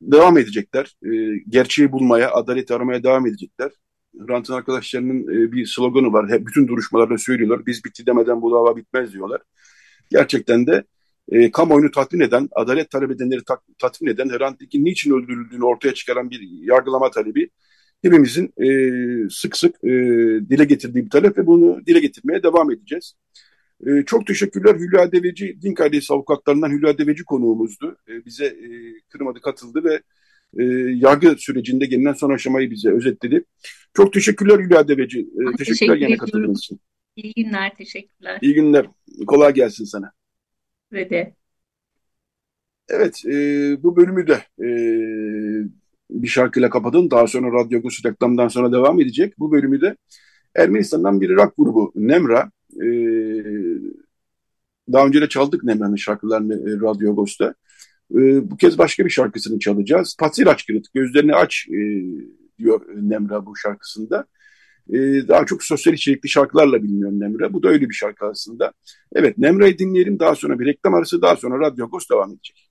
devam 0.00 0.38
edecekler. 0.38 0.96
E, 1.04 1.38
gerçeği 1.48 1.92
bulmaya, 1.92 2.32
adalet 2.32 2.70
aramaya 2.70 3.02
devam 3.02 3.26
edecekler. 3.26 3.70
Hrant'ın 4.18 4.54
arkadaşlarının 4.54 5.22
e, 5.22 5.52
bir 5.52 5.66
sloganı 5.66 6.12
var. 6.12 6.30
Hep 6.30 6.46
bütün 6.46 6.68
duruşmalarda 6.68 7.18
söylüyorlar. 7.18 7.66
Biz 7.66 7.84
bitti 7.84 8.06
demeden 8.06 8.42
bu 8.42 8.50
dava 8.50 8.76
bitmez 8.76 9.12
diyorlar. 9.12 9.42
Gerçekten 10.10 10.66
de 10.66 10.84
e, 11.28 11.50
kamuoyunu 11.50 11.90
tatmin 11.90 12.20
eden, 12.20 12.48
adalet 12.52 12.90
talep 12.90 13.10
edenleri 13.10 13.44
ta 13.44 13.58
tatmin 13.78 14.10
eden, 14.10 14.28
Hrant'ın 14.28 14.68
niçin 14.74 15.12
öldürüldüğünü 15.12 15.64
ortaya 15.64 15.94
çıkaran 15.94 16.30
bir 16.30 16.40
yargılama 16.42 17.10
talebi 17.10 17.50
hepimizin 18.02 18.52
e, 18.62 18.68
sık 19.30 19.56
sık 19.56 19.84
e, 19.84 19.90
dile 20.50 20.64
getirdiği 20.64 21.04
bir 21.04 21.10
talep 21.10 21.38
ve 21.38 21.46
bunu 21.46 21.86
dile 21.86 22.00
getirmeye 22.00 22.42
devam 22.42 22.70
edeceğiz. 22.70 23.14
E, 23.86 24.02
çok 24.06 24.26
teşekkürler 24.26 24.74
Hülya 24.74 25.12
Deveci, 25.12 25.62
Din 25.62 25.74
Kardeşi 25.74 26.12
avukatlarından 26.12 26.70
Hülya 26.70 26.98
Deveci 26.98 27.24
konuğumuzdu. 27.24 27.96
E, 28.08 28.24
bize 28.24 28.46
e, 28.46 28.68
kırmadı, 29.08 29.40
katıldı 29.40 29.84
ve 29.84 30.02
e, 30.58 30.64
yargı 30.94 31.34
sürecinde 31.38 31.86
gelinen 31.86 32.12
son 32.12 32.30
aşamayı 32.30 32.70
bize 32.70 32.90
özetledi. 32.90 33.44
Çok 33.94 34.12
teşekkürler 34.12 34.58
Hülya 34.58 34.88
Deveci. 34.88 35.20
E, 35.20 35.22
teşekkürler 35.22 35.56
teşekkür 35.56 35.96
yine 35.96 36.16
katıldığınız 36.16 36.58
için. 36.58 36.80
İyi 37.16 37.34
günler, 37.34 37.74
teşekkürler. 37.76 38.38
İyi 38.42 38.54
günler. 38.54 38.86
Kolay 39.26 39.54
gelsin 39.54 39.84
sana. 39.84 40.12
Ve 40.92 41.10
de. 41.10 41.34
Evet, 42.88 43.22
e, 43.26 43.32
bu 43.82 43.96
bölümü 43.96 44.26
de 44.26 44.42
e, 44.64 44.68
bir 46.10 46.28
şarkıyla 46.28 46.70
kapadım. 46.70 47.10
Daha 47.10 47.26
sonra 47.26 47.52
Radyo 47.52 47.78
Agos 47.78 48.04
reklamdan 48.04 48.48
sonra 48.48 48.72
devam 48.72 49.00
edecek. 49.00 49.38
Bu 49.38 49.52
bölümü 49.52 49.80
de 49.80 49.96
Ermenistan'dan 50.54 51.20
bir 51.20 51.30
rock 51.30 51.56
grubu 51.56 51.92
Nemra. 51.94 52.50
E, 52.82 52.86
daha 54.92 55.06
önce 55.06 55.20
de 55.20 55.28
çaldık 55.28 55.64
Nemra'nın 55.64 55.96
şarkılarını 55.96 56.54
e, 56.54 56.72
Radyo 56.80 57.12
Agos'ta. 57.12 57.54
E, 58.10 58.50
bu 58.50 58.56
kez 58.56 58.78
başka 58.78 59.04
bir 59.04 59.10
şarkısını 59.10 59.58
çalacağız. 59.58 60.16
Patsir 60.18 60.46
aç 60.46 60.66
kırıt, 60.66 60.92
gözlerini 60.94 61.34
aç 61.34 61.68
e, 61.68 61.78
diyor 62.62 62.80
Nemra 62.96 63.46
bu 63.46 63.56
şarkısında. 63.56 64.26
E, 64.90 64.98
daha 65.28 65.46
çok 65.46 65.62
sosyal 65.64 65.94
içerikli 65.94 66.28
şarkılarla 66.28 66.82
biliniyor 66.82 67.10
Nemra. 67.10 67.52
Bu 67.52 67.62
da 67.62 67.68
öyle 67.68 67.88
bir 67.88 67.94
şarkı 67.94 68.26
aslında. 68.26 68.72
Evet 69.12 69.38
Nemra'yı 69.38 69.78
dinleyelim. 69.78 70.18
Daha 70.18 70.34
sonra 70.34 70.58
bir 70.58 70.66
reklam 70.66 70.94
arası, 70.94 71.22
daha 71.22 71.36
sonra 71.36 71.66
Radyo 71.66 71.86
Agos 71.86 72.10
devam 72.10 72.32
edecek. 72.32 72.70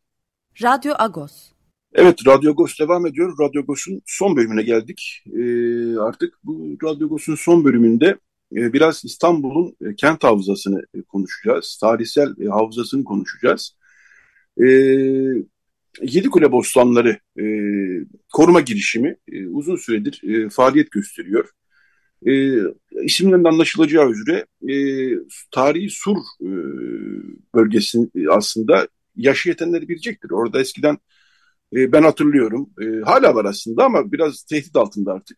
Radyo 0.64 0.94
Agos. 0.98 1.52
Evet, 1.94 2.28
Radyo 2.28 2.52
Agos 2.52 2.80
devam 2.80 3.06
ediyor. 3.06 3.38
Radyo 3.40 3.62
Agos'un 3.62 4.02
son 4.06 4.36
bölümüne 4.36 4.64
geldik. 4.64 5.24
Ee, 5.38 5.98
artık 5.98 6.34
bu 6.44 6.78
Radyo 6.84 7.08
Agos'un 7.08 7.36
son 7.36 7.64
bölümünde 7.64 8.18
e, 8.56 8.74
biraz 8.74 9.06
İstanbul'un 9.06 9.76
e, 9.82 9.96
kent 9.96 10.24
havzasını 10.24 10.82
e, 10.94 11.02
konuşacağız. 11.02 11.78
Tarihsel 11.82 12.36
havzasını 12.50 13.04
konuşacağız. 13.04 13.76
E, 14.58 14.66
Yedikule 16.02 16.52
Bostanları 16.52 17.20
e, 17.40 17.46
koruma 18.34 18.62
girişimi 18.62 19.18
e, 19.32 19.48
uzun 19.48 19.76
süredir 19.76 20.22
e, 20.24 20.50
faaliyet 20.50 20.92
gösteriyor. 20.92 21.50
E, 22.28 22.58
isimlerinden 23.04 23.50
anlaşılacağı 23.50 24.12
üzere 24.12 24.46
e, 24.70 24.76
tarihi 25.52 25.90
Sur 25.90 26.18
e, 26.42 26.50
bölgesinin 27.56 28.12
e, 28.16 28.30
aslında 28.30 28.88
yaşı 29.16 29.50
yetenleri 29.50 29.90
bilecektir. 29.90 30.32
Orada 30.32 30.62
eskiden 30.62 30.98
e, 31.76 31.92
ben 31.92 32.04
hatırlıyorum. 32.04 32.70
E, 32.82 32.86
hala 33.06 33.36
var 33.36 33.46
aslında 33.46 33.86
ama 33.86 34.12
biraz 34.12 34.44
tehdit 34.44 34.76
altında 34.76 35.14
artık. 35.14 35.38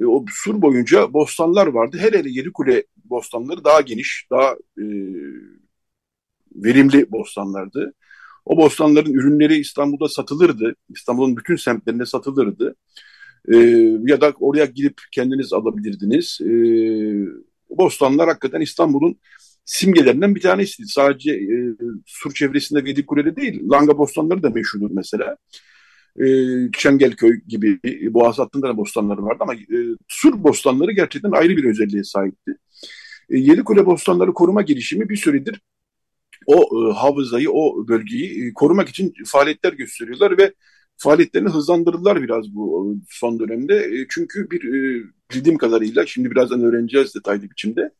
E, 0.00 0.04
o 0.06 0.24
sur 0.30 0.62
boyunca 0.62 1.12
bostanlar 1.12 1.66
vardı. 1.66 1.96
Her 2.00 2.12
hele 2.12 2.30
Yedikule 2.30 2.84
bostanları 3.04 3.64
daha 3.64 3.80
geniş, 3.80 4.26
daha 4.30 4.52
e, 4.78 4.84
verimli 6.54 7.10
bostanlardı. 7.12 7.94
O 8.44 8.56
bostanların 8.56 9.12
ürünleri 9.14 9.56
İstanbul'da 9.56 10.08
satılırdı. 10.08 10.74
İstanbul'un 10.88 11.36
bütün 11.36 11.56
semtlerinde 11.56 12.06
satılırdı. 12.06 12.74
E, 13.52 13.56
ya 14.06 14.20
da 14.20 14.32
oraya 14.40 14.64
gidip 14.64 15.00
kendiniz 15.12 15.52
alabilirdiniz. 15.52 16.38
E, 16.40 16.50
bostanlar 17.70 18.28
hakikaten 18.28 18.60
İstanbul'un 18.60 19.18
simgelerinden 19.64 20.34
bir 20.34 20.40
tanesiydi. 20.40 20.88
Sadece 20.88 21.32
e, 21.32 21.56
Sur 22.06 22.34
çevresinde 22.34 22.84
Vedik 22.84 23.06
Kule'de 23.06 23.36
değil, 23.36 23.62
Langa 23.70 23.98
bostanları 23.98 24.42
da 24.42 24.50
meşhurdur 24.50 24.90
mesela. 24.90 25.36
E, 26.20 26.26
Çengelköy 26.72 27.40
gibi 27.48 27.78
e, 27.84 28.14
Boğaz 28.14 28.38
hattında 28.38 28.68
da 28.68 28.76
bostanları 28.76 29.22
vardı 29.22 29.38
ama 29.40 29.54
e, 29.54 29.78
Sur 30.08 30.44
bostanları 30.44 30.92
gerçekten 30.92 31.30
ayrı 31.30 31.56
bir 31.56 31.64
özelliğe 31.64 32.04
sahipti. 32.04 32.52
E, 33.30 33.38
Yedikule 33.38 33.86
bostanları 33.86 34.32
koruma 34.32 34.62
girişimi 34.62 35.08
bir 35.08 35.16
süredir 35.16 35.60
o 36.46 36.90
e, 36.90 36.92
havzayı, 36.92 37.50
o 37.50 37.88
bölgeyi 37.88 38.48
e, 38.48 38.52
korumak 38.54 38.88
için 38.88 39.14
faaliyetler 39.26 39.72
gösteriyorlar 39.72 40.38
ve 40.38 40.54
faaliyetlerini 40.96 41.48
hızlandırdılar 41.48 42.22
biraz 42.22 42.54
bu 42.54 42.96
son 43.10 43.38
dönemde. 43.38 43.76
E, 43.76 44.06
çünkü 44.10 44.50
bir 44.50 44.64
e, 44.64 45.04
bildiğim 45.34 45.58
kadarıyla, 45.58 46.06
şimdi 46.06 46.30
birazdan 46.30 46.62
öğreneceğiz 46.62 47.14
detaylı 47.14 47.50
biçimde, 47.50 47.90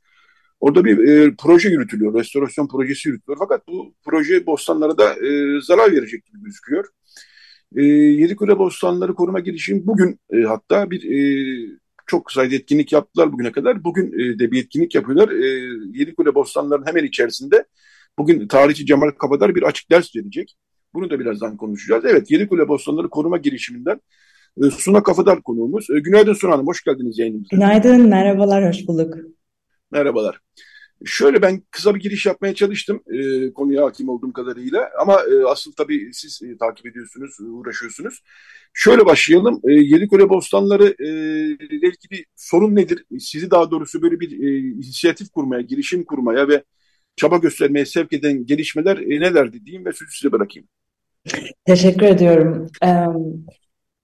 Orada 0.64 0.84
bir 0.84 0.98
e, 0.98 1.34
proje 1.38 1.68
yürütülüyor, 1.68 2.14
restorasyon 2.14 2.68
projesi 2.68 3.08
yürütülüyor. 3.08 3.38
Fakat 3.38 3.68
bu 3.68 3.94
proje 4.04 4.46
bostanlara 4.46 4.98
da 4.98 5.14
e, 5.14 5.60
zarar 5.60 5.92
verecek 5.92 6.26
gibi 6.26 6.42
gözüküyor. 6.42 6.84
E, 7.76 7.82
Yedikule 7.84 8.58
Bostanları 8.58 9.14
Koruma 9.14 9.40
Girişimi 9.40 9.86
bugün 9.86 10.20
e, 10.32 10.42
hatta 10.42 10.90
bir 10.90 11.02
e, 11.10 11.78
çok 12.06 12.32
sayıda 12.32 12.54
etkinlik 12.54 12.92
yaptılar 12.92 13.32
bugüne 13.32 13.52
kadar. 13.52 13.84
Bugün 13.84 14.12
e, 14.12 14.38
de 14.38 14.50
bir 14.50 14.64
etkinlik 14.64 14.94
yapıyorlar. 14.94 15.28
E, 15.28 15.46
Yedikule 15.98 16.34
Bostanları'nın 16.34 16.86
hemen 16.86 17.04
içerisinde 17.04 17.64
bugün 18.18 18.48
tarihçi 18.48 18.86
Cemal 18.86 19.10
Kabadar 19.10 19.54
bir 19.54 19.62
açık 19.62 19.90
ders 19.90 20.16
verecek. 20.16 20.56
Bunu 20.94 21.10
da 21.10 21.20
birazdan 21.20 21.56
konuşacağız. 21.56 22.04
Evet, 22.04 22.30
Yedikule 22.30 22.68
Bostanları 22.68 23.10
Koruma 23.10 23.36
Girişiminden 23.36 24.00
e, 24.62 24.70
Suna 24.70 25.02
Kafadar 25.02 25.42
konuğumuz. 25.42 25.90
E, 25.90 26.00
günaydın 26.00 26.34
Suna 26.34 26.52
Hanım, 26.52 26.66
hoş 26.66 26.84
geldiniz 26.84 27.18
yayınımıza. 27.18 27.48
Günaydın, 27.56 28.08
merhabalar, 28.08 28.68
hoş 28.68 28.88
bulduk. 28.88 29.14
Merhabalar. 29.90 30.40
Şöyle 31.04 31.42
ben 31.42 31.62
kısa 31.70 31.94
bir 31.94 32.00
giriş 32.00 32.26
yapmaya 32.26 32.54
çalıştım 32.54 33.02
e, 33.12 33.52
konuya 33.52 33.84
hakim 33.84 34.08
olduğum 34.08 34.32
kadarıyla 34.32 34.90
ama 35.00 35.20
e, 35.22 35.44
asıl 35.46 35.72
tabii 35.72 36.10
siz 36.12 36.42
e, 36.42 36.58
takip 36.58 36.86
ediyorsunuz, 36.86 37.36
uğraşıyorsunuz. 37.40 38.22
Şöyle 38.72 39.06
başlayalım. 39.06 39.60
E, 39.64 39.72
Yedikule 39.72 40.28
Bostanları 40.28 40.94
e, 40.98 41.08
ile 41.76 41.88
ilgili 41.88 42.24
sorun 42.36 42.76
nedir? 42.76 43.04
Sizi 43.18 43.50
daha 43.50 43.70
doğrusu 43.70 44.02
böyle 44.02 44.20
bir 44.20 44.42
e, 44.42 44.58
inisiyatif 44.58 45.30
kurmaya, 45.30 45.62
girişim 45.62 46.04
kurmaya 46.04 46.48
ve 46.48 46.64
çaba 47.16 47.36
göstermeye 47.36 47.86
sevk 47.86 48.12
eden 48.12 48.46
gelişmeler 48.46 48.96
e, 48.96 49.20
nelerdi 49.20 49.64
diyeyim 49.66 49.86
ve 49.86 49.92
sözü 49.92 50.16
size 50.16 50.32
bırakayım. 50.32 50.68
Teşekkür 51.64 52.06
ediyorum. 52.06 52.70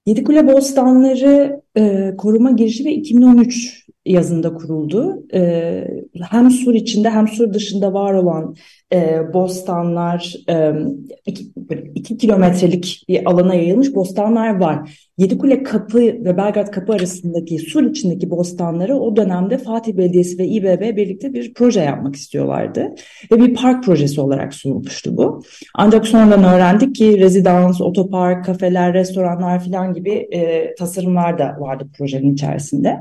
Yedikule 0.06 0.46
Bostanları 0.46 1.62
e, 1.76 2.14
koruma 2.18 2.50
girişimi 2.50 2.92
2013 2.92 3.79
yazında 4.04 4.54
kuruldu. 4.54 5.26
E, 5.34 5.84
hem 6.30 6.50
sur 6.50 6.74
içinde 6.74 7.10
hem 7.10 7.28
sur 7.28 7.54
dışında 7.54 7.92
var 7.92 8.14
olan 8.14 8.54
e, 8.92 9.20
bostanlar, 9.34 10.34
e, 10.48 10.72
iki, 11.94 12.18
kilometrelik 12.18 13.04
bir 13.08 13.30
alana 13.30 13.54
yayılmış 13.54 13.94
bostanlar 13.94 14.60
var. 14.60 14.98
Yedikule 15.18 15.62
Kapı 15.62 15.98
ve 15.98 16.36
Belgrad 16.36 16.70
Kapı 16.70 16.92
arasındaki 16.92 17.58
sur 17.58 17.82
içindeki 17.82 18.30
bostanları 18.30 18.96
o 18.96 19.16
dönemde 19.16 19.58
Fatih 19.58 19.96
Belediyesi 19.96 20.38
ve 20.38 20.46
İBB 20.46 20.96
birlikte 20.96 21.34
bir 21.34 21.54
proje 21.54 21.80
yapmak 21.80 22.16
istiyorlardı. 22.16 22.94
Ve 23.32 23.40
bir 23.40 23.54
park 23.54 23.84
projesi 23.84 24.20
olarak 24.20 24.54
sunulmuştu 24.54 25.16
bu. 25.16 25.42
Ancak 25.74 26.06
sonradan 26.06 26.44
öğrendik 26.44 26.94
ki 26.94 27.18
rezidans, 27.18 27.80
otopark, 27.80 28.44
kafeler, 28.44 28.94
restoranlar 28.94 29.64
falan 29.64 29.94
gibi 29.94 30.10
e, 30.10 30.74
tasarımlar 30.74 31.38
da 31.38 31.56
vardı 31.60 31.88
projenin 31.98 32.34
içerisinde. 32.34 32.98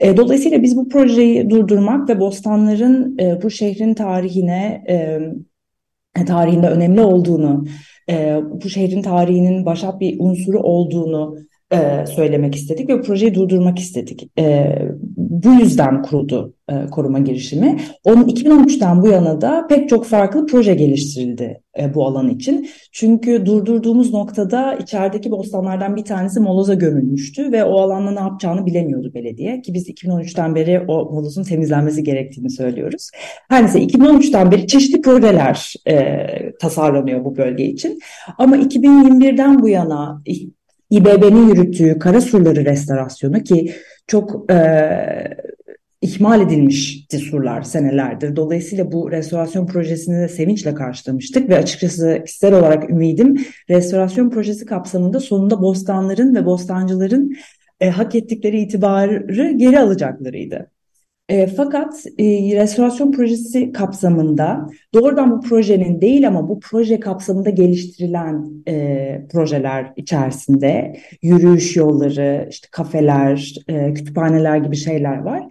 E, 0.00 0.16
dolayısıyla 0.16 0.62
biz 0.62 0.76
bu 0.76 0.88
projeyi 0.88 1.50
durdurmak 1.50 2.08
ve 2.08 2.20
bostanların 2.20 3.18
e, 3.18 3.42
bu 3.42 3.50
şehrin 3.50 3.94
tarihine 3.94 4.84
e, 4.88 6.24
tarihinde 6.24 6.68
önemli 6.68 7.00
olduğunu, 7.00 7.66
e, 8.10 8.40
bu 8.50 8.68
şehrin 8.68 9.02
tarihinin 9.02 9.66
başat 9.66 10.00
bir 10.00 10.16
unsuru 10.20 10.58
olduğunu 10.60 11.36
e, 11.72 12.06
söylemek 12.06 12.54
istedik 12.54 12.88
ve 12.88 13.02
projeyi 13.02 13.34
durdurmak 13.34 13.78
istedik. 13.78 14.30
E, 14.38 14.78
bu 15.16 15.52
yüzden 15.52 16.02
kuruldu 16.02 16.55
e, 16.70 16.86
koruma 16.90 17.18
girişimi. 17.18 17.80
Onun 18.04 18.28
2013'ten 18.28 19.02
bu 19.02 19.08
yana 19.08 19.40
da 19.40 19.66
pek 19.68 19.88
çok 19.88 20.06
farklı 20.06 20.46
proje 20.46 20.74
geliştirildi 20.74 21.60
e, 21.80 21.94
bu 21.94 22.06
alan 22.06 22.28
için. 22.28 22.68
Çünkü 22.92 23.46
durdurduğumuz 23.46 24.12
noktada 24.12 24.74
içerideki 24.74 25.30
bostanlardan 25.30 25.96
bir 25.96 26.04
tanesi 26.04 26.40
moloza 26.40 26.74
gömülmüştü 26.74 27.52
ve 27.52 27.64
o 27.64 27.80
alanda 27.80 28.10
ne 28.10 28.20
yapacağını 28.20 28.66
bilemiyordu 28.66 29.14
belediye. 29.14 29.62
Ki 29.62 29.74
biz 29.74 29.88
2013'ten 29.88 30.54
beri 30.54 30.80
o 30.88 31.12
molozun 31.12 31.42
temizlenmesi 31.42 32.04
gerektiğini 32.04 32.50
söylüyoruz. 32.50 33.10
Her 33.48 33.62
neyse 33.62 33.82
2013'ten 33.82 34.50
beri 34.50 34.66
çeşitli 34.66 35.00
projeler 35.00 35.74
e, 35.88 36.26
tasarlanıyor 36.60 37.24
bu 37.24 37.36
bölge 37.36 37.64
için. 37.64 37.98
Ama 38.38 38.56
2021'den 38.56 39.62
bu 39.62 39.68
yana 39.68 40.22
İBB'nin 40.90 41.48
yürüttüğü 41.48 41.98
kara 41.98 42.20
surları 42.20 42.64
restorasyonu 42.64 43.42
ki 43.42 43.72
çok 44.06 44.52
e, 44.52 44.56
ihmal 46.06 46.40
edilmişti 46.40 47.18
surlar 47.18 47.62
senelerdir. 47.62 48.36
Dolayısıyla 48.36 48.92
bu 48.92 49.10
restorasyon 49.10 49.66
projesini 49.66 50.20
de 50.20 50.28
sevinçle 50.28 50.74
karşılamıştık 50.74 51.48
ve 51.48 51.56
açıkçası 51.56 52.22
kişisel 52.26 52.54
olarak 52.54 52.90
ümidim 52.90 53.46
restorasyon 53.70 54.30
projesi 54.30 54.66
kapsamında 54.66 55.20
sonunda 55.20 55.62
bostanların 55.62 56.34
ve 56.34 56.46
bostancıların 56.46 57.36
e, 57.80 57.90
hak 57.90 58.14
ettikleri 58.14 58.60
itibarı 58.60 59.52
geri 59.56 59.80
alacaklarıydı. 59.80 60.70
E, 61.28 61.46
fakat 61.46 62.06
e, 62.18 62.24
restorasyon 62.56 63.12
projesi 63.12 63.72
kapsamında 63.72 64.68
doğrudan 64.94 65.30
bu 65.30 65.40
projenin 65.40 66.00
değil 66.00 66.28
ama 66.28 66.48
bu 66.48 66.60
proje 66.60 67.00
kapsamında 67.00 67.50
geliştirilen 67.50 68.50
e, 68.68 69.26
projeler 69.32 69.92
içerisinde 69.96 70.96
yürüyüş 71.22 71.76
yolları, 71.76 72.48
işte 72.50 72.68
kafeler, 72.70 73.54
e, 73.68 73.94
kütüphaneler 73.94 74.56
gibi 74.56 74.76
şeyler 74.76 75.16
var 75.18 75.42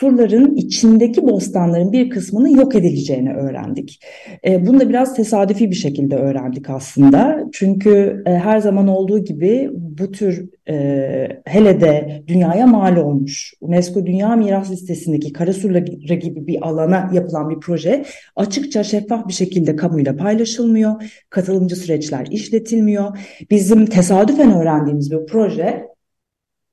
surların 0.00 0.54
içindeki 0.54 1.26
bostanların 1.26 1.92
bir 1.92 2.10
kısmının 2.10 2.48
yok 2.48 2.74
edileceğini 2.74 3.34
öğrendik. 3.34 4.04
E, 4.46 4.66
bunu 4.66 4.80
da 4.80 4.88
biraz 4.88 5.14
tesadüfi 5.16 5.70
bir 5.70 5.76
şekilde 5.76 6.16
öğrendik 6.16 6.70
aslında. 6.70 7.44
Çünkü 7.52 8.22
e, 8.26 8.30
her 8.30 8.58
zaman 8.58 8.88
olduğu 8.88 9.24
gibi 9.24 9.70
bu 9.72 10.10
tür 10.10 10.50
e, 10.68 11.28
hele 11.46 11.80
de 11.80 12.22
dünyaya 12.26 12.66
mal 12.66 12.96
olmuş 12.96 13.54
UNESCO 13.60 14.06
Dünya 14.06 14.36
Miras 14.36 14.70
Listesi'ndeki 14.70 15.32
Karasurları 15.32 16.14
gibi 16.14 16.46
bir 16.46 16.68
alana 16.68 17.10
yapılan 17.12 17.50
bir 17.50 17.60
proje 17.60 18.04
açıkça 18.36 18.84
şeffaf 18.84 19.28
bir 19.28 19.32
şekilde 19.32 19.76
kamuyla 19.76 20.16
paylaşılmıyor. 20.16 21.02
Katılımcı 21.30 21.76
süreçler 21.76 22.26
işletilmiyor. 22.30 23.18
Bizim 23.50 23.86
tesadüfen 23.86 24.60
öğrendiğimiz 24.60 25.10
bir 25.10 25.26
proje 25.26 25.93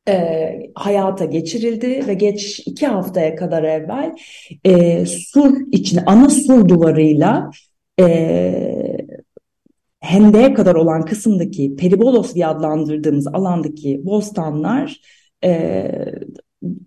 e, 0.07 0.71
hayata 0.75 1.25
geçirildi 1.25 2.07
ve 2.07 2.13
geç 2.13 2.59
iki 2.65 2.87
haftaya 2.87 3.35
kadar 3.35 3.63
evvel 3.63 4.15
e, 4.63 5.05
sur 5.05 5.57
içine 5.71 6.03
ana 6.05 6.29
sur 6.29 6.69
duvarıyla 6.69 7.51
e, 7.99 8.97
Hende'ye 9.99 10.53
kadar 10.53 10.75
olan 10.75 11.05
kısımdaki 11.05 11.75
Peribolos 11.75 12.35
diye 12.35 12.47
adlandırdığımız 12.47 13.27
alandaki 13.27 14.05
bostanlar 14.05 15.01
e, 15.43 15.91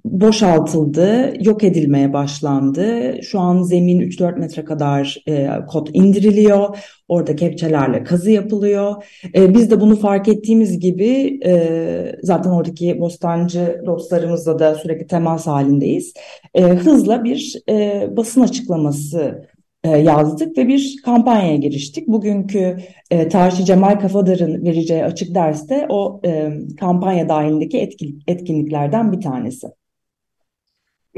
boşaltıldı, 0.04 1.32
yok 1.40 1.64
edilmeye 1.64 2.12
başlandı. 2.12 3.14
Şu 3.22 3.40
an 3.40 3.62
zemin 3.62 4.00
3-4 4.00 4.38
metre 4.38 4.64
kadar 4.64 5.22
e, 5.28 5.48
kod 5.68 5.88
indiriliyor. 5.92 6.78
Orada 7.08 7.36
kepçelerle 7.36 8.04
kazı 8.04 8.30
yapılıyor. 8.30 9.04
E, 9.34 9.54
biz 9.54 9.70
de 9.70 9.80
bunu 9.80 9.96
fark 9.96 10.28
ettiğimiz 10.28 10.78
gibi 10.78 11.40
e, 11.46 12.16
zaten 12.22 12.50
oradaki 12.50 13.00
bostancı 13.00 13.82
dostlarımızla 13.86 14.58
da 14.58 14.74
sürekli 14.74 15.06
temas 15.06 15.46
halindeyiz. 15.46 16.14
E, 16.54 16.62
hızla 16.62 17.24
bir 17.24 17.62
e, 17.68 18.08
basın 18.16 18.40
açıklaması 18.40 19.44
yazdık 19.88 20.58
ve 20.58 20.68
bir 20.68 20.96
kampanyaya 21.04 21.56
giriştik. 21.56 22.08
Bugünkü 22.08 22.76
e, 23.10 23.28
tarihçi 23.28 23.64
Cemal 23.64 24.00
Kafadar'ın 24.00 24.64
vereceği 24.64 25.04
açık 25.04 25.34
derste 25.34 25.86
o 25.88 26.20
e, 26.24 26.52
kampanya 26.80 27.28
dahilindeki 27.28 27.78
etkin, 27.78 28.22
etkinliklerden 28.26 29.12
bir 29.12 29.20
tanesi. 29.20 29.66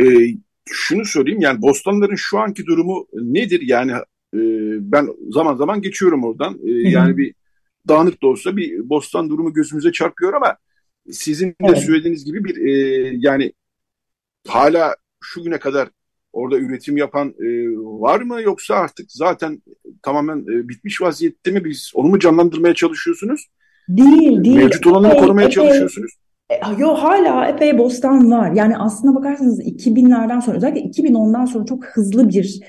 E, 0.01 0.05
şunu 0.69 1.05
söyleyeyim 1.05 1.41
yani 1.41 1.63
Bostanların 1.63 2.17
şu 2.17 2.39
anki 2.39 2.67
durumu 2.67 3.07
nedir? 3.13 3.61
Yani 3.65 3.93
e, 4.35 4.41
ben 4.93 5.09
zaman 5.31 5.57
zaman 5.57 5.83
geçiyorum 5.83 6.25
oradan. 6.25 6.59
E, 6.65 6.71
yani 6.71 7.17
bir 7.17 7.35
dağınık 7.89 8.23
da 8.23 8.27
olsa 8.27 8.57
bir 8.57 8.89
bostan 8.89 9.31
durumu 9.31 9.53
gözümüze 9.53 9.93
çarpıyor 9.93 10.33
ama 10.33 10.57
sizin 11.11 11.51
de 11.51 11.55
evet. 11.61 11.79
söylediğiniz 11.79 12.25
gibi 12.25 12.45
bir 12.45 12.57
e, 12.57 12.71
yani 13.19 13.53
hala 14.49 14.97
şu 15.23 15.43
güne 15.43 15.59
kadar 15.59 15.89
orada 16.37 16.59
üretim 16.59 16.97
yapan 16.97 17.29
e, 17.29 17.47
var 17.77 18.21
mı 18.21 18.43
yoksa 18.43 18.75
artık 18.75 19.13
zaten 19.13 19.63
tamamen 20.03 20.39
e, 20.39 20.69
bitmiş 20.69 21.03
vaziyette 21.03 21.51
mi 21.51 21.65
biz 21.65 21.93
onu 21.95 22.09
mu 22.09 22.19
canlandırmaya 22.19 22.75
çalışıyorsunuz? 22.75 23.47
Değil, 23.89 24.45
değil. 24.45 24.57
Mevcut 24.57 24.87
olanı 24.87 25.09
epey, 25.09 25.21
korumaya 25.21 25.47
epey, 25.47 25.55
çalışıyorsunuz. 25.55 26.13
E, 26.51 26.55
yok 26.79 26.99
hala 26.99 27.47
epey 27.47 27.79
bostan 27.79 28.31
var. 28.31 28.53
Yani 28.53 28.77
aslına 28.77 29.15
bakarsanız 29.15 29.61
2000'lerden 29.61 30.41
sonra 30.41 30.57
özellikle 30.57 31.03
2010'dan 31.03 31.45
sonra 31.45 31.65
çok 31.65 31.87
hızlı 31.87 32.29
bir 32.29 32.61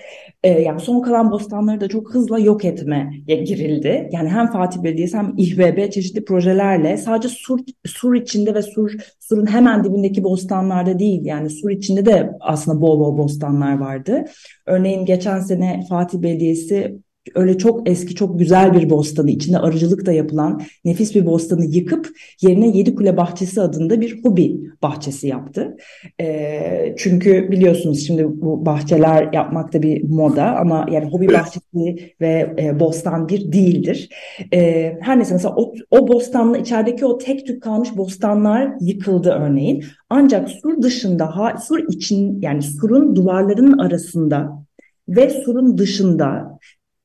e, 0.48 0.62
yani 0.62 0.80
son 0.80 1.02
kalan 1.02 1.32
bostanları 1.32 1.82
da 1.82 1.88
çok 1.88 2.14
hızla 2.14 2.40
yok 2.40 2.66
etmeye 2.66 3.10
girildi. 3.28 4.10
Yani 4.12 4.30
hem 4.30 4.52
Fatih 4.52 4.84
Belediyesi 4.84 5.18
hem 5.18 5.34
İHBB 5.38 5.92
çeşitli 5.92 6.26
projelerle 6.26 6.98
sadece 6.98 7.30
sur, 7.30 7.60
sur 7.86 8.16
içinde 8.16 8.54
ve 8.54 8.62
sur 8.62 8.92
surun 9.20 9.46
hemen 9.46 9.84
dibindeki 9.84 10.24
bostanlarda 10.24 11.00
değil 11.00 11.26
yani 11.26 11.50
sur 11.50 11.70
içinde 11.70 12.06
de 12.06 12.32
aslında 12.40 12.82
bol 12.82 13.00
bol 13.00 13.18
bostanlar 13.18 13.78
vardı. 13.78 14.26
Örneğin 14.66 15.06
geçen 15.06 15.40
sene 15.40 15.84
Fatih 15.90 16.22
Belediyesi 16.22 17.07
öyle 17.36 17.58
çok 17.58 17.90
eski 17.90 18.16
çok 18.16 18.40
güzel 18.40 18.74
bir 18.74 18.90
bostanı 18.90 19.32
içinde 19.32 19.58
arıcılık 19.58 20.06
da 20.06 20.12
yapılan 20.12 20.62
nefis 20.86 21.16
bir 21.16 21.26
bostanı 21.26 21.66
yıkıp 21.66 22.10
yerine 22.42 22.78
Yedi 22.78 22.96
Kule 22.96 23.18
Bahçesi 23.18 23.62
adında 23.62 24.02
bir 24.02 24.24
hobi 24.24 24.62
bahçesi 24.82 25.28
yaptı. 25.28 25.78
E, 26.22 26.96
çünkü 26.98 27.52
biliyorsunuz 27.52 28.08
şimdi 28.08 28.42
bu 28.42 28.66
bahçeler 28.66 29.34
yapmak 29.34 29.74
da 29.74 29.82
bir 29.82 30.04
moda 30.04 30.56
ama 30.56 30.86
yani 30.92 31.12
hobi 31.12 31.28
bahçesi 31.28 32.14
ve 32.22 32.56
e, 32.60 32.80
bostan 32.80 33.30
bir 33.30 33.52
değildir. 33.52 34.10
E, 34.54 34.94
her 35.02 35.18
neyse 35.18 35.34
mesela 35.34 35.56
o, 35.56 35.74
o 35.92 36.08
bostanla 36.08 36.58
içerideki 36.58 37.06
o 37.06 37.18
tek 37.18 37.48
tük 37.48 37.64
kalmış 37.64 37.98
bostanlar 37.98 38.74
yıkıldı 38.82 39.30
örneğin. 39.30 39.84
Ancak 40.10 40.50
sur 40.50 40.82
dışında 40.82 41.38
ha, 41.38 41.58
sur 41.68 41.80
için 41.90 42.42
yani 42.42 42.62
surun 42.62 43.16
duvarlarının 43.16 43.78
arasında 43.78 44.68
ve 45.08 45.30
surun 45.30 45.78
dışında 45.78 46.60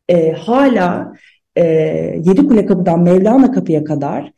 e, 0.09 0.33
hala 0.33 1.13
e, 1.57 1.65
Yedikule 2.25 2.67
Kapı'dan 2.67 3.03
Mevlana 3.03 3.53
Kapı'ya 3.53 3.85
kadar 3.85 4.33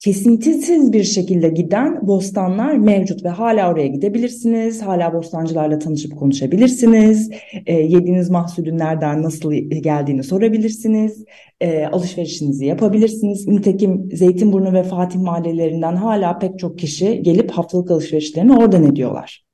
kesintisiz 0.00 0.92
bir 0.92 1.04
şekilde 1.04 1.48
giden 1.48 2.06
bostanlar 2.06 2.74
mevcut 2.74 3.24
ve 3.24 3.28
hala 3.28 3.72
oraya 3.72 3.86
gidebilirsiniz. 3.86 4.82
Hala 4.82 5.12
bostancılarla 5.12 5.78
tanışıp 5.78 6.18
konuşabilirsiniz. 6.18 7.30
E, 7.66 7.74
yediğiniz 7.74 8.30
mahsulün 8.30 8.78
nereden 8.78 9.22
nasıl 9.22 9.52
geldiğini 9.82 10.24
sorabilirsiniz. 10.24 11.24
E, 11.60 11.86
alışverişinizi 11.86 12.66
yapabilirsiniz. 12.66 13.48
Nitekim 13.48 14.08
Zeytinburnu 14.12 14.72
ve 14.72 14.82
Fatih 14.82 15.18
mahallelerinden 15.18 15.96
hala 15.96 16.38
pek 16.38 16.58
çok 16.58 16.78
kişi 16.78 17.22
gelip 17.22 17.50
haftalık 17.50 17.90
alışverişlerini 17.90 18.56
oradan 18.56 18.84
ediyorlar. 18.84 19.47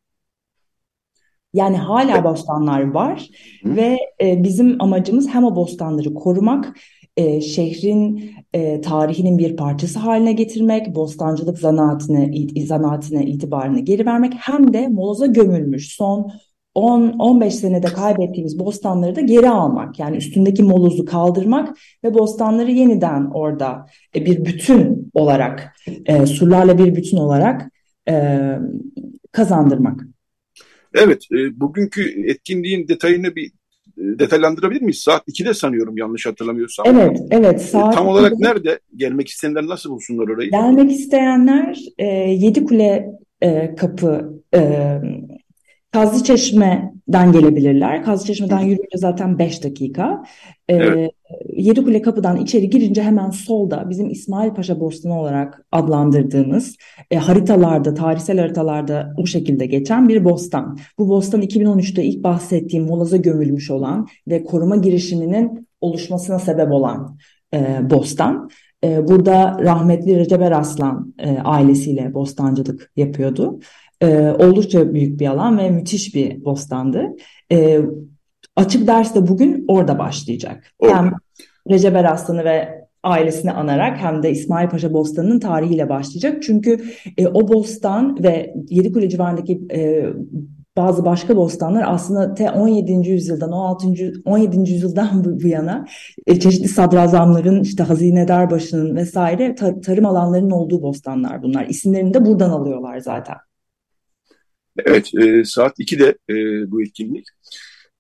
Yani 1.55 1.77
hala 1.77 2.25
bostanlar 2.25 2.91
var 2.91 3.29
Hı. 3.63 3.77
ve 3.77 3.99
e, 4.21 4.45
bizim 4.45 4.83
amacımız 4.83 5.29
hem 5.29 5.45
o 5.45 5.57
bostanları 5.57 6.15
korumak, 6.15 6.77
e, 7.17 7.41
şehrin 7.41 8.31
e, 8.53 8.81
tarihinin 8.81 9.39
bir 9.39 9.57
parçası 9.57 9.99
haline 9.99 10.33
getirmek, 10.33 10.95
bostancılık 10.95 11.59
zanaatine, 11.59 12.33
zanaatine 12.67 13.27
itibarını 13.27 13.81
geri 13.81 14.07
vermek 14.07 14.33
hem 14.37 14.73
de 14.73 14.89
moloza 14.89 15.27
gömülmüş 15.27 15.97
son 15.97 16.31
10-15 16.75 17.51
senede 17.51 17.87
kaybettiğimiz 17.87 18.59
bostanları 18.59 19.17
da 19.17 19.21
geri 19.21 19.51
almak. 19.51 19.99
Yani 19.99 20.17
üstündeki 20.17 20.63
molozu 20.63 21.05
kaldırmak 21.05 21.77
ve 22.05 22.15
bostanları 22.15 22.71
yeniden 22.71 23.31
orada 23.35 23.87
e, 24.17 24.27
bir 24.27 24.45
bütün 24.45 25.11
olarak, 25.15 25.77
e, 26.07 26.27
surlarla 26.27 26.79
bir 26.79 26.95
bütün 26.95 27.17
olarak 27.17 27.71
e, 28.09 28.39
kazandırmak. 29.33 30.14
Evet, 30.95 31.23
e, 31.33 31.61
bugünkü 31.61 32.29
etkinliğin 32.31 32.89
detayını 32.89 33.37
bir 33.37 33.47
e, 33.99 34.19
detaylandırabilir 34.19 34.83
miyiz? 34.83 34.99
Saat 34.99 35.29
2'de 35.29 35.55
sanıyorum 35.55 35.97
yanlış 35.99 36.27
hatırlamıyorsam. 36.27 36.87
Evet, 36.89 37.21
evet. 37.31 37.55
E, 37.55 37.59
saat 37.59 37.95
Tam 37.95 38.09
olarak 38.09 38.33
2'de. 38.33 38.49
nerede? 38.49 38.79
Gelmek 38.97 39.29
isteyenler 39.29 39.67
nasıl 39.67 39.91
bulsunlar 39.91 40.29
orayı? 40.29 40.51
Gelmek 40.51 40.91
isteyenler 40.91 41.79
e, 41.99 42.07
Yedikule 42.31 43.07
e, 43.43 43.75
kapı 43.75 44.43
e, 44.55 44.61
Kazlı 45.95 46.25
Çeşme'den 46.25 47.33
gelebilirler. 47.33 48.03
Kazlı 48.03 48.27
Çeşme'den 48.27 48.61
yürüyünce 48.61 48.97
zaten 48.97 49.39
5 49.39 49.65
dakika. 49.65 50.25
Ee, 50.69 50.75
evet. 50.77 51.11
Yedikule 51.53 52.03
kapıdan 52.03 52.37
içeri 52.37 52.71
girince 52.71 53.03
hemen 53.03 53.31
solda 53.31 53.91
bizim 53.91 54.11
İsmail 54.11 54.51
Paşa 54.51 54.81
Bostanı 54.81 55.21
olarak 55.21 55.67
adlandırdığımız 55.73 56.77
e, 57.11 57.17
haritalarda, 57.17 57.95
tarihsel 57.95 58.39
haritalarda 58.39 59.13
bu 59.19 59.27
şekilde 59.27 59.67
geçen 59.67 60.09
bir 60.09 60.25
bostan. 60.25 60.79
Bu 60.99 61.09
bostan 61.09 61.43
2013'te 61.43 62.05
ilk 62.05 62.25
bahsettiğim 62.25 62.87
molaza 62.87 63.17
gömülmüş 63.17 63.71
olan 63.71 64.09
ve 64.29 64.45
koruma 64.45 64.77
girişiminin 64.77 65.69
oluşmasına 65.81 66.39
sebep 66.39 66.73
olan 66.73 67.19
e, 67.55 67.91
bostan. 67.91 68.51
E, 68.85 69.09
burada 69.09 69.57
rahmetli 69.61 70.17
Recep 70.17 70.43
Eraslan 70.43 71.15
e, 71.19 71.39
ailesiyle 71.39 72.15
bostancılık 72.15 72.93
yapıyordu. 72.97 73.61
E, 74.05 74.33
oldukça 74.39 74.95
büyük 74.95 75.21
bir 75.21 75.27
alan 75.27 75.59
ve 75.59 75.71
müthiş 75.71 76.15
bir 76.15 76.45
bostandı. 76.45 77.17
E, 77.53 77.81
açık 78.57 78.87
ders 78.87 79.15
de 79.15 79.29
bugün 79.29 79.65
orada 79.69 79.99
başlayacak. 79.99 80.65
Orada. 80.79 80.97
Hem 80.97 81.13
Recep 81.71 81.97
Eraslan'ı 81.97 82.45
ve 82.45 82.85
ailesini 83.03 83.53
anarak 83.53 83.99
hem 83.99 84.23
de 84.23 84.31
İsmail 84.31 84.69
Paşa 84.69 84.93
Bostanı'nın 84.93 85.41
tarihiyle 85.41 85.89
başlayacak. 85.89 86.43
Çünkü 86.43 86.85
e, 87.19 87.27
o 87.27 87.49
bostan 87.49 88.23
ve 88.23 88.55
Yedikule 88.71 89.09
civarındaki 89.09 89.61
e, 89.73 90.07
bazı 90.77 91.05
başka 91.05 91.37
bostanlar 91.37 91.85
aslında 91.87 92.35
te 92.35 92.51
17. 92.51 93.11
yüzyıldan 93.11 93.53
16. 93.53 94.13
17. 94.25 94.71
yüzyıldan 94.71 95.25
bu, 95.25 95.43
bu 95.43 95.49
yana 95.49 95.87
e, 96.27 96.41
çeşitli 96.41 96.69
sadrazamların 96.69 97.63
işte 97.63 97.83
hazinedarbaşının 97.83 98.97
vesaire 98.97 99.55
tar 99.55 99.83
tarım 99.83 100.07
alanlarının 100.07 100.51
olduğu 100.51 100.83
bostanlar 100.83 101.43
bunlar. 101.43 101.67
İsimlerini 101.67 102.15
de 102.15 102.27
buradan 102.27 102.51
alıyorlar 102.51 102.99
zaten. 102.99 103.37
Evet, 104.79 105.11
e, 105.15 105.45
saat 105.45 105.79
2'de 105.79 106.19
e, 106.31 106.35
bu 106.71 106.83
etkinlik. 106.83 107.27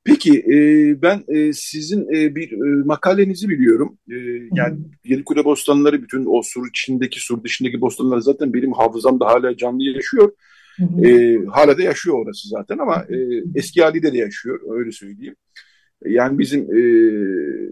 Peki, 0.05 0.39
e, 0.39 0.57
ben 1.03 1.25
e, 1.29 1.53
sizin 1.53 2.03
e, 2.15 2.35
bir 2.35 2.53
e, 2.53 2.85
makalenizi 2.85 3.49
biliyorum. 3.49 3.99
E, 4.11 4.15
yani 4.55 4.79
Yenikule 5.05 5.45
bostanları, 5.45 6.03
bütün 6.03 6.27
o 6.29 6.43
sur 6.43 6.69
içindeki, 6.69 7.21
sur 7.21 7.45
dışındaki 7.45 7.81
bostanlar 7.81 8.19
zaten 8.19 8.55
benim 8.55 8.73
hafızamda 8.73 9.27
hala 9.27 9.57
canlı 9.57 9.83
yaşıyor. 9.83 10.33
E, 11.05 11.39
hala 11.53 11.79
da 11.79 11.83
yaşıyor 11.83 12.25
orası 12.25 12.49
zaten 12.49 12.79
ama 12.79 13.07
e, 13.11 13.17
eski 13.55 13.83
haliyle 13.83 14.13
de 14.13 14.19
yaşıyor, 14.19 14.61
öyle 14.79 14.93
söyleyeyim. 14.93 15.37
Yani 16.07 16.39
bizim 16.39 16.61
e, 16.61 16.81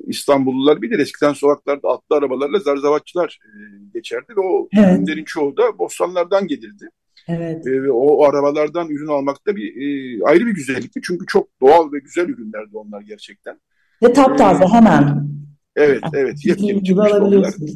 İstanbullular 0.07 0.83
bilir 0.83 0.99
eskiden 0.99 1.33
sokaklarda 1.33 1.89
atlı 1.89 2.17
arabalarla 2.17 2.59
zarzavatçılar 2.59 3.39
e, 3.45 3.51
geçerdi 3.95 4.33
ve 4.37 4.41
o 4.41 4.69
evet. 4.77 4.99
ürünlerin 4.99 5.25
çoğu 5.25 5.57
da 5.57 5.79
bostanlardan 5.79 6.47
gelirdi. 6.47 6.89
Evet. 7.29 7.67
E, 7.67 7.83
ve 7.83 7.91
o 7.91 8.25
arabalardan 8.25 8.89
ürün 8.89 9.07
almak 9.07 9.47
da 9.47 9.57
bir 9.57 9.77
e, 9.77 10.19
ayrı 10.25 10.47
bir 10.47 10.55
güzellikti. 10.55 11.01
Çünkü 11.03 11.27
çok 11.27 11.49
doğal 11.61 11.93
ve 11.93 11.99
güzel 11.99 12.29
ürünlerdi 12.29 12.77
onlar 12.77 13.01
gerçekten. 13.01 13.61
Ve 14.03 14.13
taptaze 14.13 14.65
ee, 14.65 14.69
hemen. 14.69 15.29
Evet, 15.77 16.03
evet. 16.15 16.47
Yepyeni 16.47 16.85
çıkmıştı 16.85 17.67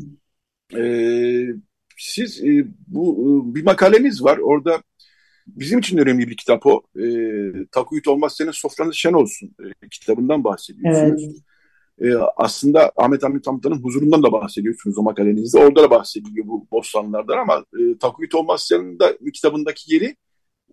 Ee, 0.77 1.47
siz 1.99 2.45
e, 2.45 2.67
bu 2.87 3.15
e, 3.15 3.55
bir 3.55 3.65
makaleniz 3.65 4.25
var. 4.25 4.39
Orada 4.39 4.83
bizim 5.47 5.79
için 5.79 5.99
önemli 5.99 6.29
bir 6.29 6.37
kitap 6.37 6.67
o. 6.67 6.83
E, 6.97 7.07
Takuyut 7.73 8.09
olmaz 8.09 8.35
senin 8.37 8.51
sofranız 8.51 8.95
şen 8.95 9.13
olsun 9.13 9.55
e, 9.61 9.89
kitabından 9.89 10.45
bahsediyorsunuz. 10.45 11.25
Evet 11.25 11.37
e, 12.01 12.15
aslında 12.37 12.93
Ahmet 12.97 13.23
Hamdi 13.23 13.43
Tanpınar'ın 13.43 13.83
huzurundan 13.83 14.23
da 14.23 14.33
bahsediyorsunuz 14.33 14.99
o 14.99 15.03
makalenizde. 15.03 15.59
Orada 15.59 15.83
da 15.83 15.91
bahsediliyor 15.91 16.47
bu 16.47 16.67
bostanlardan 16.71 17.39
ama 17.39 17.65
e, 17.79 17.99
Takuyut 17.99 18.35
Olmazyan'ın 18.35 18.99
da 18.99 19.17
kitabındaki 19.35 19.95
yeri 19.95 20.17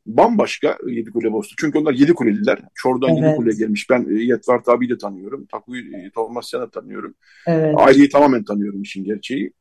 bambaşka 0.06 0.78
Yedikule 0.88 1.32
Bostu. 1.32 1.56
Çünkü 1.60 1.78
onlar 1.80 1.94
Yedikuleliler. 1.94 2.60
Çor'dan 2.76 3.10
evet. 3.10 3.24
Yedikule 3.24 3.56
gelmiş. 3.56 3.90
Ben 3.90 4.08
e, 4.10 4.24
Yetvart 4.24 4.70
abiyi 4.70 4.90
de 4.90 4.98
tanıyorum. 4.98 5.46
Takuyut 5.46 6.18
Olmazyan'ı 6.18 6.70
tanıyorum. 6.70 7.16
Evet. 7.48 7.76
Aileyi 7.78 8.10
tamamen 8.10 8.44
tanıyorum 8.44 8.82
işin 8.82 9.04
gerçeği. 9.04 9.54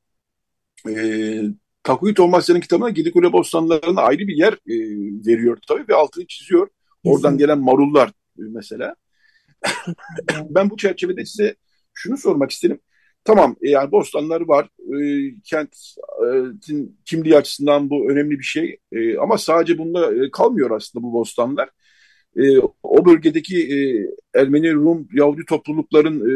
E, 0.88 0.94
Takuyut 1.82 2.20
Olmazyan'ın 2.20 2.60
kitabına 2.60 2.88
Yedikule 2.88 3.32
Bostanları'na 3.32 4.02
ayrı 4.02 4.28
bir 4.28 4.36
yer 4.36 4.52
e, 4.52 4.76
veriyor 5.26 5.58
tabii 5.68 5.84
ve 5.88 5.94
altını 5.94 6.26
çiziyor. 6.26 6.68
Oradan 7.04 7.38
gelen 7.38 7.58
marullar 7.58 8.08
e, 8.08 8.42
mesela 8.54 8.94
ben 10.50 10.70
bu 10.70 10.76
çerçevede 10.76 11.24
size 11.24 11.56
şunu 11.94 12.16
sormak 12.16 12.50
isterim. 12.50 12.80
Tamam 13.24 13.56
e, 13.62 13.70
yani 13.70 13.92
bostanları 13.92 14.48
var. 14.48 14.68
E, 14.78 15.00
kentin 15.44 16.98
kimliği 17.04 17.36
açısından 17.36 17.90
bu 17.90 18.10
önemli 18.10 18.38
bir 18.38 18.44
şey. 18.44 18.78
E, 18.92 19.16
ama 19.18 19.38
sadece 19.38 19.72
e, 19.72 20.30
kalmıyor 20.30 20.70
aslında 20.70 21.02
bu 21.02 21.12
bostanlar. 21.12 21.70
E, 22.36 22.58
o 22.82 23.04
bölgedeki 23.04 23.58
e, 23.58 23.78
Ermeni, 24.40 24.74
Rum, 24.74 25.08
Yahudi 25.12 25.44
toplulukların 25.48 26.20
e, 26.20 26.32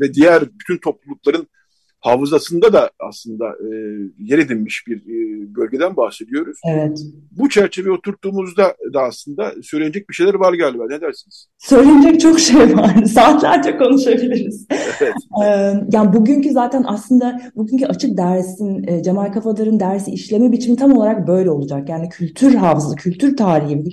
ve 0.00 0.14
diğer 0.14 0.42
bütün 0.60 0.78
toplulukların 0.78 1.46
hafızasında 2.02 2.72
da 2.72 2.90
aslında 3.08 3.44
e, 3.44 3.68
yer 4.18 4.38
edinmiş 4.38 4.84
bir 4.86 4.96
e, 4.96 5.54
bölgeden 5.56 5.96
bahsediyoruz. 5.96 6.58
Evet. 6.66 6.98
Bu 7.30 7.48
çerçeve 7.48 7.90
oturttuğumuzda 7.90 8.74
da 8.94 9.00
aslında 9.00 9.52
söylenecek 9.62 10.08
bir 10.10 10.14
şeyler 10.14 10.34
var 10.34 10.52
galiba. 10.52 10.86
Ne 10.88 11.00
dersiniz? 11.00 11.48
Söylenecek 11.58 12.20
çok 12.20 12.40
şey 12.40 12.76
var. 12.76 13.04
Saatlerce 13.04 13.76
konuşabiliriz. 13.76 14.66
Evet. 15.00 15.14
ee, 15.44 15.74
yani 15.92 16.12
bugünkü 16.12 16.50
zaten 16.50 16.84
aslında 16.86 17.40
bugünkü 17.56 17.86
açık 17.86 18.16
dersin, 18.16 18.84
e, 18.88 19.02
Cemal 19.02 19.32
Kafadar'ın 19.32 19.80
dersi 19.80 20.10
işleme 20.10 20.52
biçimi 20.52 20.76
tam 20.76 20.92
olarak 20.92 21.28
böyle 21.28 21.50
olacak. 21.50 21.88
Yani 21.88 22.08
kültür 22.08 22.54
hafızası, 22.54 22.96
kültür 22.96 23.36
tarihi, 23.36 23.84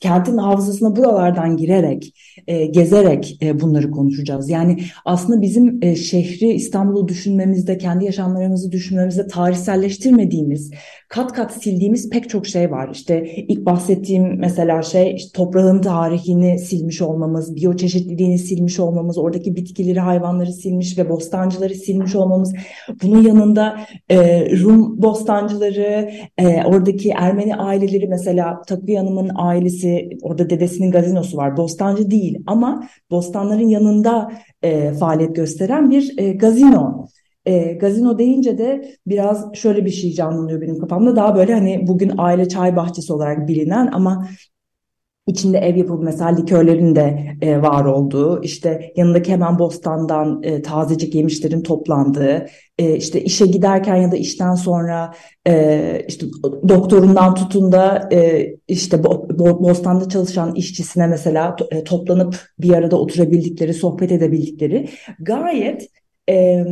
kentin 0.00 0.36
hafızasına 0.36 0.96
buralardan 0.96 1.56
girerek, 1.56 2.14
e, 2.46 2.66
gezerek 2.66 3.38
e, 3.42 3.60
bunları 3.60 3.90
konuşacağız. 3.90 4.50
Yani 4.50 4.78
aslında 5.04 5.40
bizim 5.40 5.78
e, 5.82 5.96
şehri 5.96 6.52
İstanbul'u 6.52 7.08
düşünmemizde, 7.08 7.78
kendi 7.78 8.04
yaşamlarımızı 8.04 8.72
düşünmemizde 8.72 9.26
tarihselleştirmediğimiz, 9.26 10.70
kat 11.08 11.32
kat 11.32 11.52
sildiğimiz 11.52 12.10
pek 12.10 12.28
çok 12.28 12.46
şey 12.46 12.70
var. 12.70 12.90
İşte 12.92 13.26
ilk 13.48 13.66
bahsettiğim 13.66 14.38
mesela 14.38 14.82
şey 14.82 15.14
işte 15.14 15.30
toprağın 15.34 15.80
tarihini 15.80 16.58
silmiş 16.58 17.02
olmamız, 17.02 17.56
biyoçeşitliliğini 17.56 18.38
silmiş 18.38 18.80
olmamız, 18.80 19.18
oradaki 19.18 19.56
bitkileri, 19.56 20.00
hayvanları 20.00 20.52
silmiş 20.52 20.98
ve 20.98 21.08
bostancıları 21.08 21.74
silmiş 21.74 22.14
olmamız. 22.14 22.54
Bunun 23.02 23.22
yanında 23.22 23.80
e, 24.08 24.50
Rum 24.60 25.02
bostancıları, 25.02 26.10
e, 26.38 26.64
oradaki 26.64 27.10
Ermeni 27.10 27.56
aileleri 27.56 28.08
mesela 28.08 28.62
Takviye 28.62 28.98
Hanım'ın 28.98 29.30
ailesi, 29.36 29.77
orada 30.22 30.50
dedesinin 30.50 30.90
gazinosu 30.90 31.36
var. 31.36 31.56
Bostancı 31.56 32.10
değil 32.10 32.38
ama 32.46 32.88
bostanların 33.10 33.68
yanında 33.68 34.32
e, 34.62 34.92
faaliyet 34.92 35.36
gösteren 35.36 35.90
bir 35.90 36.14
e, 36.18 36.32
gazino. 36.32 37.06
E, 37.46 37.72
gazino 37.72 38.18
deyince 38.18 38.58
de 38.58 38.94
biraz 39.06 39.54
şöyle 39.54 39.84
bir 39.84 39.90
şey 39.90 40.12
canlanıyor 40.12 40.60
benim 40.60 40.78
kafamda. 40.78 41.16
Daha 41.16 41.36
böyle 41.36 41.54
hani 41.54 41.86
bugün 41.86 42.12
aile 42.18 42.48
çay 42.48 42.76
bahçesi 42.76 43.12
olarak 43.12 43.48
bilinen 43.48 43.90
ama 43.92 44.28
içinde 45.28 45.58
ev 45.58 45.76
yapımı 45.76 46.02
mesela 46.02 46.30
likörlerin 46.30 46.96
de 46.96 47.36
e, 47.42 47.62
var 47.62 47.84
olduğu, 47.84 48.42
işte 48.42 48.92
yanındaki 48.96 49.32
hemen 49.32 49.58
bostandan 49.58 50.42
e, 50.42 50.62
tazecik 50.62 51.14
yemişlerin 51.14 51.62
toplandığı, 51.62 52.46
e, 52.78 52.96
işte 52.96 53.20
işe 53.20 53.46
giderken 53.46 53.96
ya 53.96 54.12
da 54.12 54.16
işten 54.16 54.54
sonra 54.54 55.14
e, 55.46 56.04
işte 56.08 56.26
doktorundan 56.68 57.34
tutun 57.34 57.72
da 57.72 58.08
e, 58.12 58.48
işte 58.68 59.04
bo, 59.04 59.28
bo, 59.38 59.62
bostanda 59.62 60.08
çalışan 60.08 60.54
işçisine 60.54 61.06
mesela 61.06 61.56
to, 61.56 61.68
e, 61.70 61.84
toplanıp 61.84 62.40
bir 62.58 62.72
arada 62.72 63.00
oturabildikleri, 63.00 63.74
sohbet 63.74 64.12
edebildikleri 64.12 64.88
gayet 65.20 65.88
e, 66.30 66.64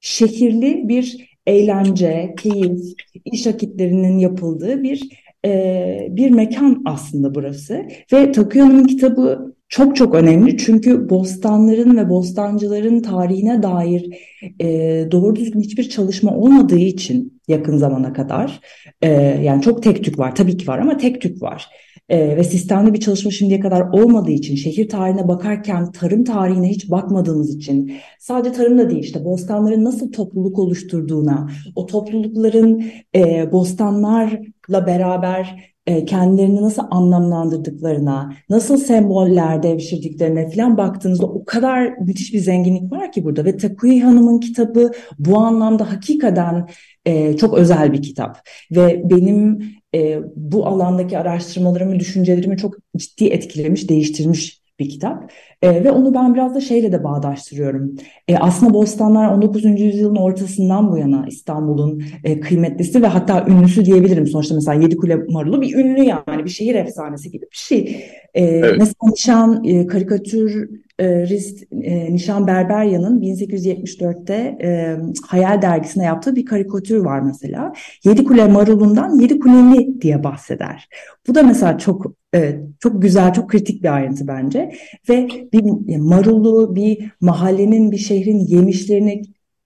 şehirli 0.00 0.88
bir 0.88 1.32
eğlence, 1.46 2.34
keyif, 2.38 2.80
iş 3.24 3.46
vakitlerinin 3.46 4.18
yapıldığı 4.18 4.82
bir 4.82 5.08
e, 5.44 6.08
bir 6.10 6.30
mekan 6.30 6.82
aslında 6.84 7.34
burası. 7.34 7.86
Ve 8.12 8.32
Takuya'nın 8.32 8.84
kitabı 8.84 9.54
çok 9.68 9.96
çok 9.96 10.14
önemli 10.14 10.58
çünkü 10.58 11.10
bostanların 11.10 11.96
ve 11.96 12.08
bostancıların 12.08 13.00
tarihine 13.00 13.62
dair 13.62 14.18
e, 14.60 14.66
doğru 15.10 15.36
düzgün 15.36 15.60
hiçbir 15.60 15.88
çalışma 15.88 16.36
olmadığı 16.36 16.78
için 16.78 17.40
yakın 17.48 17.76
zamana 17.76 18.12
kadar 18.12 18.60
e, 19.02 19.10
yani 19.42 19.62
çok 19.62 19.82
tek 19.82 20.04
tük 20.04 20.18
var 20.18 20.34
tabii 20.34 20.56
ki 20.56 20.68
var 20.68 20.78
ama 20.78 20.96
tek 20.96 21.20
tük 21.20 21.42
var 21.42 21.68
e, 22.08 22.36
ve 22.36 22.44
sistemli 22.44 22.94
bir 22.94 23.00
çalışma 23.00 23.30
şimdiye 23.30 23.60
kadar 23.60 23.80
olmadığı 23.80 24.30
için, 24.30 24.56
şehir 24.56 24.88
tarihine 24.88 25.28
bakarken 25.28 25.92
tarım 25.92 26.24
tarihine 26.24 26.68
hiç 26.68 26.90
bakmadığımız 26.90 27.56
için, 27.56 27.92
sadece 28.18 28.54
tarımda 28.54 28.90
değil 28.90 29.02
işte 29.02 29.24
bostanların 29.24 29.84
nasıl 29.84 30.12
topluluk 30.12 30.58
oluşturduğuna, 30.58 31.48
o 31.76 31.86
toplulukların 31.86 32.84
e, 33.14 33.52
bostanlarla 33.52 34.86
beraber 34.86 35.72
e, 35.86 36.04
kendilerini 36.04 36.62
nasıl 36.62 36.82
anlamlandırdıklarına, 36.90 38.32
nasıl 38.48 38.76
semboller 38.76 39.62
devşirdiklerine 39.62 40.50
falan 40.50 40.76
baktığınızda 40.76 41.26
o 41.26 41.44
kadar 41.44 41.98
müthiş 41.98 42.34
bir 42.34 42.38
zenginlik 42.38 42.92
var 42.92 43.12
ki 43.12 43.24
burada. 43.24 43.44
Ve 43.44 43.56
Takuyi 43.56 44.04
Hanım'ın 44.04 44.40
kitabı 44.40 44.90
bu 45.18 45.38
anlamda 45.38 45.92
hakikaten 45.92 46.68
e, 47.04 47.36
çok 47.36 47.54
özel 47.54 47.92
bir 47.92 48.02
kitap. 48.02 48.38
Ve 48.70 49.02
benim 49.04 49.58
e, 49.94 50.20
bu 50.36 50.66
alandaki 50.66 51.18
araştırmalarımı, 51.18 52.00
düşüncelerimi 52.00 52.56
çok 52.56 52.74
ciddi 52.96 53.24
etkilemiş, 53.24 53.88
değiştirmiş 53.88 54.62
bir 54.78 54.88
kitap. 54.88 55.32
E, 55.62 55.84
ve 55.84 55.90
onu 55.90 56.14
ben 56.14 56.34
biraz 56.34 56.54
da 56.54 56.60
şeyle 56.60 56.92
de 56.92 57.04
bağdaştırıyorum. 57.04 57.94
E, 58.28 58.36
aslında 58.36 58.74
Bostanlar 58.74 59.28
19. 59.28 59.64
yüzyılın 59.64 60.16
ortasından 60.16 60.92
bu 60.92 60.98
yana 60.98 61.24
İstanbul'un 61.28 62.02
e, 62.24 62.40
kıymetlisi 62.40 63.02
ve 63.02 63.06
hatta 63.06 63.46
ünlüsü 63.48 63.84
diyebilirim. 63.84 64.26
Sonuçta 64.26 64.54
mesela 64.54 64.82
Yedikule 64.82 65.16
Marulu 65.28 65.62
bir 65.62 65.74
ünlü 65.74 66.04
yani 66.04 66.44
bir 66.44 66.50
şehir 66.50 66.74
efsanesi 66.74 67.30
gibi 67.30 67.42
bir 67.42 67.56
şey. 67.56 68.04
E, 68.34 68.44
evet. 68.44 68.76
Mesela 68.78 69.10
Nişan 69.10 69.64
e, 69.64 69.86
karikatürist 69.86 71.72
e, 71.82 72.12
Nişan 72.12 72.46
Berberya'nın 72.46 73.20
1874'te 73.20 74.58
e, 74.62 74.96
Hayal 75.26 75.62
dergisine 75.62 76.04
yaptığı 76.04 76.36
bir 76.36 76.44
karikatür 76.44 76.98
var 76.98 77.20
mesela. 77.20 77.72
Yedikule 78.04 78.48
Marulu'ndan 78.48 79.18
Yedikuleli 79.18 80.00
diye 80.00 80.24
bahseder. 80.24 80.88
Bu 81.28 81.34
da 81.34 81.42
mesela 81.42 81.78
çok 81.78 82.22
Evet, 82.34 82.60
çok 82.80 83.02
güzel, 83.02 83.32
çok 83.32 83.50
kritik 83.50 83.82
bir 83.82 83.94
ayrıntı 83.94 84.28
bence. 84.28 84.72
Ve 85.08 85.28
bir 85.52 85.96
marulu, 85.96 86.76
bir 86.76 87.12
mahallenin, 87.20 87.92
bir 87.92 87.96
şehrin 87.96 88.38
yemişlerini 88.38 89.22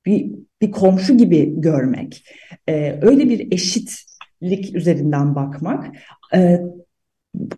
bir, 0.07 0.33
bir 0.61 0.71
komşu 0.71 1.17
gibi 1.17 1.61
görmek, 1.61 2.25
e, 2.69 2.99
öyle 3.03 3.29
bir 3.29 3.53
eşitlik 3.53 4.77
üzerinden 4.77 5.35
bakmak 5.35 5.87
e, 6.35 6.61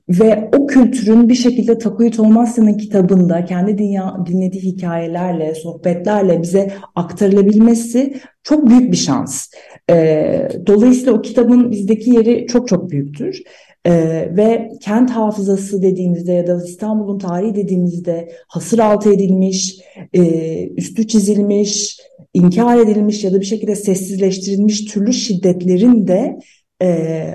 ve 0.09 0.51
o 0.59 0.67
kültürün 0.67 1.29
bir 1.29 1.35
şekilde 1.35 1.79
Takuya 1.79 2.11
Olmazsa'nın 2.19 2.75
kitabında 2.75 3.45
kendi 3.45 3.79
dünya, 3.79 4.17
dinlediği 4.27 4.63
hikayelerle, 4.63 5.55
sohbetlerle 5.55 6.43
bize 6.43 6.73
aktarılabilmesi 6.95 8.15
çok 8.43 8.67
büyük 8.71 8.93
bir 8.93 8.97
şans. 8.97 9.49
E, 9.91 10.49
dolayısıyla 10.67 11.13
o 11.13 11.23
kitabın 11.23 11.71
bizdeki 11.71 12.11
yeri 12.11 12.47
çok 12.47 12.69
çok 12.69 12.91
büyüktür. 12.91 13.43
Ee, 13.87 14.29
ve 14.37 14.71
kent 14.81 15.11
hafızası 15.11 15.83
dediğimizde 15.83 16.33
ya 16.33 16.47
da 16.47 16.65
İstanbul'un 16.65 17.19
tarihi 17.19 17.55
dediğimizde 17.55 18.33
hasır 18.49 18.79
altı 18.79 19.13
edilmiş, 19.13 19.79
e, 20.13 20.67
üstü 20.69 21.07
çizilmiş, 21.07 22.01
inkar 22.35 22.79
edilmiş 22.79 23.25
ya 23.25 23.33
da 23.33 23.41
bir 23.41 23.47
şekilde 23.47 23.77
sessizleştirilmiş 23.77 24.85
türlü 24.85 25.13
şiddetlerin 25.13 26.07
de 26.07 26.39
e, 26.83 27.31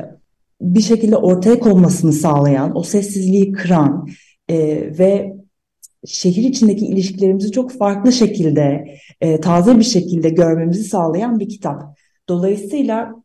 bir 0.64 0.82
şekilde 0.82 1.18
ortaya 1.18 1.60
konmasını 1.60 2.14
sağlayan, 2.14 2.78
o 2.78 2.84
sessizliği 2.84 3.52
kıran 3.52 4.08
e, 4.50 4.58
ve 5.00 5.34
şehir 6.06 6.44
içindeki 6.44 6.86
ilişkilerimizi 6.86 7.52
çok 7.52 7.72
farklı 7.72 8.12
şekilde, 8.12 8.86
e, 9.22 9.40
taze 9.40 9.80
bir 9.80 9.84
şekilde 9.84 10.30
görmemizi 10.30 10.84
sağlayan 10.84 11.40
bir 11.40 11.50
kitap. 11.50 11.82
Dolayısıyla 12.30 13.24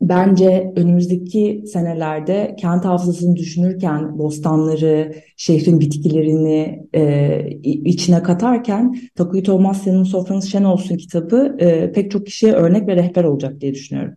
Bence 0.00 0.72
önümüzdeki 0.76 1.64
senelerde 1.66 2.56
kent 2.60 2.84
hafızasını 2.84 3.36
düşünürken 3.36 4.18
bostanları, 4.18 5.14
şehrin 5.36 5.80
bitkilerini 5.80 6.86
e, 6.94 7.48
içine 7.62 8.22
katarken 8.22 8.96
Takuya 9.14 9.42
Tomasya'nın 9.42 10.04
Sofranız 10.04 10.50
Şen 10.50 10.64
Olsun 10.64 10.96
kitabı 10.96 11.56
e, 11.58 11.92
pek 11.92 12.10
çok 12.10 12.26
kişiye 12.26 12.52
örnek 12.52 12.88
ve 12.88 12.96
rehber 12.96 13.24
olacak 13.24 13.60
diye 13.60 13.74
düşünüyorum. 13.74 14.16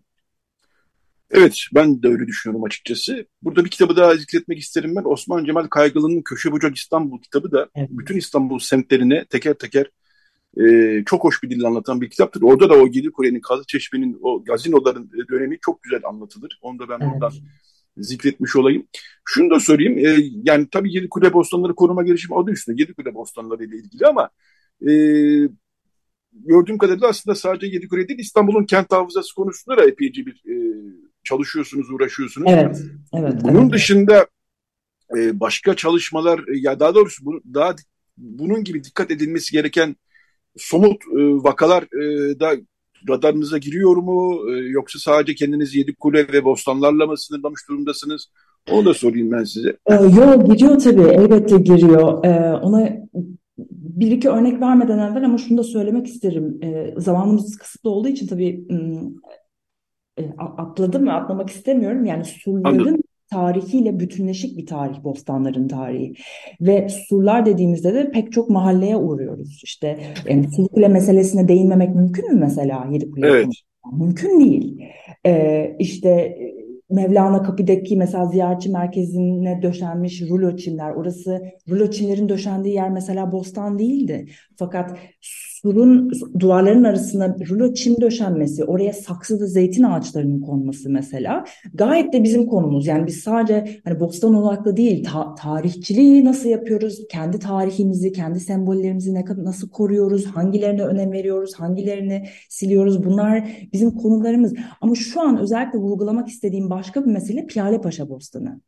Evet, 1.31 1.57
ben 1.75 2.03
de 2.03 2.07
öyle 2.07 2.27
düşünüyorum 2.27 2.63
açıkçası. 2.63 3.25
Burada 3.41 3.65
bir 3.65 3.69
kitabı 3.69 3.95
daha 3.95 4.15
zikretmek 4.15 4.59
isterim 4.59 4.95
ben. 4.95 5.03
Osman 5.11 5.45
Cemal 5.45 5.67
Kaygılı'nın 5.67 6.21
Köşe 6.21 6.51
Bucak 6.51 6.77
İstanbul 6.77 7.21
kitabı 7.21 7.51
da 7.51 7.69
evet. 7.75 7.89
bütün 7.91 8.17
İstanbul 8.17 8.59
semtlerine 8.59 9.25
teker 9.25 9.53
teker 9.53 9.91
e, 10.59 11.03
çok 11.05 11.23
hoş 11.23 11.43
bir 11.43 11.49
dille 11.49 11.67
anlatan 11.67 12.01
bir 12.01 12.09
kitaptır. 12.09 12.41
Orada 12.41 12.69
da 12.69 12.73
o 12.73 12.87
Gelir 12.87 13.11
Kule'nin, 13.11 13.41
Kazı 13.41 13.63
Çeşme'nin, 13.67 14.19
o 14.21 14.43
gazinoların 14.43 15.09
dönemi 15.31 15.57
çok 15.61 15.83
güzel 15.83 16.01
anlatılır. 16.05 16.59
Onu 16.61 16.79
da 16.79 16.89
ben 16.89 16.99
evet. 17.01 17.13
buradan 17.13 17.31
zikretmiş 17.97 18.55
olayım. 18.55 18.87
Şunu 19.25 19.49
da 19.49 19.59
söyleyeyim, 19.59 19.97
e, 19.97 20.17
yani 20.43 20.67
tabii 20.71 20.93
Yedi 20.93 21.09
Kule 21.09 21.33
Bostanları 21.33 21.75
koruma 21.75 22.03
girişimi 22.03 22.37
adı 22.37 22.51
üstünde 22.51 22.81
Yedi 22.81 22.93
Kule 22.93 23.13
Bostanları 23.13 23.63
ile 23.63 23.75
ilgili 23.75 24.05
ama 24.05 24.29
e, 24.81 24.91
gördüğüm 26.33 26.77
kadarıyla 26.77 27.07
aslında 27.07 27.35
sadece 27.35 27.67
Yedi 27.67 27.87
Kule 27.87 28.07
değil 28.07 28.19
İstanbul'un 28.19 28.65
kent 28.65 28.91
hafızası 28.91 29.35
konusunda 29.35 29.77
da 29.77 29.85
epeyce 29.85 30.25
bir 30.25 30.43
e, 30.45 30.55
çalışıyorsunuz, 31.27 31.91
uğraşıyorsunuz. 31.91 32.51
Evet, 32.51 32.81
evet. 33.13 33.33
Bunun 33.43 33.61
evet. 33.61 33.73
dışında 33.73 34.27
e, 35.17 35.39
başka 35.39 35.75
çalışmalar, 35.75 36.41
ya 36.61 36.79
daha 36.79 36.95
doğrusu 36.95 37.25
bu, 37.25 37.41
daha 37.53 37.75
bunun 38.17 38.63
gibi 38.63 38.83
dikkat 38.83 39.11
edilmesi 39.11 39.51
gereken 39.51 39.95
somut 40.57 41.01
e, 41.17 41.19
vakalar 41.19 41.83
e, 41.83 42.39
da 42.39 42.51
radarınıza 43.09 43.57
giriyor 43.57 43.95
mu? 43.95 44.51
E, 44.51 44.53
yoksa 44.69 44.99
sadece 44.99 45.35
kendiniz 45.35 45.75
Yedik 45.75 45.99
Kule 45.99 46.27
ve 46.33 46.45
Bostanlarla 46.45 47.05
mı 47.05 47.17
sınırlamış 47.17 47.61
durumdasınız? 47.69 48.27
Onu 48.71 48.85
da 48.85 48.93
sorayım 48.93 49.31
ben 49.31 49.43
size. 49.43 49.77
E, 49.85 49.93
yok 49.93 50.47
giriyor 50.47 50.79
tabii 50.79 51.01
elbette 51.01 51.57
giriyor. 51.57 52.25
E, 52.25 52.55
ona 52.55 53.07
bir 53.97 54.11
iki 54.11 54.29
örnek 54.29 54.61
vermeden 54.61 54.99
evvel 54.99 55.25
ama 55.25 55.37
şunu 55.37 55.57
da 55.57 55.63
söylemek 55.63 56.07
isterim. 56.07 56.59
E, 56.63 56.93
zamanımız 56.97 57.57
kısıtlı 57.57 57.89
olduğu 57.89 58.07
için 58.07 58.27
tabii 58.27 58.67
e, 60.17 60.23
atladım 60.37 61.07
ve 61.07 61.11
atlamak 61.11 61.49
istemiyorum. 61.49 62.05
Yani 62.05 62.25
surların 62.25 62.63
Anladım 62.63 63.01
tarihiyle 63.31 63.99
bütünleşik 63.99 64.57
bir 64.57 64.65
tarih 64.65 65.03
bostanların 65.03 65.67
tarihi. 65.67 66.13
Ve 66.61 66.87
surlar 67.09 67.45
dediğimizde 67.45 67.93
de 67.93 68.11
pek 68.11 68.31
çok 68.31 68.49
mahalleye 68.49 68.97
uğruyoruz. 68.97 69.61
İşte 69.63 69.99
yani 70.29 70.51
Surkule 70.51 70.87
meselesine 70.87 71.47
değinmemek 71.47 71.95
mümkün 71.95 72.33
mü 72.33 72.39
mesela 72.39 72.87
Yedikule? 72.91 73.27
Evet. 73.27 73.47
Mümkün 73.99 74.39
değil. 74.39 74.81
Ee, 75.25 75.75
işte 75.79 76.37
Mevlana 76.89 77.43
Kapı'daki 77.43 77.97
mesela 77.97 78.25
ziyaretçi 78.25 78.69
merkezine 78.69 79.61
döşenmiş 79.61 80.21
rulo 80.21 80.55
çimler. 80.55 80.91
Orası 80.91 81.41
rulo 81.69 81.89
çimlerin 81.91 82.29
döşendiği 82.29 82.75
yer 82.75 82.89
mesela 82.89 83.31
bostan 83.31 83.79
değildi. 83.79 84.25
Fakat 84.55 84.97
surun 85.61 86.11
duvarların 86.39 86.83
arasına 86.83 87.35
rulo 87.49 87.73
çim 87.73 88.01
döşenmesi, 88.01 88.63
oraya 88.63 88.93
saksıda 88.93 89.45
zeytin 89.47 89.83
ağaçlarının 89.83 90.41
konması 90.41 90.89
mesela 90.89 91.43
gayet 91.73 92.13
de 92.13 92.23
bizim 92.23 92.45
konumuz. 92.45 92.87
Yani 92.87 93.07
biz 93.07 93.17
sadece 93.17 93.79
hani 93.83 93.99
bostan 93.99 94.33
odaklı 94.35 94.77
değil, 94.77 95.03
ta 95.03 95.35
tarihçiliği 95.35 96.25
nasıl 96.25 96.49
yapıyoruz, 96.49 97.07
kendi 97.09 97.39
tarihimizi, 97.39 98.11
kendi 98.11 98.39
sembollerimizi 98.39 99.13
ne 99.13 99.25
nasıl 99.37 99.69
koruyoruz, 99.69 100.25
hangilerine 100.25 100.83
önem 100.83 101.11
veriyoruz, 101.11 101.53
hangilerini 101.55 102.23
siliyoruz. 102.49 103.05
Bunlar 103.05 103.47
bizim 103.73 103.91
konularımız. 103.91 104.53
Ama 104.81 104.95
şu 104.95 105.21
an 105.21 105.37
özellikle 105.37 105.79
vurgulamak 105.79 106.27
istediğim 106.27 106.69
başka 106.69 107.05
bir 107.05 107.11
mesele 107.11 107.45
Piyale 107.45 107.81
Paşa 107.81 108.09
Bostanı. 108.09 108.61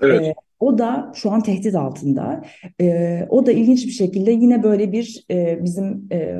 Evet. 0.00 0.26
Ee, 0.26 0.34
o 0.62 0.78
da 0.78 1.12
şu 1.14 1.30
an 1.30 1.42
tehdit 1.42 1.74
altında. 1.74 2.42
E, 2.80 3.26
o 3.28 3.46
da 3.46 3.52
ilginç 3.52 3.86
bir 3.86 3.92
şekilde 3.92 4.30
yine 4.30 4.62
böyle 4.62 4.92
bir 4.92 5.24
e, 5.30 5.64
bizim 5.64 6.08
e, 6.12 6.36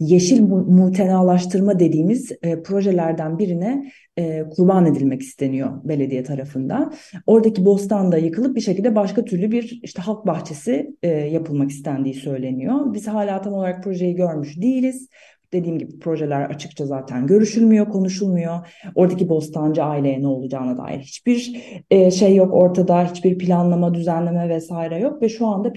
yeşil 0.00 0.40
mutenalaştırma 0.42 1.78
dediğimiz 1.78 2.32
e, 2.42 2.62
projelerden 2.62 3.38
birine 3.38 3.92
e, 4.18 4.44
kurban 4.50 4.86
edilmek 4.86 5.22
isteniyor 5.22 5.70
belediye 5.84 6.22
tarafından. 6.22 6.94
Oradaki 7.26 7.64
bostan 7.64 8.12
da 8.12 8.18
yıkılıp 8.18 8.56
bir 8.56 8.60
şekilde 8.60 8.94
başka 8.94 9.24
türlü 9.24 9.52
bir 9.52 9.80
işte 9.82 10.02
halk 10.02 10.26
bahçesi 10.26 10.96
e, 11.02 11.08
yapılmak 11.08 11.70
istendiği 11.70 12.14
söyleniyor. 12.14 12.94
Biz 12.94 13.08
hala 13.08 13.40
tam 13.40 13.52
olarak 13.52 13.84
projeyi 13.84 14.14
görmüş 14.14 14.60
değiliz. 14.60 15.08
Dediğim 15.52 15.78
gibi 15.78 15.98
projeler 15.98 16.40
açıkça 16.40 16.86
zaten 16.86 17.26
görüşülmüyor, 17.26 17.88
konuşulmuyor. 17.88 18.68
Oradaki 18.94 19.28
Bostancı 19.28 19.84
aileye 19.84 20.22
ne 20.22 20.26
olacağına 20.26 20.78
dair 20.78 20.98
hiçbir 20.98 21.62
e, 21.90 22.10
şey 22.10 22.36
yok 22.36 22.54
ortada, 22.54 23.04
hiçbir 23.04 23.38
planlama, 23.38 23.94
düzenleme 23.94 24.48
vesaire 24.48 24.98
yok 24.98 25.22
ve 25.22 25.28
şu 25.28 25.46
anda 25.46 25.72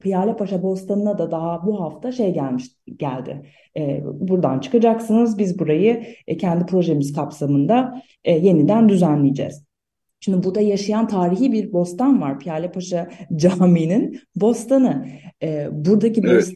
Piyale, 0.00 0.36
Paşa 0.36 0.62
Bostanı'na 0.62 1.18
da 1.18 1.30
daha 1.30 1.66
bu 1.66 1.80
hafta 1.80 2.12
şey 2.12 2.34
gelmiş 2.34 2.64
geldi. 2.96 3.42
E, 3.76 4.02
buradan 4.04 4.60
çıkacaksınız, 4.60 5.38
biz 5.38 5.58
burayı 5.58 6.04
e, 6.26 6.36
kendi 6.36 6.66
projemiz 6.66 7.12
kapsamında 7.12 8.02
e, 8.24 8.32
yeniden 8.32 8.88
düzenleyeceğiz. 8.88 9.64
Şimdi 10.20 10.44
burada 10.44 10.60
yaşayan 10.60 11.08
tarihi 11.08 11.52
bir 11.52 11.72
bostan 11.72 12.20
var. 12.20 12.38
Piyale 12.38 12.72
Paşa 12.72 13.08
Camii'nin 13.36 14.20
bostanı. 14.36 15.06
E, 15.42 15.68
buradaki 15.72 16.20
evet. 16.24 16.54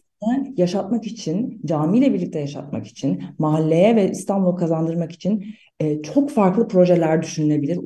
Yaşatmak 0.56 1.06
için, 1.06 1.60
camiyle 1.64 2.14
birlikte 2.14 2.40
yaşatmak 2.40 2.86
için, 2.86 3.22
mahalleye 3.38 3.96
ve 3.96 4.10
İstanbul'u 4.10 4.56
kazandırmak 4.56 5.12
için 5.12 5.44
e, 5.80 6.02
çok 6.02 6.30
farklı 6.30 6.68
projeler 6.68 7.22
düşünülebilir, 7.22 7.78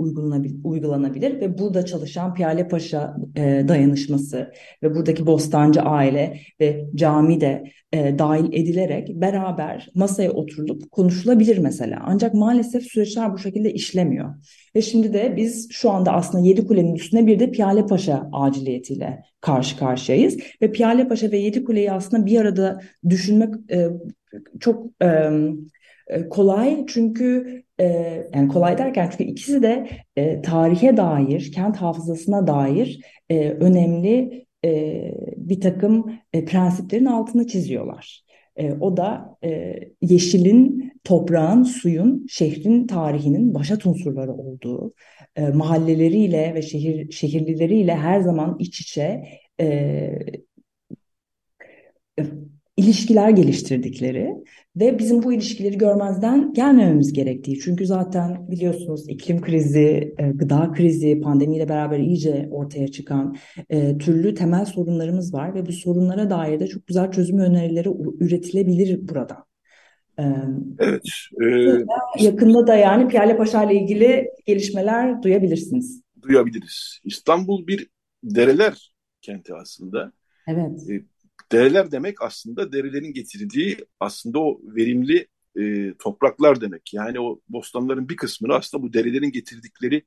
uygulanabilir 0.64 1.40
ve 1.40 1.58
burada 1.58 1.86
çalışan 1.86 2.34
Piyale 2.34 2.68
Paşa 2.68 3.16
e, 3.36 3.64
dayanışması 3.68 4.52
ve 4.82 4.94
buradaki 4.94 5.26
Bostancı 5.26 5.80
aile 5.80 6.40
ve 6.60 6.86
cami 6.94 7.40
de 7.40 7.64
e, 7.92 8.18
dahil 8.18 8.52
edilerek 8.52 9.08
beraber 9.14 9.88
masaya 9.94 10.30
oturulup 10.30 10.90
konuşulabilir 10.90 11.58
mesela. 11.58 12.02
Ancak 12.06 12.34
maalesef 12.34 12.82
süreçler 12.82 13.32
bu 13.32 13.38
şekilde 13.38 13.72
işlemiyor. 13.72 14.34
Ve 14.76 14.82
şimdi 14.82 15.12
de 15.12 15.34
biz 15.36 15.68
şu 15.70 15.90
anda 15.90 16.12
aslında 16.12 16.46
Yedikule'nin 16.46 16.94
üstüne 16.94 17.26
bir 17.26 17.38
de 17.38 17.50
Piyale 17.50 17.86
Paşa 17.86 18.28
aciliyetiyle 18.32 19.22
karşı 19.40 19.78
karşıyayız. 19.78 20.36
Ve 20.62 20.72
Piyale 20.72 21.08
Paşa 21.08 21.30
ve 21.30 21.38
Yedikule'yi 21.38 21.92
aslında 21.92 22.26
bir 22.26 22.40
arada 22.40 22.80
düşünmek 23.08 23.54
e, 23.70 23.88
çok... 24.60 24.86
E, 25.02 25.30
E, 26.08 26.28
kolay 26.28 26.84
çünkü 26.88 27.62
e, 27.80 27.84
yani 28.34 28.48
kolay 28.48 28.78
derken 28.78 29.08
çünkü 29.10 29.24
ikisi 29.24 29.62
de 29.62 29.88
e, 30.16 30.42
tarihe 30.42 30.96
dair, 30.96 31.52
kent 31.52 31.76
hafızasına 31.76 32.46
dair 32.46 33.00
e, 33.30 33.50
önemli 33.50 34.46
e, 34.64 35.10
bir 35.36 35.60
takım 35.60 36.12
e, 36.32 36.44
prensiplerin 36.44 37.04
altını 37.04 37.46
çiziyorlar. 37.46 38.24
E, 38.56 38.72
o 38.72 38.96
da 38.96 39.38
e, 39.44 39.74
yeşilin, 40.00 40.92
toprağın, 41.04 41.62
suyun, 41.62 42.26
şehrin 42.30 42.86
tarihinin 42.86 43.54
başat 43.54 43.86
unsurları 43.86 44.32
olduğu, 44.32 44.94
e, 45.36 45.48
mahalleleriyle 45.48 46.54
ve 46.54 46.62
şehir 46.62 47.12
şehirlileriyle 47.12 47.94
her 47.94 48.20
zaman 48.20 48.56
iç 48.58 48.80
içe 48.80 49.24
e, 49.60 49.66
e 52.18 52.24
ilişkiler 52.76 53.30
geliştirdikleri 53.30 54.34
ve 54.76 54.98
bizim 54.98 55.22
bu 55.22 55.32
ilişkileri 55.32 55.78
görmezden 55.78 56.52
gelmememiz 56.52 57.12
gerektiği. 57.12 57.60
Çünkü 57.60 57.86
zaten 57.86 58.50
biliyorsunuz 58.50 59.08
iklim 59.08 59.40
krizi, 59.40 60.14
e, 60.18 60.28
gıda 60.34 60.72
krizi, 60.72 61.20
pandemiyle 61.20 61.68
beraber 61.68 61.98
iyice 61.98 62.48
ortaya 62.50 62.88
çıkan 62.88 63.36
e, 63.70 63.98
türlü 63.98 64.34
temel 64.34 64.64
sorunlarımız 64.64 65.34
var 65.34 65.54
ve 65.54 65.66
bu 65.66 65.72
sorunlara 65.72 66.30
dair 66.30 66.60
de 66.60 66.66
çok 66.66 66.86
güzel 66.86 67.12
çözüm 67.12 67.38
önerileri 67.38 67.88
üretilebilir 68.20 69.08
burada. 69.08 69.44
E, 70.18 70.24
evet. 70.78 71.02
E, 71.44 72.24
yakında 72.24 72.66
da 72.66 72.76
yani 72.76 73.08
Piyale 73.08 73.36
Paşa 73.36 73.64
ile 73.64 73.80
ilgili 73.80 74.30
gelişmeler 74.46 75.22
duyabilirsiniz. 75.22 76.02
Duyabiliriz. 76.22 76.98
İstanbul 77.04 77.66
bir 77.66 77.88
dereler 78.24 78.94
kenti 79.20 79.54
aslında. 79.54 80.12
Evet. 80.48 80.90
E, 80.90 81.02
Dereler 81.52 81.90
demek 81.90 82.22
aslında 82.22 82.72
derelerin 82.72 83.12
getirdiği 83.12 83.76
aslında 84.00 84.38
o 84.38 84.60
verimli 84.64 85.26
e, 85.56 85.94
topraklar 85.94 86.60
demek. 86.60 86.94
Yani 86.94 87.20
o 87.20 87.40
bostanların 87.48 88.08
bir 88.08 88.16
kısmını 88.16 88.54
aslında 88.54 88.82
bu 88.82 88.92
derelerin 88.92 89.32
getirdikleri 89.32 90.02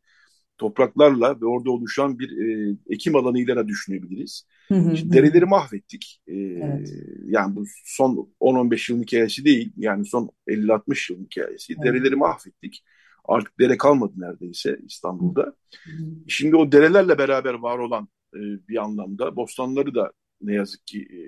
topraklarla 0.57 1.41
ve 1.41 1.45
orada 1.45 1.71
oluşan 1.71 2.19
bir 2.19 2.31
e, 2.37 2.75
ekim 2.89 3.15
alanıyla 3.15 3.67
düşünebiliriz. 3.67 4.47
Hı 4.67 4.75
hı, 4.75 5.13
dereleri 5.13 5.45
mahvettik. 5.45 6.21
E, 6.27 6.35
evet. 6.35 6.93
Yani 7.25 7.55
bu 7.55 7.65
son 7.85 8.29
10-15 8.39 8.91
yılın 8.91 9.03
hikayesi 9.03 9.45
değil. 9.45 9.73
Yani 9.77 10.05
son 10.05 10.29
50-60 10.47 11.13
yılın 11.13 11.23
hikayesi. 11.23 11.73
Evet. 11.73 11.85
Dereleri 11.85 12.15
mahvettik. 12.15 12.83
Artık 13.27 13.59
dere 13.59 13.77
kalmadı 13.77 14.13
neredeyse 14.17 14.79
İstanbul'da. 14.87 15.41
Hı 15.83 15.91
hı. 15.91 16.05
Şimdi 16.27 16.55
o 16.55 16.71
derelerle 16.71 17.17
beraber 17.17 17.53
var 17.53 17.77
olan 17.77 18.07
e, 18.35 18.39
bir 18.67 18.83
anlamda 18.83 19.35
bostanları 19.35 19.95
da 19.95 20.11
ne 20.41 20.53
yazık 20.53 20.87
ki 20.87 21.01
e, 21.01 21.19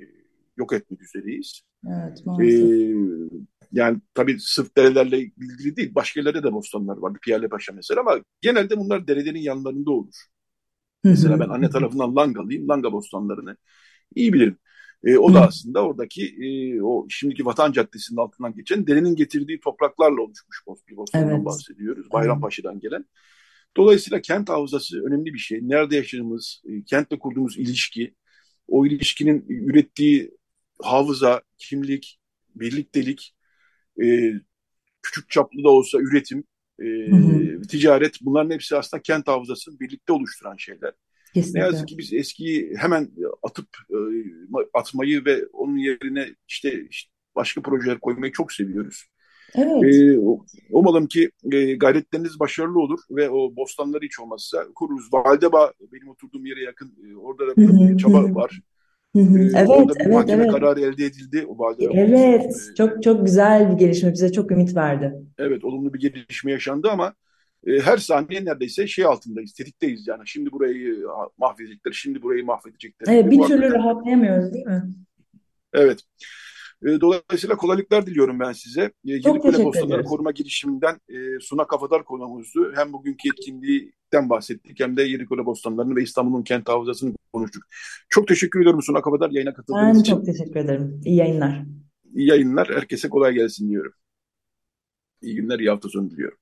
yok 0.57 0.73
etmek 0.73 1.01
üzereyiz. 1.01 1.61
Evet, 1.87 2.25
maalesef. 2.25 2.69
Ee, 2.69 3.45
yani 3.71 4.01
tabii 4.13 4.39
sırf 4.39 4.77
derelerle 4.77 5.19
ilgili 5.19 5.75
değil, 5.75 5.95
başka 5.95 6.19
yerlerde 6.19 6.43
de 6.43 6.53
bostanlar 6.53 6.97
var. 6.97 7.13
Piyale 7.21 7.47
Paşa 7.47 7.73
mesela 7.73 8.01
ama 8.01 8.19
genelde 8.41 8.77
bunlar 8.77 9.07
derelerin 9.07 9.39
yanlarında 9.39 9.91
olur. 9.91 10.15
mesela 11.03 11.39
ben 11.39 11.49
anne 11.49 11.69
tarafından 11.69 12.15
Langalıyım, 12.15 12.67
Langa 12.69 12.91
bostanlarını 12.91 13.57
iyi 14.15 14.33
bilirim. 14.33 14.57
E, 15.03 15.17
o 15.17 15.33
da 15.33 15.47
aslında 15.47 15.85
oradaki 15.85 16.25
e, 16.25 16.81
o 16.81 17.05
şimdiki 17.09 17.45
Vatan 17.45 17.71
Caddesi'nin 17.71 18.17
altından 18.17 18.53
geçen 18.53 18.87
derenin 18.87 19.15
getirdiği 19.15 19.59
topraklarla 19.59 20.21
oluşmuş 20.21 20.61
bir 20.89 20.97
bostandan 20.97 21.35
evet. 21.35 21.45
bahsediyoruz. 21.45 22.11
Bayrampaşa'dan 22.11 22.79
gelen. 22.79 23.05
Dolayısıyla 23.77 24.21
kent 24.21 24.49
havzası 24.49 25.03
önemli 25.05 25.33
bir 25.33 25.39
şey. 25.39 25.59
Nerede 25.61 25.95
yaşadığımız, 25.95 26.61
e, 26.65 26.83
kentle 26.83 27.19
kurduğumuz 27.19 27.57
ilişki, 27.57 28.13
o 28.67 28.85
ilişkinin 28.85 29.45
ürettiği 29.49 30.31
hafıza, 30.81 31.41
kimlik, 31.57 32.19
birliktelik, 32.55 33.35
e, 34.03 34.33
küçük 35.01 35.29
çaplı 35.29 35.63
da 35.63 35.69
olsa 35.69 35.97
üretim, 35.99 36.43
e, 36.79 36.85
hı 36.85 37.15
hı. 37.15 37.61
ticaret 37.61 38.17
bunların 38.21 38.51
hepsi 38.51 38.75
aslında 38.77 39.01
kent 39.01 39.27
hafızasını 39.27 39.79
birlikte 39.79 40.13
oluşturan 40.13 40.55
şeyler. 40.57 40.93
Kesinlikle. 41.33 41.59
Ne 41.59 41.63
yazık 41.63 41.87
ki 41.87 41.97
biz 41.97 42.13
eskiyi 42.13 42.75
hemen 42.77 43.11
atıp 43.43 43.67
e, 43.89 43.97
atmayı 44.73 45.25
ve 45.25 45.45
onun 45.45 45.77
yerine 45.77 46.35
işte, 46.47 46.87
işte 46.89 47.11
başka 47.35 47.61
projeler 47.61 47.99
koymayı 47.99 48.31
çok 48.31 48.53
seviyoruz. 48.53 49.03
Evet. 49.55 49.95
E, 49.95 50.19
umalım 50.69 51.07
ki 51.07 51.31
e, 51.51 51.73
gayretleriniz 51.75 52.39
başarılı 52.39 52.79
olur 52.79 52.99
ve 53.11 53.29
o 53.29 53.55
bostanları 53.55 54.05
hiç 54.05 54.19
olmazsa 54.19 54.65
kururuz. 54.75 55.13
Valdeba 55.13 55.73
benim 55.93 56.09
oturduğum 56.09 56.45
yere 56.45 56.63
yakın. 56.63 56.93
E, 57.09 57.15
orada 57.15 57.47
da 57.47 57.57
bir 57.57 57.97
çaba 57.97 58.35
var. 58.35 58.61
Hı 59.15 59.21
hı. 59.21 59.39
Ee, 59.39 59.51
evet, 59.55 59.69
orada 59.69 59.93
bir 59.95 60.01
evet, 60.01 60.13
mahkeme 60.13 60.43
evet. 60.43 60.51
kararı 60.51 60.81
elde 60.81 61.05
edildi. 61.05 61.45
O 61.47 61.59
Valdeba 61.59 61.93
evet, 61.93 62.41
olması. 62.41 62.75
çok 62.75 63.03
çok 63.03 63.25
güzel 63.25 63.71
bir 63.71 63.77
gelişme. 63.77 64.13
Bize 64.13 64.31
çok 64.31 64.51
ümit 64.51 64.75
verdi. 64.75 65.13
Evet, 65.37 65.65
olumlu 65.65 65.93
bir 65.93 65.99
gelişme 65.99 66.51
yaşandı 66.51 66.89
ama 66.91 67.13
e, 67.67 67.79
her 67.79 67.97
saniye 67.97 68.45
neredeyse 68.45 68.87
şey 68.87 69.05
altındayız, 69.05 69.53
tetikteyiz 69.53 70.07
yani. 70.07 70.21
Şimdi 70.25 70.51
burayı 70.51 71.05
mahvedecekler, 71.37 71.91
şimdi 71.91 72.21
burayı 72.21 72.45
mahvedecekler. 72.45 73.13
Evet, 73.13 73.31
bir 73.31 73.39
türlü 73.39 73.73
rahatlayamıyoruz 73.73 74.53
değil 74.53 74.65
mi? 74.65 74.83
Evet. 75.73 75.99
E, 76.85 77.01
dolayısıyla 77.01 77.57
kolaylıklar 77.57 78.05
diliyorum 78.05 78.39
ben 78.39 78.51
size. 78.51 78.81
E, 78.81 78.91
Yedikule 79.03 79.65
Bostanları 79.65 80.03
Koruma 80.03 80.31
Girişiminden 80.31 80.99
e, 81.09 81.39
Suna 81.39 81.67
Kafadar 81.67 82.05
konuğumuzdu. 82.05 82.73
Hem 82.75 82.93
bugünkü 82.93 83.29
etkinliğinden 83.29 84.29
bahsettik 84.29 84.79
hem 84.79 84.97
de 84.97 85.03
Yedikule 85.03 85.45
Bostanları'nı 85.45 85.95
ve 85.95 86.03
İstanbul'un 86.03 86.43
kent 86.43 86.69
havzasını 86.69 87.13
konuştuk. 87.33 87.63
Çok 88.09 88.27
teşekkür 88.27 88.59
ediyorum 88.59 88.81
Suna 88.81 89.01
Kafadar 89.01 89.29
yayına 89.29 89.53
katıldığınız 89.53 89.95
ben 89.95 90.01
için. 90.01 90.13
Ben 90.13 90.17
çok 90.17 90.25
teşekkür 90.25 90.59
ederim. 90.59 91.01
İyi 91.05 91.15
yayınlar. 91.15 91.63
İyi 92.13 92.29
yayınlar. 92.29 92.69
Herkese 92.69 93.09
kolay 93.09 93.33
gelsin 93.33 93.69
diyorum. 93.69 93.93
İyi 95.21 95.35
günler, 95.35 95.59
iyi 95.59 95.69
hafta 95.69 95.89
sonu 95.89 96.09
diliyorum. 96.09 96.37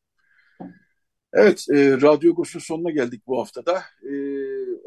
Evet, 1.33 1.65
e, 1.73 2.01
Radyo 2.01 2.31
Agos'un 2.31 2.59
sonuna 2.59 2.91
geldik 2.91 3.21
bu 3.27 3.39
haftada. 3.39 3.83
E, 4.03 4.13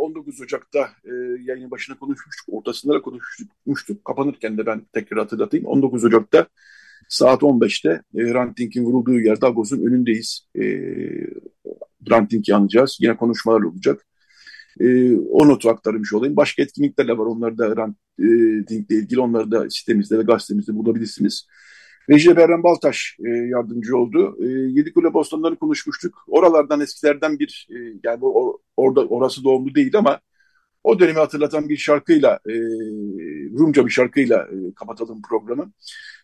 19 0.09 0.41
Ocak'ta 0.41 0.91
e, 1.05 1.13
yayının 1.43 1.71
başına 1.71 1.99
konuşmuştuk, 1.99 2.47
ortasında 2.49 2.95
da 2.95 3.03
konuşmuştuk. 3.03 4.05
Kapanırken 4.05 4.59
de 4.59 4.67
ben 4.67 4.87
tekrar 4.93 5.19
hatırlatayım. 5.19 5.67
19 5.67 6.05
Ocak'ta 6.05 6.47
saat 7.09 7.43
15'te 7.43 8.03
e, 8.15 8.35
Ranting'in 8.35 8.85
vurulduğu 8.85 9.21
yerde 9.21 9.47
Agos'un 9.47 9.87
önündeyiz. 9.87 10.49
E, 10.57 10.63
Ranting'i 12.11 12.55
anacağız. 12.55 12.99
Yine 13.01 13.17
konuşmalar 13.17 13.61
olacak. 13.61 14.07
E, 14.81 15.17
o 15.17 15.49
notu 15.49 15.69
aktarmış 15.69 16.13
olayım. 16.13 16.37
Başka 16.37 16.63
etkinlikler 16.63 17.09
de 17.09 17.19
var. 17.19 17.27
Onları 17.27 17.59
da 17.59 17.77
Ranting'le 17.77 18.91
ilgili 18.91 19.21
onları 19.21 19.51
da 19.51 19.71
sitemizde 19.71 20.19
ve 20.19 20.23
gazetemizde 20.23 20.75
bulabilirsiniz. 20.75 21.47
Reji 22.11 22.37
Berren 22.37 22.63
Baltaş 22.63 23.17
e, 23.27 23.29
yardımcı 23.29 23.97
oldu. 23.97 24.37
E, 24.43 24.47
Yedikule 24.49 25.15
Bostanları 25.15 25.57
konuşmuştuk. 25.57 26.25
Oralardan 26.29 26.81
eskilerden 26.81 27.39
bir, 27.39 27.69
e, 27.71 27.77
yani 28.05 28.21
bu, 28.21 28.63
orada 28.77 29.07
orası 29.07 29.45
doğumlu 29.45 29.75
değil 29.75 29.97
ama 29.97 30.21
o 30.85 30.99
dönemi 30.99 31.19
hatırlatan 31.19 31.69
bir 31.69 31.77
şarkıyla, 31.77 32.39
e, 32.49 32.53
Rumca 33.59 33.87
bir 33.87 33.91
şarkıyla 33.91 34.37
e, 34.39 34.75
kapatalım 34.75 35.23
programı. 35.23 35.73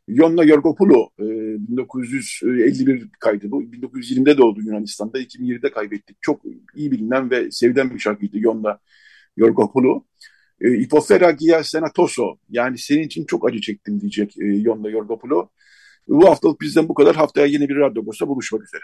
Yonna 0.08 0.44
Yorgopoulou, 0.44 1.10
e, 1.20 1.24
1951 1.68 3.08
kaydı 3.20 3.50
bu. 3.50 3.62
1920'de 3.72 4.38
doğdu 4.38 4.60
Yunanistan'da, 4.60 5.18
2020'de 5.20 5.70
kaybettik. 5.70 6.16
Çok 6.20 6.40
iyi 6.74 6.92
bilinen 6.92 7.30
ve 7.30 7.50
sevilen 7.50 7.90
bir 7.94 7.98
şarkıydı 7.98 8.38
Yonna 8.38 8.78
Yorgopoulou. 9.36 10.04
E, 10.60 10.78
Ipofera 10.78 11.30
Gia 11.30 11.64
Senatoso, 11.64 12.38
yani 12.50 12.78
senin 12.78 13.02
için 13.02 13.24
çok 13.24 13.48
acı 13.48 13.60
çektim 13.60 14.00
diyecek 14.00 14.38
e, 14.38 14.44
Yonna 14.44 14.90
Yorgopoulou. 14.90 15.50
Bu 16.08 16.28
haftalık 16.28 16.60
bizden 16.60 16.88
bu 16.88 16.94
kadar. 16.94 17.16
Haftaya 17.16 17.46
yeni 17.46 17.68
bir 17.68 17.76
Radyo 17.76 18.02
Agos'ta 18.02 18.28
buluşmak 18.28 18.62
üzere. 18.62 18.82